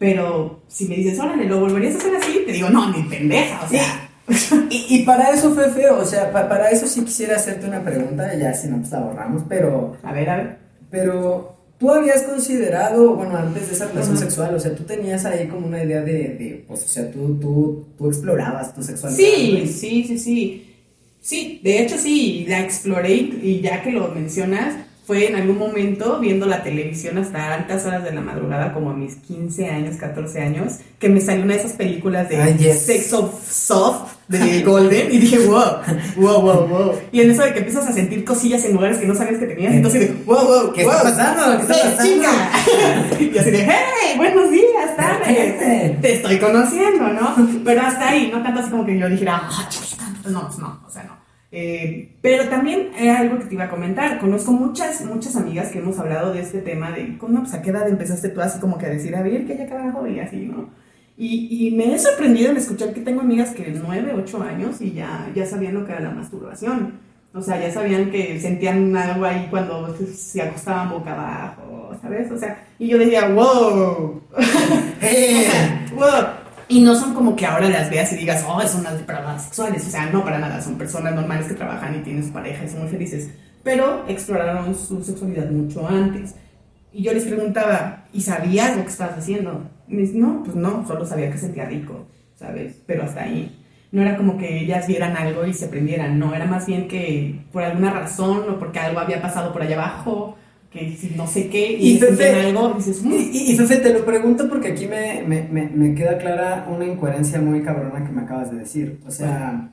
Pero 0.00 0.62
si 0.66 0.86
me 0.88 0.96
dices, 0.96 1.20
órale, 1.20 1.44
¿lo 1.44 1.60
volverías 1.60 1.94
a 1.94 1.98
hacer 1.98 2.16
así? 2.16 2.42
Te 2.44 2.52
digo, 2.52 2.70
no, 2.70 2.90
ni 2.90 3.02
pendeja, 3.04 3.62
o 3.64 3.68
sea. 3.68 4.06
Y, 4.70 4.86
y 4.88 5.02
para 5.04 5.30
eso 5.30 5.52
fue 5.54 5.68
feo, 5.70 5.98
o 5.98 6.04
sea, 6.04 6.32
pa- 6.32 6.48
para 6.48 6.70
eso 6.70 6.86
sí 6.86 7.02
quisiera 7.02 7.34
hacerte 7.36 7.66
una 7.66 7.82
pregunta, 7.82 8.32
ya 8.36 8.54
si 8.54 8.68
no, 8.68 8.78
pues 8.78 8.90
la 8.92 9.00
borramos, 9.00 9.42
pero, 9.48 9.96
A 10.04 10.12
ver, 10.12 10.30
a 10.30 10.36
ver. 10.36 10.56
pero 10.88 11.56
tú 11.78 11.90
habías 11.90 12.22
considerado, 12.22 13.14
bueno, 13.16 13.36
antes 13.36 13.68
de 13.68 13.74
esa 13.74 13.86
relación 13.88 14.16
sexual, 14.16 14.54
o 14.54 14.60
sea, 14.60 14.74
tú 14.74 14.84
tenías 14.84 15.24
ahí 15.24 15.48
como 15.48 15.66
una 15.66 15.82
idea 15.82 16.00
de, 16.02 16.12
de 16.12 16.64
pues, 16.68 16.84
o 16.84 16.88
sea, 16.88 17.10
tú, 17.10 17.38
tú, 17.40 17.86
tú 17.98 18.06
explorabas 18.08 18.72
tu 18.74 18.82
sexualidad. 18.84 19.18
Sí, 19.18 19.58
¿no? 19.64 19.66
sí, 19.70 20.04
sí, 20.06 20.18
sí. 20.18 20.66
Sí, 21.20 21.60
de 21.64 21.82
hecho 21.82 21.98
sí, 21.98 22.46
la 22.48 22.60
exploré 22.60 23.12
y 23.14 23.60
ya 23.60 23.82
que 23.82 23.90
lo 23.90 24.08
mencionas, 24.08 24.74
fue 25.10 25.26
en 25.26 25.34
algún 25.34 25.58
momento 25.58 26.20
viendo 26.20 26.46
la 26.46 26.62
televisión 26.62 27.18
hasta 27.18 27.52
altas 27.52 27.84
horas 27.84 28.04
de 28.04 28.12
la 28.12 28.20
madrugada, 28.20 28.72
como 28.72 28.90
a 28.90 28.94
mis 28.94 29.16
15 29.16 29.68
años, 29.68 29.96
14 29.96 30.40
años, 30.40 30.74
que 31.00 31.08
me 31.08 31.20
salió 31.20 31.42
una 31.42 31.54
de 31.54 31.58
esas 31.58 31.72
películas 31.72 32.28
de 32.28 32.40
Ay, 32.40 32.56
yes. 32.56 32.82
Sex 32.82 33.12
of 33.14 33.44
Soft 33.44 34.12
de 34.28 34.62
Golden 34.62 35.12
y 35.12 35.18
dije, 35.18 35.40
wow, 35.48 35.78
wow, 36.14 36.40
wow, 36.40 36.68
wow. 36.68 36.92
Y 37.10 37.22
en 37.22 37.32
eso 37.32 37.42
de 37.42 37.52
que 37.52 37.58
empiezas 37.58 37.88
a 37.88 37.92
sentir 37.92 38.24
cosillas 38.24 38.64
en 38.64 38.74
lugares 38.74 38.98
que 38.98 39.06
no 39.06 39.16
sabías 39.16 39.40
que 39.40 39.46
tenías, 39.46 39.74
entonces 39.74 40.00
de, 40.00 40.22
wow, 40.22 40.46
wow, 40.46 40.72
¿Qué 40.72 40.84
wow. 40.84 40.92
está 40.92 41.02
pasando? 41.02 41.56
¿Qué 41.56 41.62
está 41.62 41.74
pasando? 41.74 42.02
chinga. 42.04 42.50
y 43.34 43.36
así 43.36 43.50
de, 43.50 43.64
hey, 43.68 44.14
buenos 44.16 44.48
días, 44.52 44.96
tardes. 44.96 46.00
Te 46.00 46.12
estoy 46.14 46.38
conociendo, 46.38 47.08
¿no? 47.08 47.34
Pero 47.64 47.80
hasta 47.80 48.10
ahí, 48.10 48.30
no 48.32 48.44
tanto 48.44 48.60
así 48.60 48.70
como 48.70 48.86
que 48.86 48.96
yo 48.96 49.08
dijera, 49.08 49.40
ah, 49.42 49.68
no, 50.28 50.42
pues 50.46 50.58
no, 50.60 50.80
o 50.86 50.88
sea, 50.88 51.02
no. 51.02 51.19
Eh, 51.52 52.12
pero 52.22 52.48
también 52.48 52.90
era 52.96 53.18
algo 53.18 53.38
que 53.38 53.46
te 53.46 53.54
iba 53.54 53.64
a 53.64 53.70
comentar. 53.70 54.18
Conozco 54.20 54.52
muchas, 54.52 55.04
muchas 55.04 55.36
amigas 55.36 55.70
que 55.70 55.80
hemos 55.80 55.98
hablado 55.98 56.32
de 56.32 56.40
este 56.40 56.60
tema 56.60 56.92
de, 56.92 57.18
¿cómo, 57.18 57.40
pues, 57.40 57.54
a 57.54 57.62
qué 57.62 57.70
edad 57.70 57.88
empezaste 57.88 58.28
tú 58.28 58.40
así 58.40 58.60
como 58.60 58.78
que 58.78 58.86
a 58.86 58.90
decir, 58.90 59.14
a 59.16 59.22
ver, 59.22 59.46
que 59.46 59.56
ya 59.56 59.66
carajo, 59.66 60.06
y 60.06 60.20
así, 60.20 60.36
¿no? 60.46 60.70
Y, 61.16 61.68
y 61.68 61.70
me 61.72 61.94
he 61.94 61.98
sorprendido 61.98 62.50
en 62.50 62.56
escuchar 62.56 62.94
que 62.94 63.00
tengo 63.00 63.20
amigas 63.20 63.50
que 63.50 63.70
9, 63.70 64.12
8 64.16 64.42
años 64.42 64.80
y 64.80 64.92
ya, 64.92 65.30
ya 65.34 65.44
sabían 65.44 65.74
lo 65.74 65.84
que 65.84 65.92
era 65.92 66.00
la 66.00 66.10
masturbación. 66.10 66.94
O 67.32 67.42
sea, 67.42 67.60
ya 67.60 67.70
sabían 67.70 68.10
que 68.10 68.40
sentían 68.40 68.96
algo 68.96 69.24
ahí 69.24 69.46
cuando 69.50 69.96
se, 69.96 70.42
acostaban 70.42 70.90
boca 70.90 71.12
abajo, 71.12 71.92
¿sabes? 72.02 72.30
O 72.30 72.38
sea, 72.38 72.66
y 72.78 72.88
yo 72.88 72.98
decía, 72.98 73.28
wow. 73.28 74.20
Eh, 75.02 75.46
O 75.46 75.50
sea, 75.50 75.86
wow. 75.94 76.39
Y 76.70 76.80
no 76.80 76.94
son 76.94 77.14
como 77.14 77.34
que 77.34 77.44
ahora 77.44 77.68
las 77.68 77.90
veas 77.90 78.12
y 78.12 78.16
digas, 78.16 78.44
oh, 78.48 78.62
son 78.62 78.82
unas 78.82 78.96
depravadas 78.96 79.42
sexuales. 79.42 79.84
O 79.88 79.90
sea, 79.90 80.06
no 80.06 80.22
para 80.22 80.38
nada. 80.38 80.62
Son 80.62 80.78
personas 80.78 81.12
normales 81.16 81.48
que 81.48 81.54
trabajan 81.54 81.96
y 81.96 81.98
tienen 81.98 82.24
su 82.24 82.32
pareja 82.32 82.64
y 82.64 82.68
son 82.68 82.82
muy 82.82 82.88
felices. 82.88 83.28
Pero 83.64 84.04
exploraron 84.06 84.72
su 84.76 85.02
sexualidad 85.02 85.50
mucho 85.50 85.86
antes. 85.88 86.36
Y 86.92 87.02
yo 87.02 87.12
les 87.12 87.24
preguntaba, 87.24 88.04
¿y 88.12 88.20
sabías 88.20 88.76
lo 88.76 88.84
que 88.84 88.88
estabas 88.88 89.18
haciendo? 89.18 89.68
Y 89.88 89.94
me 89.94 90.02
dicen, 90.02 90.20
no, 90.20 90.44
pues 90.44 90.54
no, 90.54 90.86
solo 90.86 91.04
sabía 91.04 91.32
que 91.32 91.38
sentía 91.38 91.64
rico, 91.64 92.06
¿sabes? 92.36 92.76
Pero 92.86 93.02
hasta 93.02 93.22
ahí. 93.22 93.60
No 93.90 94.02
era 94.02 94.16
como 94.16 94.38
que 94.38 94.60
ellas 94.60 94.86
vieran 94.86 95.16
algo 95.16 95.44
y 95.44 95.52
se 95.52 95.66
prendieran, 95.66 96.20
no, 96.20 96.32
era 96.32 96.46
más 96.46 96.66
bien 96.66 96.86
que 96.86 97.40
por 97.52 97.64
alguna 97.64 97.90
razón 97.90 98.48
o 98.48 98.58
porque 98.60 98.78
algo 98.78 99.00
había 99.00 99.20
pasado 99.20 99.52
por 99.52 99.62
allá 99.62 99.74
abajo, 99.74 100.36
que 100.70 100.96
si 100.96 101.14
no 101.16 101.26
sé 101.26 101.48
qué, 101.48 101.72
y, 101.72 101.96
Y 101.96 101.98
Fefe- 101.98 102.46
algo, 102.46 102.72
y 102.74 102.76
dices, 102.78 103.02
Y, 103.04 103.08
"Mm". 103.08 103.12
y, 103.32 103.52
y, 103.52 103.56
Fefe, 103.56 103.76
te 103.78 103.92
lo 103.92 104.04
pregunto 104.04 104.48
porque 104.48 104.68
aquí 104.68 104.86
me, 104.86 105.22
me, 105.26 105.42
me, 105.50 105.68
me 105.68 105.94
queda 105.94 106.16
clara 106.18 106.68
una 106.70 106.86
incoherencia 106.86 107.40
muy 107.40 107.62
cabrona 107.62 108.04
que 108.06 108.12
me 108.12 108.22
acabas 108.22 108.50
de 108.52 108.58
decir. 108.58 109.00
O 109.06 109.10
sea, 109.10 109.72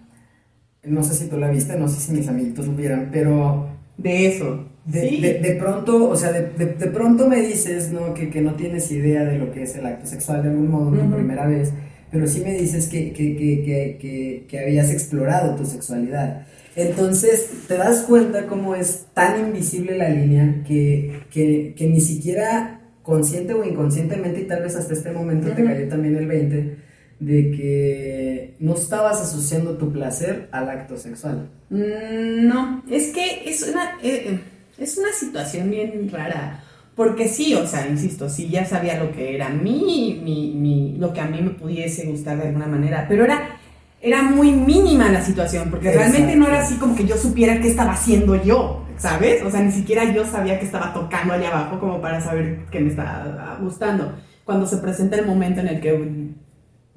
no 0.83 1.03
sé 1.03 1.13
si 1.13 1.27
tú 1.29 1.37
la 1.37 1.49
viste, 1.51 1.77
no 1.77 1.87
sé 1.87 1.99
si 1.99 2.13
mis 2.13 2.27
amiguitos 2.27 2.67
lo 2.67 2.73
vieran, 2.73 3.09
pero 3.11 3.67
de 3.97 4.27
eso. 4.27 4.69
de, 4.85 5.09
sí. 5.09 5.21
de, 5.21 5.33
de 5.39 5.51
pronto, 5.55 6.09
o 6.09 6.15
sea, 6.15 6.31
de, 6.31 6.43
de, 6.65 6.87
pronto 6.87 7.27
me 7.27 7.41
dices, 7.41 7.91
¿no? 7.91 8.13
Que, 8.13 8.29
que 8.29 8.41
no 8.41 8.55
tienes 8.55 8.89
idea 8.91 9.23
de 9.25 9.37
lo 9.37 9.51
que 9.51 9.63
es 9.63 9.75
el 9.75 9.85
acto 9.85 10.05
sexual 10.07 10.41
de 10.43 10.49
algún 10.49 10.71
modo, 10.71 10.91
tu 10.91 10.99
Ujú. 11.01 11.15
primera 11.15 11.45
vez, 11.45 11.73
pero 12.09 12.25
sí 12.25 12.41
me 12.41 12.53
dices 12.53 12.87
que, 12.87 13.11
que, 13.11 13.35
que, 13.35 13.63
que, 13.63 13.97
que, 13.99 14.45
que 14.47 14.59
habías 14.59 14.89
explorado 14.91 15.55
tu 15.55 15.65
sexualidad. 15.65 16.47
Entonces, 16.77 17.49
te 17.67 17.75
das 17.77 18.03
cuenta 18.03 18.45
cómo 18.47 18.75
es 18.75 19.07
tan 19.13 19.39
invisible 19.47 19.97
la 19.97 20.09
línea 20.09 20.63
que, 20.65 21.21
que, 21.31 21.73
que 21.75 21.87
ni 21.87 21.99
siquiera 21.99 22.81
consciente 23.01 23.53
o 23.53 23.63
inconscientemente, 23.65 24.41
y 24.41 24.43
tal 24.47 24.61
vez 24.63 24.75
hasta 24.75 24.93
este 24.93 25.11
momento 25.11 25.49
te 25.51 25.63
cayó 25.63 25.87
también 25.89 26.15
el 26.17 26.27
20, 26.27 26.77
de 27.19 27.51
que 27.51 28.53
no 28.59 28.75
estabas 28.75 29.19
asociando 29.21 29.77
tu 29.77 29.91
placer 29.91 30.49
al 30.51 30.69
acto 30.69 30.97
sexual. 30.97 31.49
Mm, 31.71 32.47
No, 32.47 32.83
es 32.91 33.07
que 33.13 33.49
es 33.49 33.67
una, 33.67 33.97
eh, 34.03 34.23
eh, 34.27 34.39
es 34.77 34.97
una 34.97 35.11
situación 35.13 35.71
bien 35.71 36.09
rara. 36.11 36.63
Porque 36.95 37.27
sí, 37.27 37.53
o 37.53 37.65
sea, 37.67 37.87
insisto, 37.87 38.27
sí 38.27 38.49
ya 38.49 38.65
sabía 38.65 38.97
lo 39.03 39.11
que 39.11 39.35
era 39.35 39.49
mi, 39.49 40.19
mi- 40.23 40.95
lo 40.97 41.13
que 41.13 41.21
a 41.21 41.27
mí 41.27 41.41
me 41.43 41.51
pudiese 41.51 42.05
gustar 42.07 42.37
de 42.39 42.47
alguna 42.47 42.65
manera, 42.67 43.05
pero 43.07 43.23
era, 43.23 43.59
era 44.01 44.21
muy 44.23 44.51
mínima 44.51 45.09
la 45.09 45.21
situación, 45.21 45.69
porque 45.71 45.91
realmente 45.91 46.35
no 46.35 46.47
era 46.47 46.61
así 46.61 46.75
como 46.75 46.95
que 46.95 47.05
yo 47.05 47.17
supiera 47.17 47.59
qué 47.59 47.67
estaba 47.69 47.93
haciendo 47.93 48.35
yo, 48.43 48.85
¿sabes? 48.97 49.43
O 49.43 49.49
sea, 49.51 49.61
ni 49.61 49.71
siquiera 49.71 50.03
yo 50.13 50.25
sabía 50.25 50.59
que 50.59 50.65
estaba 50.65 50.93
tocando 50.93 51.33
allá 51.33 51.49
abajo 51.49 51.79
como 51.79 51.99
para 52.01 52.21
saber 52.21 52.65
que 52.71 52.79
me 52.79 52.89
estaba 52.89 53.57
gustando. 53.61 54.13
Cuando 54.45 54.65
se 54.67 54.77
presenta 54.77 55.15
el 55.17 55.25
momento 55.25 55.61
en 55.61 55.67
el 55.67 55.79
que 55.81 56.31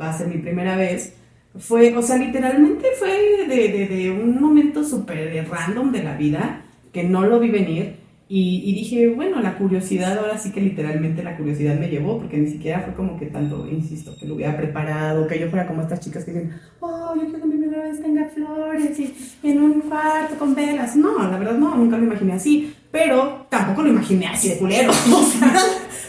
va 0.01 0.11
a 0.11 0.13
ser 0.19 0.29
mi 0.29 0.39
primera 0.39 0.77
vez, 0.77 1.15
fue, 1.59 1.97
o 1.97 2.03
sea, 2.03 2.17
literalmente 2.17 2.87
fue 2.99 3.47
de, 3.49 3.69
de- 3.69 3.87
de 3.89 4.11
un 4.11 4.41
momento 4.41 4.85
súper 4.85 5.47
random 5.51 5.91
de 5.93 6.03
la 6.03 6.17
vida 6.17 6.63
que 6.93 7.03
no 7.03 7.23
lo 7.23 7.41
vi 7.41 7.51
venir 7.51 7.97
y, 8.33 8.63
y 8.65 8.75
dije, 8.75 9.09
bueno, 9.09 9.43
la 9.43 9.59
curiosidad, 9.59 10.17
ahora 10.17 10.39
sí 10.39 10.53
que 10.53 10.61
literalmente 10.61 11.21
la 11.25 11.37
curiosidad 11.37 11.77
me 11.77 11.89
llevó, 11.89 12.17
porque 12.17 12.37
ni 12.37 12.47
siquiera 12.47 12.81
fue 12.81 12.95
como 12.95 13.19
que 13.19 13.27
tanto, 13.27 13.67
insisto, 13.67 14.17
que 14.17 14.25
lo 14.25 14.37
hubiera 14.37 14.57
preparado, 14.57 15.27
que 15.27 15.41
yo 15.41 15.51
fuera 15.51 15.67
como 15.67 15.83
estas 15.83 15.99
chicas 15.99 16.25
que 16.25 16.31
dicen, 16.31 16.53
oh, 16.79 17.13
yo 17.17 17.23
quiero 17.23 17.41
que 17.41 17.47
mi 17.49 17.57
primera 17.57 17.83
vez 17.89 18.01
tenga 18.01 18.27
flores 18.27 19.01
y, 19.01 19.17
en 19.43 19.61
un 19.61 19.81
cuarto 19.81 20.37
con 20.39 20.55
velas. 20.55 20.95
No, 20.95 21.29
la 21.29 21.39
verdad 21.39 21.59
no, 21.59 21.75
nunca 21.75 21.97
lo 21.97 22.05
imaginé 22.05 22.35
así, 22.35 22.73
pero 22.93 23.47
tampoco 23.49 23.83
lo 23.83 23.89
imaginé 23.89 24.29
así 24.29 24.51
de 24.51 24.59
culero, 24.59 24.93
o 25.13 25.23
sea, 25.25 25.53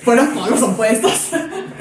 fueron 0.03 0.27
polos 0.27 0.61
opuestos. 0.61 1.31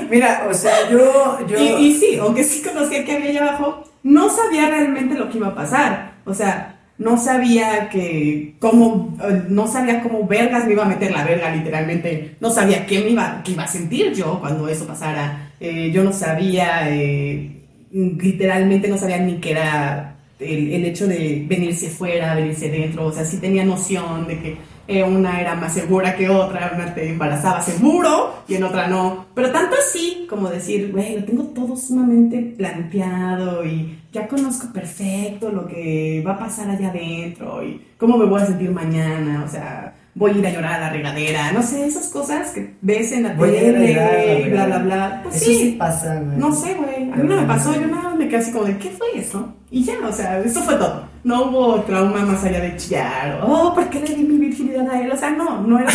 Mira, 0.08 0.46
o 0.50 0.54
sea, 0.54 0.90
yo... 0.90 1.46
yo... 1.46 1.58
Y, 1.58 1.88
y 1.88 1.92
sí, 1.92 2.16
aunque 2.18 2.44
sí 2.44 2.62
conocía 2.62 3.04
que 3.04 3.12
había 3.12 3.28
allá 3.28 3.48
abajo, 3.48 3.84
no 4.02 4.30
sabía 4.30 4.70
realmente 4.70 5.16
lo 5.16 5.28
que 5.28 5.36
iba 5.36 5.48
a 5.48 5.54
pasar. 5.54 6.14
O 6.24 6.32
sea, 6.32 6.79
no 7.00 7.16
sabía 7.16 7.88
que 7.88 8.56
cómo, 8.58 9.16
eh, 9.22 9.44
no 9.48 9.66
sabía 9.66 10.02
cómo 10.02 10.26
vergas 10.28 10.66
me 10.66 10.74
iba 10.74 10.84
a 10.84 10.88
meter 10.88 11.10
la 11.10 11.24
verga, 11.24 11.54
literalmente. 11.54 12.36
No 12.40 12.50
sabía 12.50 12.84
qué 12.84 13.00
me 13.00 13.10
iba, 13.10 13.40
qué 13.42 13.52
iba 13.52 13.64
a 13.64 13.68
sentir 13.68 14.12
yo 14.12 14.38
cuando 14.38 14.68
eso 14.68 14.86
pasara. 14.86 15.50
Eh, 15.58 15.90
yo 15.92 16.04
no 16.04 16.12
sabía, 16.12 16.90
eh, 16.90 17.62
literalmente 17.90 18.86
no 18.86 18.98
sabía 18.98 19.16
ni 19.16 19.38
qué 19.38 19.52
era 19.52 20.16
el, 20.38 20.74
el 20.74 20.84
hecho 20.84 21.06
de 21.06 21.46
venirse 21.48 21.88
fuera, 21.88 22.34
venirse 22.34 22.68
dentro. 22.68 23.06
O 23.06 23.12
sea, 23.12 23.24
sí 23.24 23.38
tenía 23.38 23.64
noción 23.64 24.28
de 24.28 24.38
que 24.38 24.56
eh, 24.90 25.04
una 25.04 25.40
era 25.40 25.54
más 25.54 25.72
segura 25.72 26.16
que 26.16 26.28
otra, 26.28 26.72
una 26.74 26.92
te 26.92 27.08
embarazaba 27.08 27.62
seguro 27.62 28.42
y 28.48 28.56
en 28.56 28.64
otra 28.64 28.88
no. 28.88 29.26
Pero 29.34 29.52
tanto 29.52 29.76
así 29.78 30.26
como 30.28 30.48
decir, 30.48 30.90
güey, 30.90 31.20
lo 31.20 31.24
tengo 31.24 31.44
todo 31.44 31.76
sumamente 31.76 32.54
planteado 32.58 33.64
y 33.64 34.00
ya 34.12 34.26
conozco 34.26 34.72
perfecto 34.72 35.50
lo 35.50 35.68
que 35.68 36.24
va 36.26 36.32
a 36.32 36.38
pasar 36.40 36.68
allá 36.70 36.88
adentro 36.88 37.62
y 37.64 37.80
cómo 37.96 38.18
me 38.18 38.26
voy 38.26 38.42
a 38.42 38.46
sentir 38.46 38.72
mañana, 38.72 39.44
o 39.46 39.48
sea, 39.48 39.94
voy 40.16 40.32
a 40.32 40.38
ir 40.38 40.46
a 40.48 40.50
llorar 40.50 40.72
a 40.74 40.86
la 40.86 40.90
regadera, 40.90 41.52
no 41.52 41.62
sé, 41.62 41.86
esas 41.86 42.08
cosas 42.08 42.50
que 42.50 42.74
ves 42.80 43.12
en 43.12 43.22
la 43.22 43.36
tele 43.36 44.50
bla, 44.50 44.66
bla, 44.66 44.78
bla. 44.78 45.20
Pues 45.22 45.36
Eso 45.36 45.44
sí, 45.44 45.58
sí 45.58 45.76
pasa, 45.78 46.16
güey. 46.16 46.36
no 46.36 46.52
sé, 46.52 46.74
güey. 46.74 47.12
A 47.12 47.16
mí 47.16 47.28
no 47.28 47.40
me 47.40 47.46
pasó, 47.46 47.72
yo 47.74 47.86
nada 47.86 48.02
más 48.10 48.16
me 48.16 48.26
quedé 48.26 48.38
así 48.38 48.50
como 48.50 48.64
de, 48.64 48.76
¿qué 48.76 48.90
fue 48.90 49.06
eso? 49.14 49.54
Y 49.70 49.84
ya, 49.84 49.94
o 50.04 50.12
sea, 50.12 50.40
eso 50.40 50.60
fue 50.62 50.74
todo. 50.74 51.09
No 51.24 51.44
hubo 51.44 51.80
trauma 51.82 52.24
más 52.24 52.44
allá 52.44 52.60
de 52.60 52.76
chillar. 52.76 53.40
Oh, 53.42 53.74
¿por 53.74 53.88
qué 53.90 54.00
le 54.00 54.14
di 54.14 54.22
mi 54.22 54.38
virginidad 54.38 54.88
a 54.90 55.00
él? 55.00 55.10
O 55.10 55.16
sea, 55.16 55.30
no, 55.30 55.62
no 55.62 55.78
era 55.78 55.90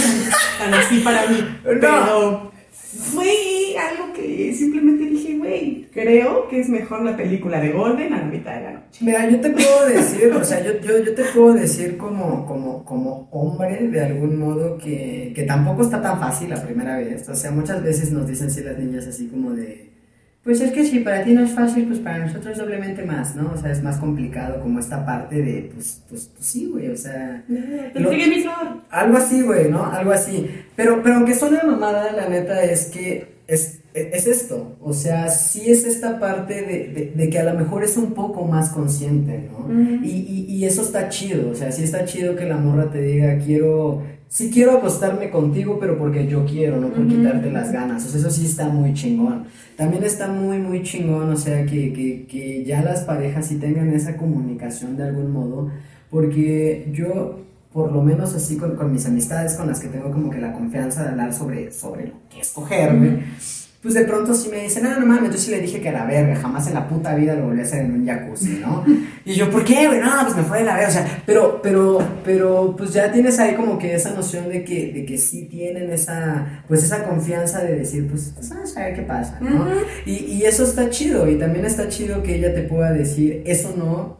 tan, 0.59 0.73
así 0.73 0.99
para 0.99 1.27
mí. 1.27 1.37
Pero 1.63 2.51
fue 2.71 3.75
algo 3.77 4.13
que 4.13 4.53
simplemente 4.53 5.05
dije, 5.05 5.37
güey, 5.37 5.87
creo 5.91 6.47
que 6.47 6.59
es 6.59 6.69
mejor 6.69 7.03
la 7.03 7.17
película 7.17 7.59
de 7.59 7.71
Golden 7.71 8.13
a 8.13 8.19
la 8.19 8.25
mitad 8.25 8.55
de 8.55 8.61
la 8.61 8.71
noche. 8.71 8.99
Mira, 9.01 9.29
yo 9.29 9.41
te 9.41 9.49
puedo 9.49 9.85
decir, 9.87 10.31
o 10.31 10.43
sea, 10.43 10.63
yo, 10.63 10.79
yo, 10.79 11.03
yo 11.03 11.13
te 11.13 11.23
puedo 11.25 11.53
decir 11.53 11.97
como, 11.97 12.45
como, 12.45 12.85
como 12.85 13.27
hombre, 13.31 13.87
de 13.87 14.01
algún 14.01 14.37
modo, 14.37 14.77
que, 14.77 15.33
que 15.35 15.43
tampoco 15.43 15.81
está 15.81 16.01
tan 16.01 16.19
fácil 16.19 16.49
la 16.49 16.61
primera 16.61 16.97
vez. 16.97 17.27
O 17.27 17.35
sea, 17.35 17.51
muchas 17.51 17.83
veces 17.83 18.11
nos 18.11 18.27
dicen 18.27 18.51
sí 18.51 18.61
las 18.61 18.77
niñas 18.77 19.07
así 19.07 19.27
como 19.27 19.51
de, 19.51 19.94
pues 20.45 20.61
es 20.61 20.71
que 20.71 20.85
si 20.85 20.99
para 20.99 21.23
ti 21.23 21.33
no 21.33 21.43
es 21.43 21.51
fácil, 21.51 21.85
pues 21.87 21.99
para 21.99 22.19
nosotros 22.19 22.53
es 22.53 22.57
doblemente 22.59 23.03
más, 23.03 23.35
¿no? 23.35 23.51
O 23.53 23.57
sea, 23.57 23.71
es 23.71 23.83
más 23.83 23.97
complicado 23.97 24.61
como 24.61 24.79
esta 24.79 25.05
parte 25.05 25.41
de, 25.41 25.71
pues, 25.73 26.01
pues, 26.07 26.29
pues 26.33 26.47
sí, 26.47 26.67
güey, 26.71 26.87
o 26.89 26.95
sea... 26.95 27.43
Lo-. 27.99 28.09
Algo 28.91 29.17
así, 29.17 29.41
güey, 29.41 29.69
¿no? 29.71 29.83
Algo 29.85 30.11
así. 30.11 30.47
Pero, 30.75 31.01
pero 31.03 31.15
aunque 31.15 31.33
suene 31.35 31.57
mamada, 31.65 32.11
la 32.13 32.29
neta 32.29 32.63
es 32.63 32.85
que 32.85 33.35
es, 33.47 33.79
es 33.95 34.27
esto. 34.27 34.75
O 34.81 34.93
sea, 34.93 35.29
sí 35.29 35.69
es 35.71 35.83
esta 35.85 36.19
parte 36.19 36.53
de, 36.61 36.89
de- 36.93 37.11
de 37.15 37.29
que 37.29 37.39
a 37.39 37.43
lo 37.43 37.53
mejor 37.57 37.83
es 37.83 37.97
un 37.97 38.13
poco 38.13 38.45
más 38.45 38.69
consciente, 38.69 39.49
¿no? 39.51 39.67
Y, 40.03 40.09
y, 40.09 40.45
y 40.55 40.65
eso 40.65 40.81
está 40.83 41.09
chido. 41.09 41.49
O 41.49 41.55
sea, 41.55 41.71
sí 41.71 41.83
está 41.83 42.05
chido 42.05 42.35
que 42.35 42.45
la 42.45 42.57
morra 42.57 42.89
te 42.91 43.01
diga, 43.01 43.37
quiero. 43.39 44.03
Sí 44.27 44.51
quiero 44.51 44.77
acostarme 44.77 45.29
contigo, 45.29 45.77
pero 45.79 45.97
porque 45.97 46.27
yo 46.27 46.45
quiero, 46.45 46.77
no 46.79 46.89
por 46.89 47.07
quitarte 47.07 47.51
las 47.51 47.71
ganas. 47.71 48.05
O 48.05 48.09
sea, 48.09 48.19
eso 48.19 48.29
sí 48.29 48.45
está 48.45 48.67
muy 48.67 48.93
chingón. 48.93 49.45
También 49.77 50.03
está 50.03 50.27
muy, 50.27 50.57
muy 50.57 50.83
chingón, 50.83 51.31
o 51.31 51.37
sea, 51.37 51.65
que, 51.65 51.93
que, 51.93 52.25
que 52.27 52.65
ya 52.65 52.81
las 52.81 53.01
parejas 53.01 53.47
sí 53.47 53.55
tengan 53.57 53.93
esa 53.93 54.17
comunicación 54.17 54.97
de 54.97 55.03
algún 55.03 55.31
modo. 55.31 55.71
Porque 56.09 56.89
yo, 56.93 57.39
por 57.71 57.91
lo 57.91 58.01
menos 58.01 58.33
así 58.35 58.57
con, 58.57 58.75
con 58.75 58.91
mis 58.91 59.05
amistades 59.05 59.53
con 59.55 59.67
las 59.67 59.79
que 59.79 59.87
tengo 59.87 60.11
como 60.11 60.29
que 60.29 60.39
la 60.39 60.53
confianza 60.53 61.03
de 61.03 61.09
hablar 61.09 61.33
sobre, 61.33 61.71
sobre 61.71 62.07
lo 62.07 62.13
que 62.29 62.41
es 62.41 62.49
coger, 62.51 62.97
güey, 62.97 63.19
pues 63.85 63.93
de 63.93 64.03
pronto 64.03 64.33
sí 64.33 64.49
me 64.49 64.63
dicen, 64.63 64.83
ah, 64.87 64.97
no 64.99 65.05
mames, 65.05 65.31
yo 65.31 65.37
sí 65.37 65.51
le 65.51 65.61
dije 65.61 65.79
que 65.79 65.89
a 65.89 65.91
la 65.91 66.05
verga, 66.07 66.35
jamás 66.37 66.65
en 66.65 66.73
la 66.73 66.87
puta 66.87 67.13
vida 67.13 67.35
lo 67.35 67.43
volví 67.45 67.59
a 67.59 67.63
hacer 67.65 67.81
en 67.85 67.91
un 67.91 68.03
jacuzzi, 68.03 68.57
¿no? 68.59 68.83
Y 69.25 69.35
yo, 69.35 69.51
¿por 69.51 69.63
qué, 69.63 69.85
güey? 69.85 69.99
No, 69.99 70.09
pues 70.23 70.35
me 70.35 70.41
fue 70.41 70.57
de 70.57 70.63
la 70.65 70.73
verga, 70.73 70.89
o 70.89 70.91
sea, 70.91 71.23
pero, 71.23 71.61
pero, 71.61 71.99
pero, 72.23 72.73
pues 72.75 72.93
ya 72.93 73.11
tienes 73.11 73.37
ahí 73.37 73.53
como 73.53 73.77
que 73.77 73.93
esa 73.93 74.09
noción 74.09 74.49
de 74.49 74.63
que, 74.63 74.91
de 74.91 75.05
que 75.05 75.19
sí 75.19 75.43
tienen 75.43 75.91
esa, 75.91 76.63
pues 76.67 76.83
esa 76.83 77.03
confianza 77.03 77.59
de 77.63 77.75
decir, 77.75 78.07
pues, 78.09 78.31
pues 78.35 78.49
vamos 78.49 78.75
a 78.75 78.85
ver 78.85 78.95
qué 78.95 79.03
pasa, 79.03 79.37
¿no? 79.39 79.67
Y, 80.03 80.13
y 80.13 80.45
eso 80.45 80.63
está 80.63 80.89
chido, 80.89 81.29
y 81.29 81.37
también 81.37 81.65
está 81.65 81.87
chido 81.87 82.23
que 82.23 82.37
ella 82.37 82.55
te 82.55 82.63
pueda 82.63 82.91
decir, 82.91 83.43
eso 83.45 83.71
no, 83.77 84.17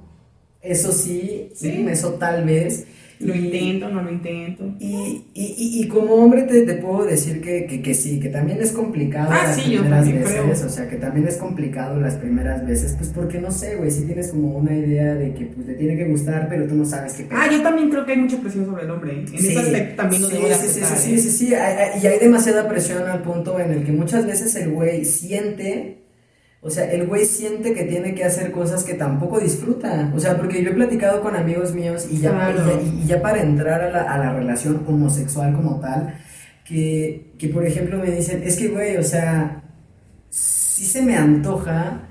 eso 0.62 0.92
sí, 0.92 1.50
Sí. 1.56 1.88
eso 1.90 2.14
tal 2.14 2.44
vez. 2.46 2.86
Lo 3.20 3.34
y- 3.34 3.46
intento, 3.46 3.90
no 3.90 4.02
lo 4.04 4.12
intento. 4.12 4.74
y, 4.80 5.24
y, 5.34 5.44
y, 5.58 5.82
y 5.84 5.88
como 5.88 6.16
hombre 6.16 6.44
te, 6.44 6.62
te 6.62 6.74
puedo 6.76 7.06
decir 7.06 7.42
que, 7.42 7.66
que, 7.66 7.82
que 7.82 7.94
sí, 7.94 8.20
que 8.20 8.30
también 8.30 8.58
es 8.62 8.72
complicado 8.72 9.30
Ah, 9.32 9.44
las 9.46 9.56
sí, 9.56 9.72
yo 9.72 9.82
primeras 9.82 10.00
también 10.04 10.24
veces, 10.24 10.42
creo. 10.42 10.66
o 10.68 10.70
sea, 10.70 10.90
que 10.90 10.96
también 10.98 11.28
es 11.28 11.38
complicado 11.38 12.00
las 12.00 12.16
primeras 12.16 12.66
veces, 12.68 12.94
pues 12.98 13.10
porque 13.10 13.40
no 13.40 13.52
sé, 13.52 13.76
güey, 13.76 13.90
si 13.92 14.04
tienes 14.06 14.30
como 14.30 14.58
una 14.58 14.76
idea 14.76 15.14
de 15.16 15.34
que 15.34 15.46
pues 15.46 15.66
le 15.68 15.74
tiene 15.76 15.96
que 15.96 16.06
gustar, 16.06 16.48
pero 16.50 16.68
tú 16.68 16.76
no 16.76 16.86
sabes 16.86 17.14
qué 17.14 17.24
pedo. 17.24 17.40
Ah, 17.42 17.48
yo 17.52 17.62
también 17.62 17.90
creo 17.90 18.06
que 18.06 18.12
hay 18.14 18.18
mucha 18.20 18.38
presión 18.38 18.66
sobre 18.66 18.84
el 18.84 18.92
hombre. 18.92 19.20
En 19.20 19.28
Sí, 19.28 19.48
ese 19.50 19.60
aspecto 19.60 19.96
también 20.02 20.22
lo 20.22 20.28
sí, 20.28 20.34
debo 20.36 20.48
de 20.50 20.56
sí, 20.56 20.68
sí, 20.68 20.82
sí, 20.84 21.14
¿eh? 21.14 21.18
sí, 21.20 21.30
sí, 21.32 21.48
y 21.50 22.08
hay 22.08 22.20
demasiada 22.20 22.68
presión 22.68 23.04
al 23.08 23.22
punto 23.22 23.60
en 23.60 23.72
el 23.72 23.84
que 23.86 23.92
muchas 23.92 24.26
veces 24.26 24.56
el 24.56 24.72
güey 24.72 25.06
siente, 25.06 25.95
o 26.66 26.70
sea, 26.72 26.92
el 26.92 27.06
güey 27.06 27.26
siente 27.26 27.74
que 27.74 27.84
tiene 27.84 28.16
que 28.16 28.24
hacer 28.26 28.52
cosas 28.52 28.84
que 28.84 28.96
tampoco 28.96 29.40
disfruta, 29.40 30.12
o 30.16 30.20
sea, 30.20 30.36
porque 30.36 30.64
yo 30.64 30.72
he 30.72 30.74
platicado 30.74 31.22
con 31.22 31.36
amigos 31.36 31.74
míos 31.74 32.08
y 32.12 32.18
ya, 32.18 32.32
Claro. 32.32 32.82
y 32.82 32.86
ya, 32.98 33.04
y 33.04 33.08
ya 33.08 33.22
para 33.22 33.42
entrar 33.44 33.82
a 33.82 33.90
la, 33.92 34.02
a 34.12 34.18
la 34.18 34.34
relación 34.34 34.84
homosexual 34.88 35.54
como 35.54 35.80
tal, 35.80 36.16
que, 36.64 37.32
que 37.38 37.50
por 37.50 37.64
ejemplo 37.66 38.00
me 38.00 38.10
dicen, 38.10 38.42
es 38.44 38.58
que 38.58 38.70
güey, 38.70 38.98
o 38.98 39.04
sea, 39.04 39.62
sí 40.30 40.86
se 40.86 41.02
me 41.04 41.16
antoja, 41.16 42.02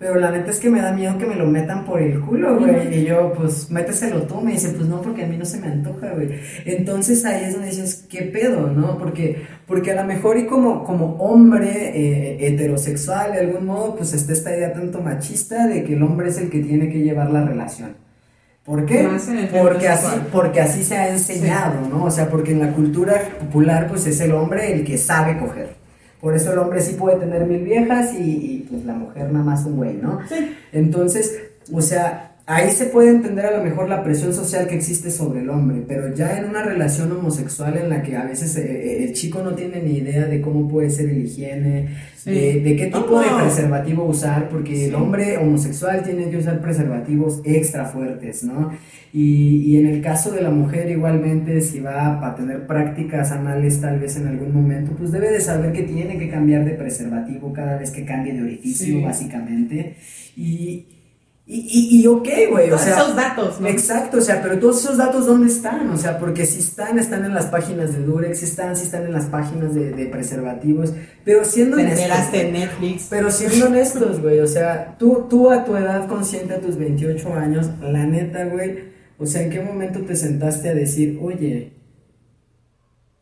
pero 0.00 0.14
la 0.14 0.30
neta 0.30 0.50
es 0.50 0.58
que 0.58 0.70
me 0.70 0.80
da 0.80 0.92
miedo 0.92 1.18
que 1.18 1.26
me 1.26 1.34
lo 1.34 1.46
metan 1.46 1.84
por 1.84 2.00
el 2.00 2.18
culo, 2.20 2.58
güey. 2.58 3.00
Y 3.00 3.04
yo, 3.04 3.34
pues, 3.34 3.70
méteselo 3.70 4.22
tú. 4.22 4.40
Me 4.40 4.52
dice, 4.52 4.70
pues 4.70 4.88
no, 4.88 5.02
porque 5.02 5.24
a 5.24 5.26
mí 5.26 5.36
no 5.36 5.44
se 5.44 5.60
me 5.60 5.66
antoja, 5.66 6.12
güey. 6.14 6.40
Entonces 6.64 7.22
ahí 7.26 7.44
es 7.44 7.52
donde 7.52 7.68
dices, 7.68 8.06
¿qué 8.08 8.22
pedo, 8.22 8.68
no? 8.68 8.96
Porque, 8.96 9.42
porque 9.66 9.90
a 9.90 9.96
lo 9.96 10.04
mejor 10.04 10.38
y 10.38 10.46
como, 10.46 10.84
como 10.84 11.16
hombre 11.16 11.90
eh, 11.94 12.46
heterosexual, 12.46 13.32
de 13.32 13.40
algún 13.40 13.66
modo, 13.66 13.94
pues 13.94 14.14
está 14.14 14.32
esta 14.32 14.56
idea 14.56 14.72
tanto 14.72 15.02
machista 15.02 15.66
de 15.66 15.84
que 15.84 15.92
el 15.92 16.02
hombre 16.02 16.30
es 16.30 16.38
el 16.38 16.48
que 16.48 16.60
tiene 16.60 16.88
que 16.88 17.00
llevar 17.00 17.30
la 17.30 17.44
relación. 17.44 17.94
¿Por 18.64 18.86
qué? 18.86 19.06
Porque 19.52 19.86
así, 19.86 20.16
porque 20.32 20.62
así 20.62 20.82
se 20.82 20.96
ha 20.96 21.10
enseñado, 21.10 21.86
¿no? 21.90 22.04
O 22.04 22.10
sea, 22.10 22.30
porque 22.30 22.52
en 22.52 22.60
la 22.60 22.72
cultura 22.72 23.20
popular, 23.38 23.86
pues 23.86 24.06
es 24.06 24.18
el 24.20 24.32
hombre 24.32 24.72
el 24.72 24.82
que 24.82 24.96
sabe 24.96 25.38
coger. 25.38 25.79
Por 26.20 26.34
eso 26.34 26.52
el 26.52 26.58
hombre 26.58 26.80
sí 26.82 26.94
puede 26.94 27.16
tener 27.16 27.46
mil 27.46 27.62
viejas 27.62 28.14
y, 28.14 28.22
y, 28.22 28.66
pues 28.70 28.84
la 28.84 28.94
mujer 28.94 29.32
nada 29.32 29.44
más 29.44 29.64
un 29.64 29.76
güey, 29.76 29.96
¿no? 29.96 30.20
Sí. 30.28 30.54
Entonces, 30.72 31.40
o 31.72 31.80
sea, 31.80 32.29
ahí 32.52 32.70
se 32.72 32.86
puede 32.86 33.10
entender 33.10 33.46
a 33.46 33.56
lo 33.58 33.62
mejor 33.64 33.88
la 33.88 34.02
presión 34.02 34.32
social 34.34 34.66
que 34.66 34.74
existe 34.74 35.10
sobre 35.10 35.40
el 35.40 35.50
hombre, 35.50 35.82
pero 35.86 36.14
ya 36.14 36.36
en 36.38 36.46
una 36.46 36.62
relación 36.62 37.12
homosexual 37.12 37.76
en 37.76 37.88
la 37.90 38.02
que 38.02 38.16
a 38.16 38.24
veces 38.24 38.56
eh, 38.56 38.62
eh, 38.64 39.04
el 39.04 39.12
chico 39.12 39.42
no 39.42 39.54
tiene 39.54 39.80
ni 39.82 39.98
idea 39.98 40.26
de 40.26 40.40
cómo 40.40 40.68
puede 40.68 40.90
ser 40.90 41.08
el 41.10 41.24
higiene, 41.24 41.88
Sí. 42.16 42.30
de, 42.32 42.60
de 42.60 42.76
qué 42.76 42.86
tipo 42.88 43.18
de 43.18 43.26
preservativo 43.40 44.04
usar, 44.04 44.48
porque 44.50 44.76
Sí. 44.76 44.84
el 44.84 44.94
hombre 44.94 45.38
homosexual 45.38 46.02
tiene 46.02 46.28
que 46.28 46.36
usar 46.36 46.60
preservativos 46.60 47.40
extra 47.44 47.86
fuertes, 47.86 48.44
¿no? 48.44 48.72
Y, 49.12 49.56
y 49.72 49.78
en 49.78 49.86
el 49.86 50.02
caso 50.02 50.30
de 50.30 50.42
la 50.42 50.50
mujer 50.50 50.90
igualmente, 50.90 51.60
si 51.62 51.80
va 51.80 52.26
a 52.26 52.34
tener 52.34 52.66
prácticas 52.66 53.32
anales 53.32 53.80
tal 53.80 53.98
vez 54.00 54.16
en 54.16 54.26
algún 54.26 54.52
momento, 54.52 54.92
pues 54.98 55.12
debe 55.12 55.30
de 55.30 55.40
saber 55.40 55.72
que 55.72 55.82
tiene 55.84 56.18
que 56.18 56.28
cambiar 56.28 56.64
de 56.66 56.72
preservativo 56.72 57.52
cada 57.54 57.78
vez 57.78 57.90
que 57.90 58.04
cambie 58.04 58.34
de 58.34 58.42
orificio, 58.42 58.86
Sí. 58.98 59.02
básicamente. 59.02 59.94
Y, 60.36 60.84
y, 61.52 61.66
y, 61.68 62.00
y 62.00 62.06
ok, 62.06 62.28
güey, 62.52 62.70
o 62.70 62.78
sea... 62.78 62.94
esos 62.94 63.16
datos, 63.16 63.60
¿no? 63.60 63.66
Exacto, 63.66 64.18
o 64.18 64.20
sea, 64.20 64.40
pero 64.40 64.60
todos 64.60 64.84
esos 64.84 64.96
datos, 64.96 65.26
¿dónde 65.26 65.48
están? 65.48 65.90
O 65.90 65.96
sea, 65.96 66.16
porque 66.16 66.46
si 66.46 66.60
están, 66.60 66.96
están 66.96 67.24
en 67.24 67.34
las 67.34 67.46
páginas 67.46 67.92
de 67.92 68.04
Durex, 68.04 68.38
si 68.38 68.44
están, 68.44 68.76
si 68.76 68.84
están 68.84 69.04
en 69.04 69.12
las 69.12 69.24
páginas 69.24 69.74
de, 69.74 69.90
de 69.90 70.06
preservativos, 70.06 70.92
pero 71.24 71.44
siendo 71.44 71.76
honestos, 71.76 72.34
en 72.34 72.52
Netflix. 72.52 73.08
pero 73.10 73.32
siendo 73.32 73.66
honestos, 73.66 74.22
güey, 74.22 74.38
o 74.38 74.46
sea, 74.46 74.94
tú, 74.96 75.26
tú 75.28 75.50
a 75.50 75.64
tu 75.64 75.74
edad 75.74 76.06
consciente, 76.06 76.54
a 76.54 76.60
tus 76.60 76.76
28 76.76 77.34
años, 77.34 77.68
la 77.82 78.06
neta, 78.06 78.44
güey, 78.44 78.84
o 79.18 79.26
sea, 79.26 79.42
¿en 79.42 79.50
qué 79.50 79.60
momento 79.60 80.02
te 80.02 80.14
sentaste 80.14 80.68
a 80.68 80.74
decir, 80.74 81.18
oye, 81.20 81.72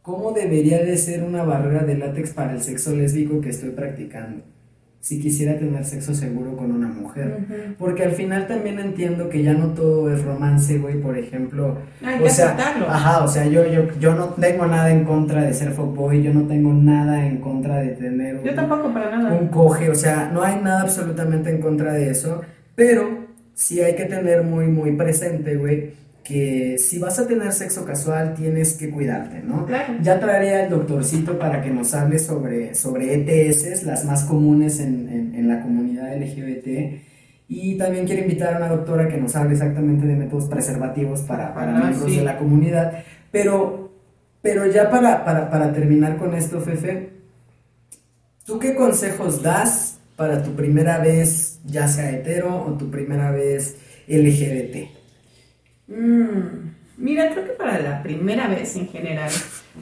¿cómo 0.02 0.32
debería 0.32 0.84
de 0.84 0.98
ser 0.98 1.22
una 1.22 1.44
barrera 1.44 1.82
de 1.82 1.96
látex 1.96 2.32
para 2.34 2.52
el 2.52 2.60
sexo 2.60 2.94
lésbico 2.94 3.40
que 3.40 3.48
estoy 3.48 3.70
practicando? 3.70 4.57
Si 5.01 5.20
quisiera 5.20 5.57
tener 5.57 5.84
sexo 5.84 6.12
seguro 6.12 6.57
con 6.57 6.72
una 6.72 6.88
mujer. 6.88 7.38
Porque 7.78 8.03
al 8.03 8.11
final 8.12 8.46
también 8.49 8.78
entiendo 8.80 9.28
que 9.28 9.42
ya 9.44 9.55
no 9.55 9.68
todo 9.68 10.12
es 10.12 10.22
romance, 10.24 10.76
güey, 10.78 11.01
por 11.01 11.16
ejemplo. 11.16 11.78
Hay 12.05 12.18
o 12.20 12.24
que 12.24 12.30
sea, 12.30 12.46
aceptarlo. 12.46 12.88
Ajá, 12.90 13.24
o 13.24 13.28
sea, 13.28 13.46
yo, 13.46 13.64
yo, 13.66 13.84
yo 14.01 14.14
no 14.14 14.26
tengo 14.30 14.66
nada 14.66 14.90
en 14.90 15.05
contra 15.05 15.42
de 15.44 15.55
ser 15.55 15.70
fuckboy, 15.70 16.22
yo 16.22 16.34
no 16.34 16.42
tengo 16.49 16.72
nada 16.74 17.24
en 17.24 17.38
contra 17.38 17.76
de 17.78 17.90
tener 17.90 18.42
Yo 18.42 18.51
un- 18.51 18.57
tampoco, 18.57 18.92
para 18.92 19.16
nada. 19.16 19.34
un 19.34 19.49
coge, 19.49 19.88
o 19.88 19.94
sea, 19.94 20.30
no 20.34 20.42
hay 20.42 20.61
nada 20.61 20.82
absolutamente 20.82 21.49
en 21.51 21.61
contra 21.61 21.92
de 21.92 22.11
eso, 22.11 22.42
pero 22.74 23.28
sí 23.55 23.80
hay 23.80 23.94
que 23.94 24.05
tener 24.05 24.42
muy, 24.42 24.66
muy 24.66 24.92
presente, 24.96 25.57
güey, 25.57 25.92
que 26.28 26.76
si 26.78 26.98
vas 26.98 27.18
a 27.18 27.26
tener 27.26 27.52
sexo 27.52 27.86
casual 27.86 28.34
tienes 28.34 28.74
que 28.74 28.90
cuidarte, 28.90 29.40
¿no? 29.42 29.64
Claro. 29.64 29.94
Ya 30.02 30.20
traeré 30.20 30.56
al 30.56 30.68
doctorcito 30.70 31.38
para 31.38 31.62
que 31.62 31.70
nos 31.70 31.94
hable 31.94 32.18
sobre, 32.18 32.74
sobre 32.74 33.14
ETS, 33.14 33.84
las 33.84 34.04
más 34.04 34.24
comunes 34.24 34.78
en, 34.80 35.08
en- 35.08 35.34
en 35.34 35.48
la 35.48 35.62
comunidad 35.62 36.14
LGBT. 36.14 37.00
Y 37.48 37.78
también 37.78 38.04
quiero 38.06 38.20
invitar 38.22 38.52
a 38.52 38.58
una 38.58 38.68
doctora 38.68 39.08
que 39.08 39.16
nos 39.16 39.34
hable 39.36 39.54
exactamente 39.54 40.06
de 40.06 40.16
métodos 40.16 40.44
preservativos 40.44 41.22
para, 41.22 41.54
para 41.54 41.74
Ah, 41.78 41.84
miembros 41.88 42.12
sí. 42.12 42.18
de 42.18 42.24
la 42.24 42.36
comunidad. 42.36 43.04
Pero, 43.32 43.90
pero 44.42 44.66
ya 44.70 44.90
para, 44.90 45.24
para, 45.24 45.48
para 45.50 45.72
terminar 45.72 46.18
con 46.18 46.34
esto, 46.34 46.60
Fefe, 46.60 47.08
¿tú 48.44 48.58
qué 48.58 48.74
consejos 48.74 49.42
das 49.42 49.98
para 50.16 50.42
tu 50.42 50.50
primera 50.54 50.98
vez, 50.98 51.60
ya 51.64 51.88
sea 51.88 52.10
hetero 52.10 52.54
o 52.66 52.72
tu 52.76 52.90
primera 52.90 53.30
vez 53.30 53.76
LGBT? 54.08 54.97
Mm, 55.89 56.74
mira, 56.99 57.30
creo 57.30 57.45
que 57.47 57.53
para 57.53 57.80
la 57.80 58.03
primera 58.03 58.47
vez 58.47 58.76
en 58.76 58.89
general 58.89 59.30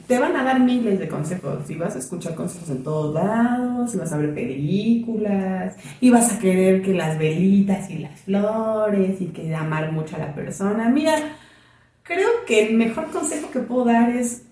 te 0.07 0.19
van 0.19 0.35
a 0.35 0.43
dar 0.43 0.59
miles 0.61 0.99
de 0.99 1.07
consejos 1.09 1.69
y 1.69 1.75
vas 1.75 1.95
a 1.95 1.99
escuchar 1.99 2.33
consejos 2.35 2.69
en 2.69 2.83
todos 2.83 3.13
lados, 3.13 3.93
y 3.93 3.97
vas 3.97 4.13
a 4.13 4.17
ver 4.17 4.33
películas 4.33 5.75
y 5.99 6.09
vas 6.09 6.31
a 6.33 6.39
querer 6.39 6.81
que 6.81 6.93
las 6.93 7.17
velitas 7.19 7.89
y 7.89 7.99
las 7.99 8.21
flores 8.21 9.19
y 9.21 9.27
que 9.27 9.53
amar 9.53 9.91
mucho 9.91 10.15
a 10.15 10.19
la 10.19 10.33
persona. 10.33 10.89
Mira, 10.89 11.15
creo 12.03 12.45
que 12.45 12.67
el 12.67 12.77
mejor 12.77 13.11
consejo 13.11 13.51
que 13.51 13.59
puedo 13.59 13.85
dar 13.85 14.09
es 14.11 14.43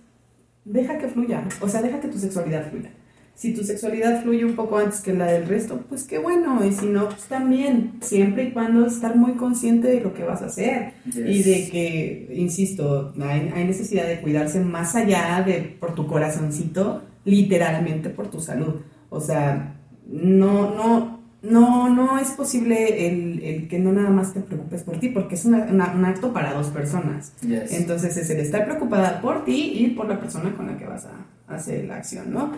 deja 0.66 0.98
que 0.98 1.08
fluya, 1.08 1.44
o 1.62 1.70
sea, 1.70 1.82
deja 1.82 2.00
que 2.02 2.08
tu 2.10 2.18
sexualidad 2.20 2.70
fluya. 2.70 2.90
Si 3.36 3.54
tu 3.54 3.66
sexualidad 3.66 4.24
fluye 4.24 4.46
un 4.46 4.56
poco 4.56 4.78
antes 4.78 5.02
que 5.02 5.14
la 5.14 5.26
del 5.26 5.46
resto, 5.46 5.84
pues 5.90 6.06
qué 6.06 6.20
bueno. 6.20 6.66
Y 6.66 6.72
si 6.72 6.86
no, 6.86 7.10
pues 7.10 7.24
también. 7.24 7.96
Siempre 8.00 8.46
y 8.46 8.52
cuando 8.52 8.86
estar 8.86 9.18
muy 9.18 9.34
consciente 9.34 9.90
de 9.90 10.00
lo 10.00 10.14
que 10.14 10.24
vas 10.24 10.42
a 10.42 10.46
hacer. 10.46 10.94
Y 11.06 11.44
de 11.44 11.70
que, 11.70 12.34
insisto, 12.34 13.14
hay, 13.22 13.52
hay 13.54 13.66
necesidad 13.66 14.08
de 14.08 14.22
cuidarse 14.22 14.62
más 14.62 14.96
allá 14.96 15.44
de 15.46 15.76
por 15.80 15.94
tu 15.96 16.08
corazoncito, 16.08 17.02
literalmente 17.26 18.10
por 18.10 18.32
tu 18.32 18.40
salud. 18.40 18.76
O 19.10 19.20
sea, 19.20 19.76
no, 20.08 20.74
no, 20.74 21.20
no, 21.42 21.90
no 21.94 22.18
es 22.18 22.30
posible 22.32 23.08
el, 23.08 23.44
el, 23.44 23.68
que 23.68 23.80
no 23.80 23.92
nada 23.92 24.12
más 24.12 24.34
te 24.34 24.40
preocupes 24.40 24.84
por 24.84 24.98
ti, 24.98 25.10
porque 25.10 25.36
es 25.36 25.44
una, 25.44 25.64
una, 25.66 25.94
un 25.94 26.06
acto 26.06 26.32
para 26.32 26.54
dos 26.54 26.68
personas. 26.68 27.34
Yes. 27.42 27.74
Entonces 27.74 28.16
es 28.16 28.30
el 28.30 28.40
estar 28.40 28.64
preocupada 28.64 29.20
por 29.20 29.44
ti 29.44 29.74
y 29.76 29.88
por 29.90 30.08
la 30.08 30.22
persona 30.22 30.56
con 30.56 30.68
la 30.68 30.78
que 30.78 30.86
vas 30.86 31.06
a 31.06 31.54
hacer 31.54 31.84
la 31.84 31.98
acción, 31.98 32.32
¿no? 32.32 32.52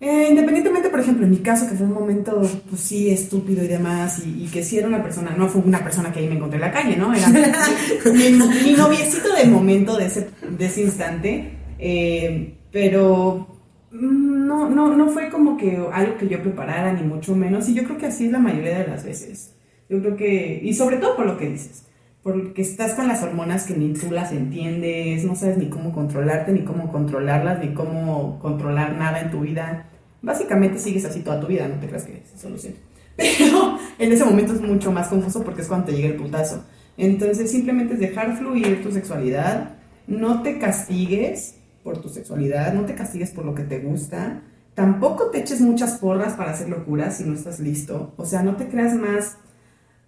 Eh, 0.00 0.28
independientemente, 0.30 0.90
por 0.90 1.00
ejemplo, 1.00 1.24
en 1.24 1.30
mi 1.32 1.38
caso, 1.38 1.68
que 1.68 1.74
fue 1.74 1.86
un 1.86 1.92
momento, 1.92 2.40
pues 2.68 2.80
sí, 2.80 3.10
estúpido 3.10 3.64
y 3.64 3.66
demás, 3.66 4.22
y, 4.24 4.44
y 4.44 4.46
que 4.46 4.62
sí 4.62 4.78
era 4.78 4.86
una 4.86 5.02
persona, 5.02 5.34
no 5.36 5.48
fue 5.48 5.60
una 5.62 5.82
persona 5.82 6.12
que 6.12 6.20
ahí 6.20 6.28
me 6.28 6.36
encontré 6.36 6.56
en 6.56 6.60
la 6.60 6.70
calle, 6.70 6.96
¿no? 6.96 7.12
Era 7.12 7.28
mi, 8.12 8.30
mi 8.30 8.72
noviecito 8.74 9.34
de 9.34 9.44
momento, 9.46 9.96
de 9.96 10.06
ese, 10.06 10.30
de 10.56 10.66
ese 10.66 10.82
instante, 10.82 11.50
eh, 11.80 12.54
pero 12.70 13.48
mm, 13.90 14.46
no, 14.46 14.70
no, 14.70 14.94
no 14.94 15.08
fue 15.08 15.30
como 15.30 15.56
que 15.56 15.76
algo 15.92 16.16
que 16.16 16.28
yo 16.28 16.40
preparara, 16.42 16.92
ni 16.92 17.02
mucho 17.02 17.34
menos, 17.34 17.68
y 17.68 17.74
yo 17.74 17.82
creo 17.82 17.98
que 17.98 18.06
así 18.06 18.26
es 18.26 18.32
la 18.32 18.38
mayoría 18.38 18.78
de 18.78 18.86
las 18.86 19.04
veces. 19.04 19.54
Yo 19.88 20.00
creo 20.00 20.16
que, 20.16 20.60
y 20.62 20.74
sobre 20.74 20.98
todo 20.98 21.16
por 21.16 21.26
lo 21.26 21.36
que 21.36 21.48
dices, 21.48 21.86
porque 22.22 22.62
estás 22.62 22.94
con 22.94 23.08
las 23.08 23.22
hormonas 23.22 23.64
que 23.64 23.74
ni 23.74 23.92
tú 23.92 24.10
las 24.10 24.32
entiendes, 24.32 25.24
no 25.24 25.36
sabes 25.36 25.56
ni 25.56 25.68
cómo 25.68 25.92
controlarte, 25.92 26.52
ni 26.52 26.64
cómo 26.64 26.90
controlarlas, 26.90 27.60
ni 27.60 27.72
cómo 27.74 28.38
controlar 28.40 28.96
nada 28.96 29.20
en 29.20 29.30
tu 29.30 29.40
vida. 29.40 29.86
Básicamente 30.20 30.78
sigues 30.78 31.04
así 31.04 31.20
toda 31.20 31.40
tu 31.40 31.46
vida, 31.46 31.68
no 31.68 31.80
te 31.80 31.86
creas 31.86 32.04
que 32.04 32.22
se 32.24 32.38
soluciona. 32.38 32.76
Pero 33.16 33.78
en 33.98 34.12
ese 34.12 34.24
momento 34.24 34.52
es 34.52 34.60
mucho 34.60 34.92
más 34.92 35.08
confuso 35.08 35.42
porque 35.42 35.62
es 35.62 35.68
cuando 35.68 35.86
te 35.86 35.92
llega 35.92 36.08
el 36.08 36.16
putazo. 36.16 36.64
Entonces 36.96 37.50
simplemente 37.50 37.94
es 37.94 38.00
dejar 38.00 38.36
fluir 38.36 38.82
tu 38.82 38.90
sexualidad, 38.90 39.76
no 40.08 40.42
te 40.42 40.58
castigues 40.58 41.54
por 41.84 42.02
tu 42.02 42.08
sexualidad, 42.08 42.74
no 42.74 42.84
te 42.84 42.94
castigues 42.94 43.30
por 43.30 43.44
lo 43.44 43.54
que 43.54 43.62
te 43.62 43.78
gusta, 43.78 44.42
tampoco 44.74 45.30
te 45.30 45.38
eches 45.38 45.60
muchas 45.60 45.98
porras 45.98 46.34
para 46.34 46.50
hacer 46.50 46.68
locuras 46.68 47.16
si 47.16 47.24
no 47.24 47.34
estás 47.34 47.60
listo, 47.60 48.12
o 48.16 48.26
sea, 48.26 48.42
no 48.42 48.56
te 48.56 48.68
creas 48.68 48.94
más 48.94 49.38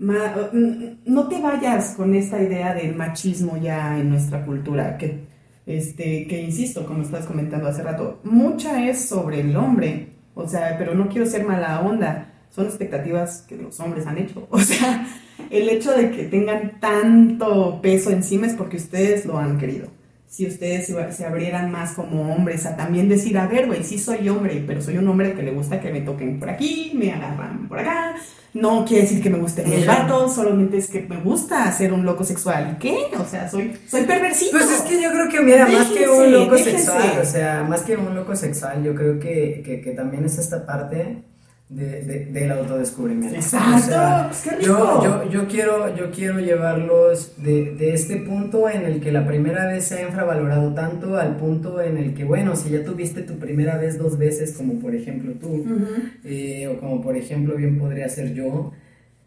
no 0.01 1.29
te 1.29 1.41
vayas 1.41 1.95
con 1.95 2.15
esta 2.15 2.43
idea 2.43 2.75
del 2.75 2.97
machismo 2.97 3.59
ya 3.59 3.99
en 3.99 4.09
nuestra 4.09 4.45
cultura, 4.47 4.97
que, 4.97 5.27
este, 5.67 6.27
que 6.27 6.43
insisto, 6.43 6.87
como 6.87 7.03
estás 7.03 7.27
comentando 7.27 7.69
hace 7.69 7.83
rato, 7.83 8.21
mucha 8.25 8.89
es 8.89 9.05
sobre 9.05 9.41
el 9.41 9.55
hombre, 9.57 10.09
o 10.35 10.49
sea, 10.49 10.77
pero 10.79 10.95
no 10.95 11.09
quiero 11.09 11.27
ser 11.27 11.45
mala 11.45 11.81
onda, 11.81 12.33
son 12.51 12.65
expectativas 12.65 13.43
que 13.43 13.57
los 13.57 13.79
hombres 13.79 14.07
han 14.07 14.17
hecho, 14.17 14.47
o 14.51 14.59
sea, 14.59 15.07
el 15.51 15.69
hecho 15.69 15.93
de 15.93 16.11
que 16.11 16.25
tengan 16.25 16.81
tanto 16.81 17.81
peso 17.83 18.11
encima 18.11 18.47
es 18.47 18.55
porque 18.55 18.79
ustedes 18.79 19.27
lo 19.27 19.39
han 19.39 19.59
querido. 19.59 20.00
Si 20.31 20.47
ustedes 20.47 20.87
se 20.87 21.27
abrieran 21.27 21.73
más 21.73 21.95
como 21.95 22.33
hombres 22.33 22.65
a 22.65 22.77
también 22.77 23.09
decir, 23.09 23.37
a 23.37 23.49
ver, 23.49 23.67
güey, 23.67 23.83
sí 23.83 23.99
soy 23.99 24.29
hombre, 24.29 24.63
pero 24.65 24.81
soy 24.81 24.97
un 24.97 25.09
hombre 25.09 25.35
que 25.35 25.43
le 25.43 25.51
gusta 25.51 25.81
que 25.81 25.91
me 25.91 26.03
toquen 26.03 26.39
por 26.39 26.49
aquí, 26.49 26.93
me 26.95 27.13
agarran 27.13 27.67
por 27.67 27.81
acá, 27.81 28.15
no 28.55 28.85
quiere 28.85 29.03
decir 29.03 29.21
que 29.21 29.29
me 29.29 29.39
guste 29.39 29.63
el 29.63 29.85
vato, 29.85 30.29
solamente 30.29 30.77
es 30.77 30.87
que 30.87 31.01
me 31.03 31.17
gusta 31.17 31.71
ser 31.73 31.93
un 31.93 32.05
loco 32.05 32.23
sexual. 32.23 32.79
¿Qué? 32.79 33.07
O 33.19 33.25
sea, 33.25 33.51
soy, 33.51 33.77
soy 33.89 34.05
perversivo. 34.05 34.53
Pues 34.53 34.71
es 34.71 34.83
que 34.83 35.03
yo 35.03 35.11
creo 35.11 35.29
que, 35.29 35.41
mira, 35.41 35.67
más 35.67 35.89
que 35.89 36.09
un 36.09 36.31
loco 36.31 36.57
sexual, 36.57 37.19
o 37.21 37.25
sea, 37.25 37.65
más 37.69 37.83
que 37.83 37.97
un 37.97 38.15
loco 38.15 38.37
sexual, 38.37 38.85
yo 38.85 38.95
creo 38.95 39.19
que, 39.19 39.63
que, 39.67 39.81
que 39.81 39.91
también 39.91 40.25
es 40.25 40.39
esta 40.39 40.65
parte 40.65 41.25
de, 41.71 42.03
de, 42.03 42.25
del 42.27 42.51
autodescubrimiento. 42.51 43.37
Exacto, 43.37 43.77
o 43.77 43.79
sea, 43.79 44.27
pues 44.29 44.43
qué 44.43 44.51
rico. 44.57 44.67
Yo, 44.67 45.05
yo, 45.05 45.31
yo, 45.31 45.47
quiero, 45.47 45.97
yo 45.97 46.11
quiero 46.11 46.41
llevarlos 46.41 47.35
de, 47.37 47.77
de, 47.77 47.95
este 47.95 48.17
punto 48.17 48.69
en 48.69 48.85
el 48.85 49.01
que 49.01 49.13
la 49.13 49.25
primera 49.25 49.67
vez 49.69 49.85
se 49.85 49.99
ha 49.99 50.03
infravalorado 50.03 50.75
tanto 50.75 51.17
al 51.17 51.37
punto 51.37 51.81
en 51.81 51.97
el 51.97 52.13
que, 52.13 52.25
bueno, 52.25 52.57
si 52.57 52.71
ya 52.71 52.85
tuviste 52.85 53.23
tu 53.23 53.39
primera 53.39 53.79
vez 53.79 53.99
dos 53.99 54.19
veces, 54.19 54.53
como 54.53 54.81
por 54.81 54.97
ejemplo 54.97 55.33
tú, 55.41 55.49
uh 55.49 55.65
-huh. 55.65 56.11
eh, 56.25 56.67
o 56.67 56.81
como 56.81 57.01
por 57.01 57.17
ejemplo 57.17 57.55
bien 57.55 57.79
podría 57.79 58.09
ser 58.09 58.35
yo, 58.35 58.73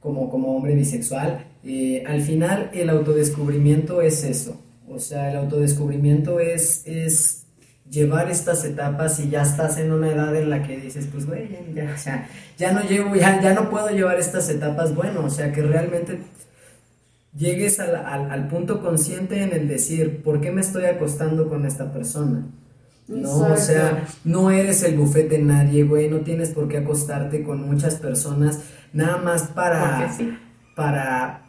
como, 0.01 0.29
como 0.29 0.57
hombre 0.57 0.75
bisexual, 0.75 1.45
eh, 1.63 2.03
al 2.05 2.21
final 2.21 2.69
el 2.73 2.89
autodescubrimiento 2.89 4.01
es 4.01 4.25
eso. 4.25 4.59
O 4.89 4.99
sea, 4.99 5.31
el 5.31 5.37
autodescubrimiento 5.37 6.41
es, 6.41 6.83
es 6.85 7.42
llevar 7.89 8.31
estas 8.31 8.63
etapas 8.65 9.19
y 9.19 9.29
ya 9.29 9.43
estás 9.43 9.77
en 9.77 9.91
una 9.91 10.09
edad 10.09 10.35
en 10.35 10.49
la 10.49 10.63
que 10.63 10.77
dices, 10.77 11.07
pues 11.11 11.25
güey, 11.25 11.49
ya, 11.73 11.97
sea, 11.97 12.27
ya 12.57 12.71
no 12.71 12.81
llevo, 12.81 13.15
ya, 13.15 13.41
ya 13.41 13.53
no 13.53 13.69
puedo 13.69 13.89
llevar 13.89 14.19
estas 14.19 14.49
etapas, 14.49 14.95
bueno, 14.95 15.25
o 15.25 15.29
sea, 15.29 15.51
que 15.51 15.61
realmente 15.61 16.19
llegues 17.35 17.79
al, 17.79 17.95
al, 17.95 18.31
al, 18.31 18.47
punto 18.47 18.81
consciente 18.81 19.41
en 19.43 19.51
el 19.53 19.67
decir, 19.67 20.23
¿por 20.23 20.41
qué 20.41 20.51
me 20.51 20.61
estoy 20.61 20.85
acostando 20.85 21.49
con 21.49 21.65
esta 21.65 21.91
persona? 21.91 22.45
No, 23.07 23.47
Exacto. 23.47 23.53
o 23.53 23.57
sea, 23.57 24.07
no 24.23 24.51
eres 24.51 24.81
el 24.83 24.97
bufete 24.97 25.37
de 25.37 25.43
nadie, 25.43 25.83
güey, 25.83 26.09
no 26.09 26.21
tienes 26.21 26.49
por 26.49 26.69
qué 26.69 26.77
acostarte 26.77 27.43
con 27.43 27.61
muchas 27.61 27.95
personas, 27.95 28.61
nada 28.93 29.17
más 29.17 29.43
para, 29.43 30.11
sí. 30.13 30.37
para, 30.75 31.42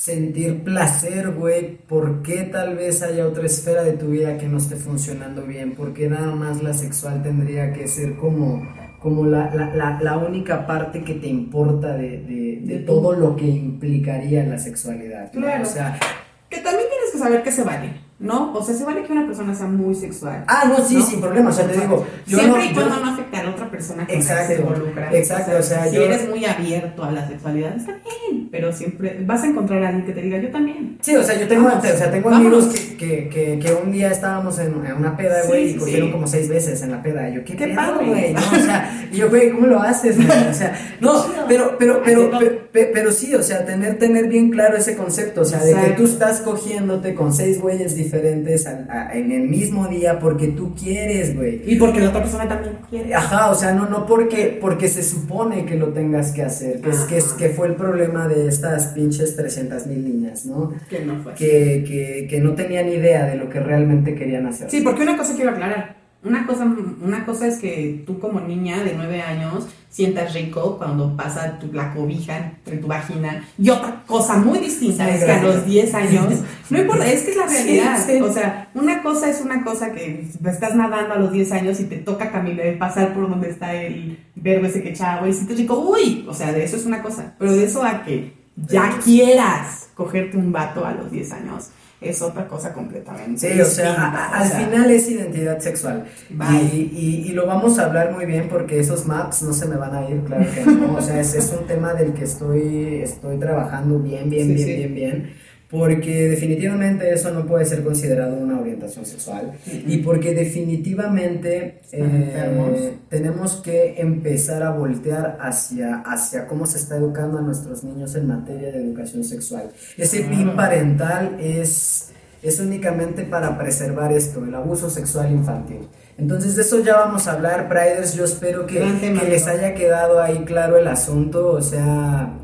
sentir 0.00 0.64
placer, 0.64 1.32
güey, 1.32 1.76
¿por 1.76 2.22
qué 2.22 2.44
tal 2.44 2.74
vez 2.74 3.02
haya 3.02 3.26
otra 3.26 3.44
esfera 3.44 3.82
de 3.82 3.92
tu 3.92 4.06
vida 4.06 4.38
que 4.38 4.48
no 4.48 4.56
esté 4.56 4.76
funcionando 4.76 5.42
bien? 5.42 5.74
¿Por 5.74 5.92
qué 5.92 6.08
nada 6.08 6.34
más 6.34 6.62
la 6.62 6.72
sexual 6.72 7.22
tendría 7.22 7.70
que 7.74 7.86
ser 7.86 8.16
como, 8.16 8.66
como 8.98 9.26
la, 9.26 9.54
la, 9.54 9.74
la, 9.74 10.00
la 10.00 10.16
única 10.16 10.66
parte 10.66 11.04
que 11.04 11.16
te 11.16 11.26
importa 11.26 11.98
de, 11.98 12.16
de, 12.22 12.60
de, 12.62 12.78
todo 12.78 13.12
lo 13.12 13.36
que 13.36 13.46
implicaría 13.46 14.42
la 14.46 14.56
sexualidad? 14.56 15.30
Claro. 15.32 15.64
O 15.64 15.66
sea, 15.66 16.00
que 16.48 16.60
también 16.60 16.88
tienes 16.88 17.10
que 17.12 17.18
saber 17.18 17.42
que 17.42 17.52
se 17.52 17.62
vale. 17.62 17.92
¿no? 18.20 18.52
O 18.52 18.62
sea, 18.62 18.74
se 18.74 18.84
vale 18.84 19.02
que 19.02 19.12
una 19.12 19.26
persona 19.26 19.54
sea 19.54 19.66
muy 19.66 19.94
sexual. 19.94 20.44
Ah, 20.46 20.64
no, 20.68 20.84
sí, 20.84 20.96
¿no? 20.96 21.02
sin 21.02 21.20
problema, 21.20 21.50
o 21.50 21.52
sea, 21.52 21.66
te 21.66 21.78
digo. 21.78 22.06
Yo 22.26 22.38
Siempre 22.38 22.64
no, 22.64 22.70
y 22.70 22.74
cuando 22.74 22.96
yo... 22.96 23.04
no 23.04 23.16
otra 23.48 23.70
persona 23.70 24.06
que 24.06 24.22
se 24.22 24.56
involucra. 24.56 25.10
Exacto, 25.12 25.56
o 25.58 25.62
sea, 25.62 25.86
si 25.86 25.96
yo... 25.96 26.02
eres 26.02 26.28
muy 26.28 26.44
abierto 26.44 27.04
a 27.04 27.10
la 27.10 27.26
sexualidad, 27.26 27.76
está 27.76 27.92
bien, 27.92 28.48
pero 28.50 28.72
siempre 28.72 29.18
vas 29.24 29.42
a 29.42 29.46
encontrar 29.46 29.82
a 29.82 29.88
alguien 29.88 30.06
que 30.06 30.12
te 30.12 30.22
diga, 30.22 30.38
yo 30.38 30.50
también. 30.50 30.98
Sí, 31.00 31.16
o 31.16 31.22
sea, 31.22 31.38
yo 31.38 31.48
tengo, 31.48 31.64
Vamos, 31.64 31.84
o 31.84 31.96
sea, 31.96 32.10
tengo 32.10 32.30
amigos 32.30 32.66
que, 32.66 32.96
que, 32.96 33.28
que, 33.28 33.58
que, 33.58 33.72
un 33.72 33.92
día 33.92 34.10
estábamos 34.10 34.58
en, 34.58 34.74
una 34.74 35.16
peda, 35.16 35.42
güey, 35.46 35.70
sí, 35.70 35.76
y 35.76 35.78
cogieron 35.78 36.08
sí. 36.08 36.12
como 36.12 36.26
seis 36.26 36.48
veces 36.48 36.82
en 36.82 36.90
la 36.90 37.02
peda. 37.02 37.28
Y 37.28 37.34
yo, 37.34 37.44
¿qué, 37.44 37.56
¿Qué 37.56 37.68
padre, 37.68 38.06
güey? 38.06 38.32
¿no? 38.32 38.40
O 38.40 38.60
sea, 38.60 39.08
y 39.12 39.16
yo, 39.16 39.28
güey, 39.28 39.50
¿cómo 39.50 39.66
lo 39.66 39.80
haces? 39.80 40.16
O 40.18 40.54
sea, 40.54 40.76
no, 41.00 41.24
pero, 41.48 41.76
pero, 41.78 42.02
pero, 42.04 42.30
pero, 42.38 42.59
pero, 42.72 43.12
sí, 43.12 43.34
o 43.34 43.42
sea, 43.42 43.64
tener, 43.64 43.98
tener 43.98 44.28
bien 44.28 44.50
claro 44.50 44.76
ese 44.76 44.96
concepto, 44.96 45.42
o 45.42 45.44
sea, 45.44 45.64
de 45.64 45.74
que 45.74 45.90
tú 45.96 46.04
estás 46.04 46.40
cogiéndote 46.40 47.14
con 47.14 47.32
seis 47.32 47.60
güeyes 47.60 47.96
diferentes 47.96 48.66
a, 48.66 49.10
en 49.12 49.32
el 49.32 49.48
mismo 49.48 49.88
día 49.88 50.18
porque 50.18 50.48
tú 50.48 50.74
quieres, 50.74 51.34
güey. 51.36 51.62
Y 51.66 51.76
porque 51.76 52.00
la 52.00 52.10
otra 52.10 52.22
persona 52.22 52.48
también 52.48 52.78
quiere. 52.88 53.14
Ajá, 53.14 53.50
o 53.50 53.54
sea, 53.54 53.72
no, 53.72 53.88
no 53.88 54.06
porque, 54.06 54.58
porque 54.60 54.88
se 54.88 55.02
supone 55.02 55.64
que 55.64 55.76
lo 55.76 55.88
tengas 55.88 56.32
que 56.32 56.42
hacer, 56.42 56.80
que, 56.80 56.90
es, 56.90 57.00
que, 57.00 57.16
es, 57.18 57.32
que 57.32 57.48
fue 57.50 57.68
el 57.68 57.74
problema 57.74 58.28
de 58.28 58.48
estas 58.48 58.86
pinches 58.88 59.36
300 59.36 59.86
mil 59.86 60.04
niñas, 60.04 60.46
¿no? 60.46 60.72
Que 60.88 61.00
no 61.00 61.22
fue. 61.22 61.34
Que, 61.34 61.84
que, 61.86 62.26
que 62.28 62.40
no 62.40 62.54
tenían 62.54 62.88
idea 62.88 63.26
de 63.26 63.36
lo 63.36 63.48
que 63.48 63.60
realmente 63.60 64.14
querían 64.14 64.46
hacer. 64.46 64.70
Sí, 64.70 64.80
porque 64.80 65.02
una 65.02 65.16
cosa 65.16 65.34
quiero 65.34 65.50
aclarar. 65.50 65.99
Una 66.22 66.46
cosa, 66.46 66.64
una 66.64 67.24
cosa 67.24 67.46
es 67.46 67.58
que 67.58 68.02
tú 68.06 68.18
como 68.18 68.40
niña 68.40 68.84
de 68.84 68.92
9 68.94 69.22
años 69.22 69.66
sientas 69.88 70.34
rico 70.34 70.76
cuando 70.76 71.16
pasa 71.16 71.58
tu, 71.58 71.72
la 71.72 71.94
cobija 71.94 72.36
entre 72.36 72.76
tu 72.76 72.88
vagina. 72.88 73.42
Y 73.58 73.70
otra 73.70 74.02
cosa 74.06 74.36
muy 74.36 74.58
distinta 74.58 75.06
sí, 75.06 75.14
es 75.14 75.24
que 75.24 75.32
a 75.32 75.42
los 75.42 75.64
10 75.64 75.94
años, 75.94 76.34
no 76.70 76.78
importa, 76.78 77.10
es 77.10 77.22
que 77.22 77.30
es 77.30 77.36
la 77.38 77.46
realidad, 77.46 78.04
sí, 78.06 78.12
sí. 78.18 78.20
o 78.20 78.32
sea, 78.32 78.68
una 78.74 79.02
cosa 79.02 79.30
es 79.30 79.40
una 79.40 79.64
cosa 79.64 79.92
que 79.92 80.28
estás 80.44 80.74
nadando 80.74 81.14
a 81.14 81.18
los 81.18 81.32
10 81.32 81.52
años 81.52 81.80
y 81.80 81.84
te 81.84 81.96
toca 81.96 82.30
caminar, 82.30 82.76
pasar 82.76 83.14
por 83.14 83.28
donde 83.28 83.48
está 83.48 83.72
el 83.74 84.18
verbo 84.34 84.66
ese 84.66 84.82
que 84.82 84.92
chavo 84.92 85.26
y 85.26 85.32
sientes 85.32 85.56
rico, 85.56 85.78
uy, 85.78 86.26
o 86.28 86.34
sea, 86.34 86.52
de 86.52 86.64
eso 86.64 86.76
es 86.76 86.84
una 86.84 87.02
cosa, 87.02 87.34
pero 87.38 87.52
de 87.52 87.64
eso 87.64 87.82
a 87.82 88.02
que 88.04 88.34
ya 88.56 88.98
quieras 89.02 89.88
cogerte 89.94 90.36
un 90.36 90.52
vato 90.52 90.84
a 90.84 90.92
los 90.92 91.10
10 91.10 91.32
años 91.32 91.70
es 92.00 92.22
otra 92.22 92.48
cosa 92.48 92.72
completamente. 92.72 93.52
Sí, 93.52 93.60
o 93.60 93.64
sea, 93.64 94.30
al 94.32 94.46
o 94.46 94.50
sea, 94.50 94.60
final 94.60 94.90
es 94.90 95.10
identidad 95.10 95.58
sexual. 95.58 96.04
Y, 96.30 96.90
y, 96.94 97.24
y, 97.28 97.32
lo 97.32 97.46
vamos 97.46 97.78
a 97.78 97.86
hablar 97.86 98.12
muy 98.12 98.24
bien 98.24 98.48
porque 98.48 98.80
esos 98.80 99.06
maps 99.06 99.42
no 99.42 99.52
se 99.52 99.66
me 99.66 99.76
van 99.76 99.94
a 99.94 100.08
ir, 100.08 100.20
claro 100.22 100.46
que 100.54 100.64
no. 100.64 100.94
O 100.94 101.00
sea, 101.02 101.20
es, 101.20 101.34
es 101.34 101.54
un 101.58 101.66
tema 101.66 101.92
del 101.94 102.14
que 102.14 102.24
estoy, 102.24 103.00
estoy 103.02 103.38
trabajando 103.38 103.98
bien, 103.98 104.30
bien, 104.30 104.48
sí, 104.48 104.54
bien, 104.54 104.66
sí. 104.66 104.74
bien, 104.74 104.94
bien 104.94 105.49
porque 105.70 106.28
definitivamente 106.28 107.12
eso 107.12 107.30
no 107.30 107.46
puede 107.46 107.64
ser 107.64 107.84
considerado 107.84 108.36
una 108.36 108.58
orientación 108.58 109.06
sexual 109.06 109.52
uh 109.54 109.70
-huh. 109.70 109.82
y 109.86 109.98
porque 109.98 110.34
definitivamente 110.34 111.80
eh, 111.92 112.96
tenemos 113.08 113.56
que 113.56 114.00
empezar 114.00 114.64
a 114.64 114.70
voltear 114.70 115.38
hacia, 115.40 116.02
hacia 116.04 116.48
cómo 116.48 116.66
se 116.66 116.78
está 116.78 116.96
educando 116.96 117.38
a 117.38 117.42
nuestros 117.42 117.84
niños 117.84 118.16
en 118.16 118.26
materia 118.26 118.72
de 118.72 118.82
educación 118.82 119.22
sexual. 119.22 119.70
Ese 119.96 120.22
PIN 120.22 120.56
parental 120.56 121.36
es, 121.40 122.10
es 122.42 122.58
únicamente 122.58 123.22
para 123.22 123.56
preservar 123.56 124.12
esto, 124.12 124.44
el 124.44 124.54
abuso 124.54 124.90
sexual 124.90 125.30
infantil. 125.30 125.86
Entonces 126.18 126.56
de 126.56 126.62
eso 126.62 126.82
ya 126.82 126.96
vamos 126.96 127.28
a 127.28 127.32
hablar, 127.32 127.68
Priders. 127.68 128.14
Yo 128.14 128.24
espero 128.24 128.66
que, 128.66 128.80
que 129.00 129.28
les 129.28 129.46
haya 129.46 129.74
quedado 129.74 130.20
ahí 130.20 130.42
claro 130.44 130.76
el 130.76 130.88
asunto. 130.88 131.52
O 131.52 131.62
sea, 131.62 132.34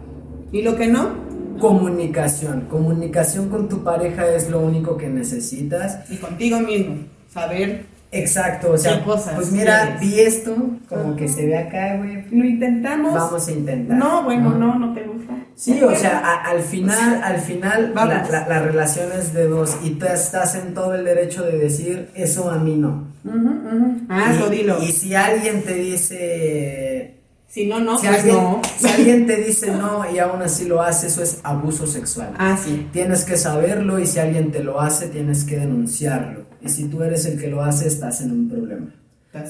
¿Y 0.53 0.63
lo 0.63 0.77
que 0.77 0.87
no? 0.87 1.26
Comunicación. 1.59 2.63
Comunicación 2.71 3.49
con 3.49 3.69
tu 3.69 3.83
pareja 3.85 4.27
es 4.29 4.51
lo 4.51 4.61
único 4.61 4.97
que 4.97 5.09
necesitas. 5.09 6.11
Y 6.11 6.17
contigo 6.17 6.61
mismo. 6.61 6.97
Saber. 7.33 7.85
Exacto, 8.13 8.71
o 8.73 8.79
sea, 8.79 8.99
¿Qué 8.99 9.05
cosas 9.05 9.35
pues 9.35 9.51
mira, 9.53 9.99
vi 10.01 10.21
esto, 10.21 10.55
como 10.89 11.17
que 11.17 11.27
se 11.29 11.45
ve 11.45 11.59
acá, 11.59 11.97
güey. 11.97 12.25
Lo 12.31 12.45
intentamos. 12.47 13.13
Vamos 13.13 13.49
a 13.49 13.53
intentar. 13.53 13.99
No, 13.99 14.23
bueno, 14.23 14.51
no, 14.55 14.79
no 14.79 14.95
te 14.95 15.03
gusta. 15.03 15.35
Sí, 15.57 15.83
o 15.83 15.95
sea, 15.95 16.21
a- 16.21 16.51
al 16.51 16.61
final, 16.61 17.21
al 17.23 17.39
final 17.41 17.93
la, 17.95 18.05
la- 18.31 18.47
la 18.49 18.63
relación 18.63 19.09
es 19.19 19.35
de 19.35 19.49
dos 19.49 19.77
y 19.83 19.91
tú 19.91 20.07
estás 20.07 20.55
en 20.55 20.73
todo 20.73 20.95
el 20.95 21.05
derecho 21.05 21.43
de 21.43 21.59
decir 21.59 22.09
eso 22.15 22.49
a 22.51 22.59
mí 22.59 22.77
no. 22.77 23.09
Y, 23.25 23.29
Ah, 24.09 24.33
dilo. 24.51 24.81
Y 24.83 24.93
si 24.93 25.15
alguien 25.15 25.63
te 25.65 25.75
dice, 25.75 27.16
si 27.57 27.65
no, 27.65 27.81
no, 27.81 27.97
si, 27.97 28.07
pues 28.07 28.19
alguien, 28.19 28.37
no. 28.37 28.61
si 28.79 28.87
alguien 28.87 29.27
te 29.27 29.37
dice 29.37 29.71
no 29.73 30.05
y 30.13 30.19
aún 30.19 30.43
así 30.43 30.67
lo 30.67 30.83
hace, 30.83 31.07
eso 31.07 31.23
es 31.23 31.41
abuso 31.43 31.87
sexual. 31.87 32.35
Ah, 32.37 32.55
sí. 32.63 32.87
Tienes 32.93 33.25
que 33.25 33.39
saberlo 33.39 33.99
y 33.99 34.07
si 34.07 34.19
alguien 34.19 34.53
te 34.53 34.63
lo 34.63 34.79
hace, 34.79 35.09
tienes 35.09 35.45
que 35.45 35.57
denunciarlo. 35.57 36.45
Y 36.61 36.69
si 36.69 36.85
tú 36.85 37.03
eres 37.03 37.25
el 37.25 37.41
que 37.41 37.49
lo 37.49 37.63
hace, 37.63 37.89
estás 37.89 38.21
en 38.21 38.33
un 38.33 38.51
problema. 38.51 38.95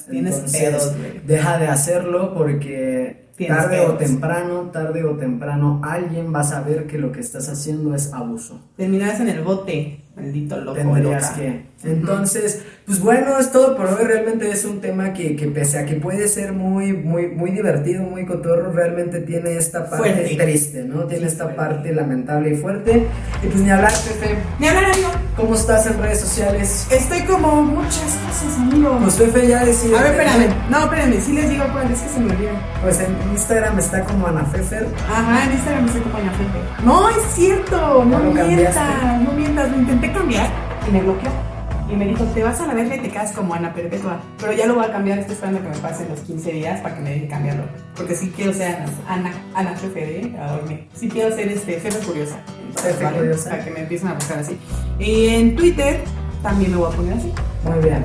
Tienes 0.09 0.37
pedos. 0.53 0.93
Deja 1.27 1.59
de 1.59 1.67
hacerlo 1.67 2.33
porque 2.33 3.27
Tienes 3.37 3.57
tarde 3.57 3.81
o 3.81 3.95
temprano, 3.95 4.71
tarde 4.73 5.03
o 5.03 5.17
temprano, 5.17 5.81
alguien 5.83 6.33
va 6.33 6.41
a 6.41 6.45
saber 6.45 6.87
que 6.87 6.99
lo 6.99 7.11
que 7.11 7.19
estás 7.19 7.49
haciendo 7.49 7.93
es 7.93 8.13
abuso. 8.13 8.61
Terminarás 8.77 9.19
en 9.19 9.31
el 9.31 9.43
bote, 9.43 10.05
maldito 10.15 10.61
loco. 10.61 10.77
Tendrías 10.77 11.31
loca. 11.31 11.35
que. 11.35 11.67
Entonces, 11.85 12.63
pues 12.87 13.01
bueno, 13.01 13.39
es 13.39 13.53
todo 13.53 13.77
por 13.77 13.87
hoy. 13.87 14.05
Realmente 14.05 14.51
es 14.51 14.65
un 14.65 14.81
tema 14.81 15.13
que, 15.13 15.37
que 15.37 15.47
pese 15.47 15.79
a 15.79 15.85
que 15.85 15.95
puede 15.95 16.27
ser 16.27 16.53
muy, 16.53 16.93
muy, 16.93 17.29
muy 17.29 17.51
divertido, 17.51 18.03
muy 18.03 18.25
cotorro, 18.27 18.73
realmente 18.73 19.21
tiene 19.21 19.57
esta 19.57 19.89
parte 19.89 20.13
Fuerte. 20.13 20.37
triste, 20.37 20.83
¿no? 20.85 21.05
Tiene 21.05 21.27
esta 21.27 21.55
parte 21.55 21.93
lamentable 21.95 22.51
y 22.51 22.57
fuerte. 22.57 23.07
Y 23.43 23.47
pues 23.47 23.61
ni 23.61 23.71
hablar, 23.71 23.93
Fefe. 23.93 24.37
Ni 24.59 24.69
hablar, 24.69 24.87
amigo. 24.87 25.11
¿Cómo 25.37 25.55
estás 25.55 25.87
en 25.87 25.99
redes 26.01 26.21
sociales? 26.21 26.87
Estoy 26.91 27.21
como 27.23 27.63
muchas 27.63 28.01
cosas, 28.27 28.59
amigo. 28.59 28.99
Pues 29.03 29.15
Fefe 29.17 29.47
ya 29.47 29.65
decía. 29.65 30.01
A 30.01 30.03
ver, 30.03 30.13
espérame. 30.13 30.55
No, 30.71 30.79
espérame. 30.85 31.21
Sí 31.21 31.33
les 31.35 31.49
digo 31.51 31.65
cuál. 31.73 31.93
Es 31.93 32.01
que 32.01 32.09
se 32.09 32.21
me 32.21 32.33
olvida. 32.33 32.51
Pues 32.83 32.99
en 33.01 33.15
Instagram 33.33 33.79
está 33.79 34.03
como 34.05 34.27
Ana 34.27 34.45
Fefer. 34.47 34.87
Ajá, 35.09 35.45
en 35.45 35.53
Instagram 35.53 35.87
estoy 35.87 36.01
como 36.01 36.17
Ana 36.19 36.33
Fefe. 36.33 36.85
No, 36.87 37.09
es 37.11 37.23
cierto. 37.35 38.05
No 38.05 38.11
¿Ya 38.19 38.25
lo 38.25 38.31
mientas. 38.33 38.75
cambiaste? 38.75 39.25
No 39.25 39.33
mientas. 39.33 39.71
Lo 39.71 39.77
intenté 39.79 40.13
cambiar 40.13 40.49
y 40.89 40.91
me 40.93 41.03
bloqueó. 41.03 41.56
Y 41.89 41.95
me 41.95 42.07
dijo, 42.07 42.25
te 42.25 42.43
vas 42.43 42.61
a 42.61 42.67
la 42.67 42.75
verga 42.75 42.97
y 42.97 43.01
te 43.01 43.09
quedas 43.11 43.33
como 43.33 43.55
Ana 43.55 43.73
Perpetua. 43.73 44.21
Pero 44.41 44.53
ya 44.53 44.67
lo 44.67 44.75
voy 44.75 44.85
a 44.85 44.91
cambiar. 44.91 45.19
Estoy 45.21 45.35
esperando 45.35 45.63
que 45.63 45.69
me 45.69 45.77
pasen 45.79 46.09
los 46.09 46.21
15 46.21 46.53
días 46.53 46.81
para 46.81 46.97
que 46.97 47.01
me 47.01 47.11
deje 47.11 47.29
cambiarlo. 47.29 47.65
Porque 47.97 48.15
sí 48.15 48.33
quiero 48.35 48.53
ser 48.53 48.77
Ana, 48.77 48.87
Ana, 49.09 49.33
Ana 49.55 49.77
Fefe, 49.77 50.21
¿eh? 50.21 50.37
A 50.41 50.53
dormir. 50.53 50.87
Sí 50.95 51.09
quiero 51.09 51.35
ser 51.35 51.49
este, 51.49 51.79
Fefe 51.79 52.05
Curiosa. 52.05 52.39
Entonces, 52.67 52.97
Fefe 52.97 53.15
Curiosa. 53.15 53.51
Para 53.51 53.65
que 53.65 53.71
me 53.71 53.81
empiecen 53.81 54.09
a 54.09 54.15
buscar 54.15 54.39
así. 54.41 54.59
Y 54.99 55.29
en 55.29 55.55
Twitter 55.55 56.01
también 56.43 56.73
lo 56.73 56.79
voy 56.81 56.93
a 56.93 56.97
poner 56.97 57.19
así. 57.19 57.33
Muy 57.65 57.79
bien. 57.85 58.05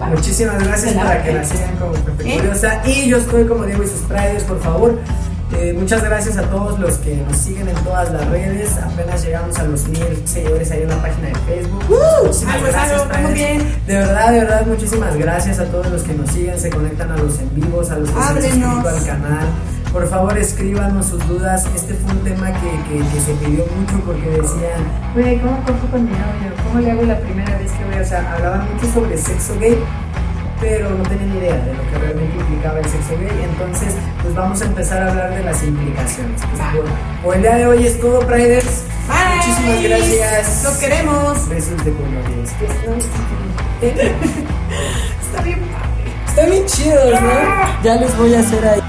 Vale. 0.00 0.16
Muchísimas 0.16 0.64
gracias 0.64 0.94
De 0.94 1.00
para 1.00 1.22
que 1.22 1.30
¿eh? 1.30 1.34
la 1.34 1.44
sigan 1.44 1.76
como 1.76 1.94
¿Eh? 1.94 2.36
Curiosa. 2.36 2.82
Y 2.84 3.08
yo 3.08 3.18
estoy 3.18 3.46
como 3.46 3.64
Diego 3.64 3.84
y 3.84 3.86
sus 3.86 4.00
por 4.00 4.60
favor. 4.60 4.98
Eh, 5.52 5.74
muchas 5.78 6.02
gracias 6.02 6.36
a 6.36 6.42
todos 6.42 6.78
los 6.78 6.94
que 6.98 7.16
nos 7.16 7.36
siguen 7.36 7.68
en 7.68 7.74
todas 7.84 8.10
las 8.12 8.24
redes. 8.28 8.70
Apenas 8.78 9.24
llegamos 9.24 9.58
a 9.58 9.64
los 9.64 9.88
mil 9.88 10.22
seguidores 10.24 10.70
ahí 10.70 10.82
en 10.82 10.88
la 10.88 11.02
página 11.02 11.28
de 11.28 11.34
Facebook. 11.34 11.84
Muchísimas 12.22 12.54
algo 12.54 12.66
es 12.68 12.74
algo, 12.76 13.02
estamos 13.04 13.32
bien. 13.34 13.74
De 13.86 13.94
verdad, 13.96 14.30
de 14.32 14.38
verdad, 14.40 14.66
muchísimas 14.66 15.16
gracias 15.16 15.58
a 15.58 15.64
todos 15.64 15.88
los 15.90 16.02
que 16.02 16.14
nos 16.14 16.30
siguen, 16.30 16.58
se 16.58 16.70
conectan 16.70 17.10
a 17.10 17.16
los 17.16 17.38
en 17.40 17.54
vivos, 17.54 17.90
a 17.90 17.98
los 17.98 18.08
que 18.10 18.14
se 18.14 18.20
han 18.20 18.42
suscrito 18.42 18.88
al 18.88 19.04
canal. 19.06 19.46
Por 19.92 20.06
favor, 20.08 20.38
escríbanos 20.38 21.06
sus 21.06 21.26
dudas. 21.26 21.66
Este 21.74 21.94
fue 21.94 22.12
un 22.12 22.20
tema 22.20 22.52
que, 22.52 22.70
que- 22.88 23.04
que 23.08 23.20
se 23.20 23.32
pidió 23.44 23.64
mucho 23.76 24.00
porque 24.06 24.30
decían, 24.30 24.80
güey, 25.14 25.40
¿cómo 25.40 25.56
cojo 25.64 25.86
con 25.90 26.04
mi 26.04 26.12
novio? 26.12 26.52
¿Cómo 26.64 26.78
le 26.78 26.90
hago 26.92 27.02
la 27.02 27.18
primera 27.18 27.58
vez 27.58 27.72
que 27.72 27.84
voy? 27.86 28.00
O 28.00 28.04
sea, 28.06 28.32
hablaban 28.34 28.72
mucho 28.72 28.86
sobre 28.94 29.18
sexo 29.18 29.58
gay, 29.58 29.76
pero 30.60 30.90
no 30.90 31.02
tenían 31.04 31.36
idea 31.36 31.56
de 31.56 31.74
lo 31.74 31.82
que 31.90 31.98
realmente 31.98 32.36
implicaba 32.36 32.78
el 32.78 32.84
sexo 32.84 33.16
gay. 33.18 33.44
Entonces, 33.50 33.94
pues 34.22 34.34
vamos 34.34 34.60
a 34.62 34.66
empezar 34.66 35.02
a 35.02 35.10
hablar 35.10 35.34
de 35.34 35.42
las 35.42 35.62
implicaciones. 35.62 36.40
Pues, 36.50 36.60
por, 36.74 36.84
por 37.24 37.36
el 37.36 37.42
día 37.42 37.56
de 37.56 37.66
hoy 37.66 37.86
es 37.86 37.98
todo, 38.00 38.20
Priders. 38.20 38.84
Bye. 39.08 39.36
Muchísimas 39.36 39.82
gracias. 39.82 40.64
Los 40.64 40.74
queremos. 40.74 41.48
Besos 41.48 41.84
de 41.84 41.92
colores. 41.92 42.50
Está 43.80 45.42
bien 45.42 45.60
padre. 45.60 45.90
Están 46.26 46.50
bien 46.50 46.66
chidos, 46.66 47.20
¿no? 47.20 47.30
Ya 47.82 47.96
les 47.96 48.16
voy 48.16 48.34
a 48.34 48.40
hacer 48.40 48.66
ahí. 48.66 48.80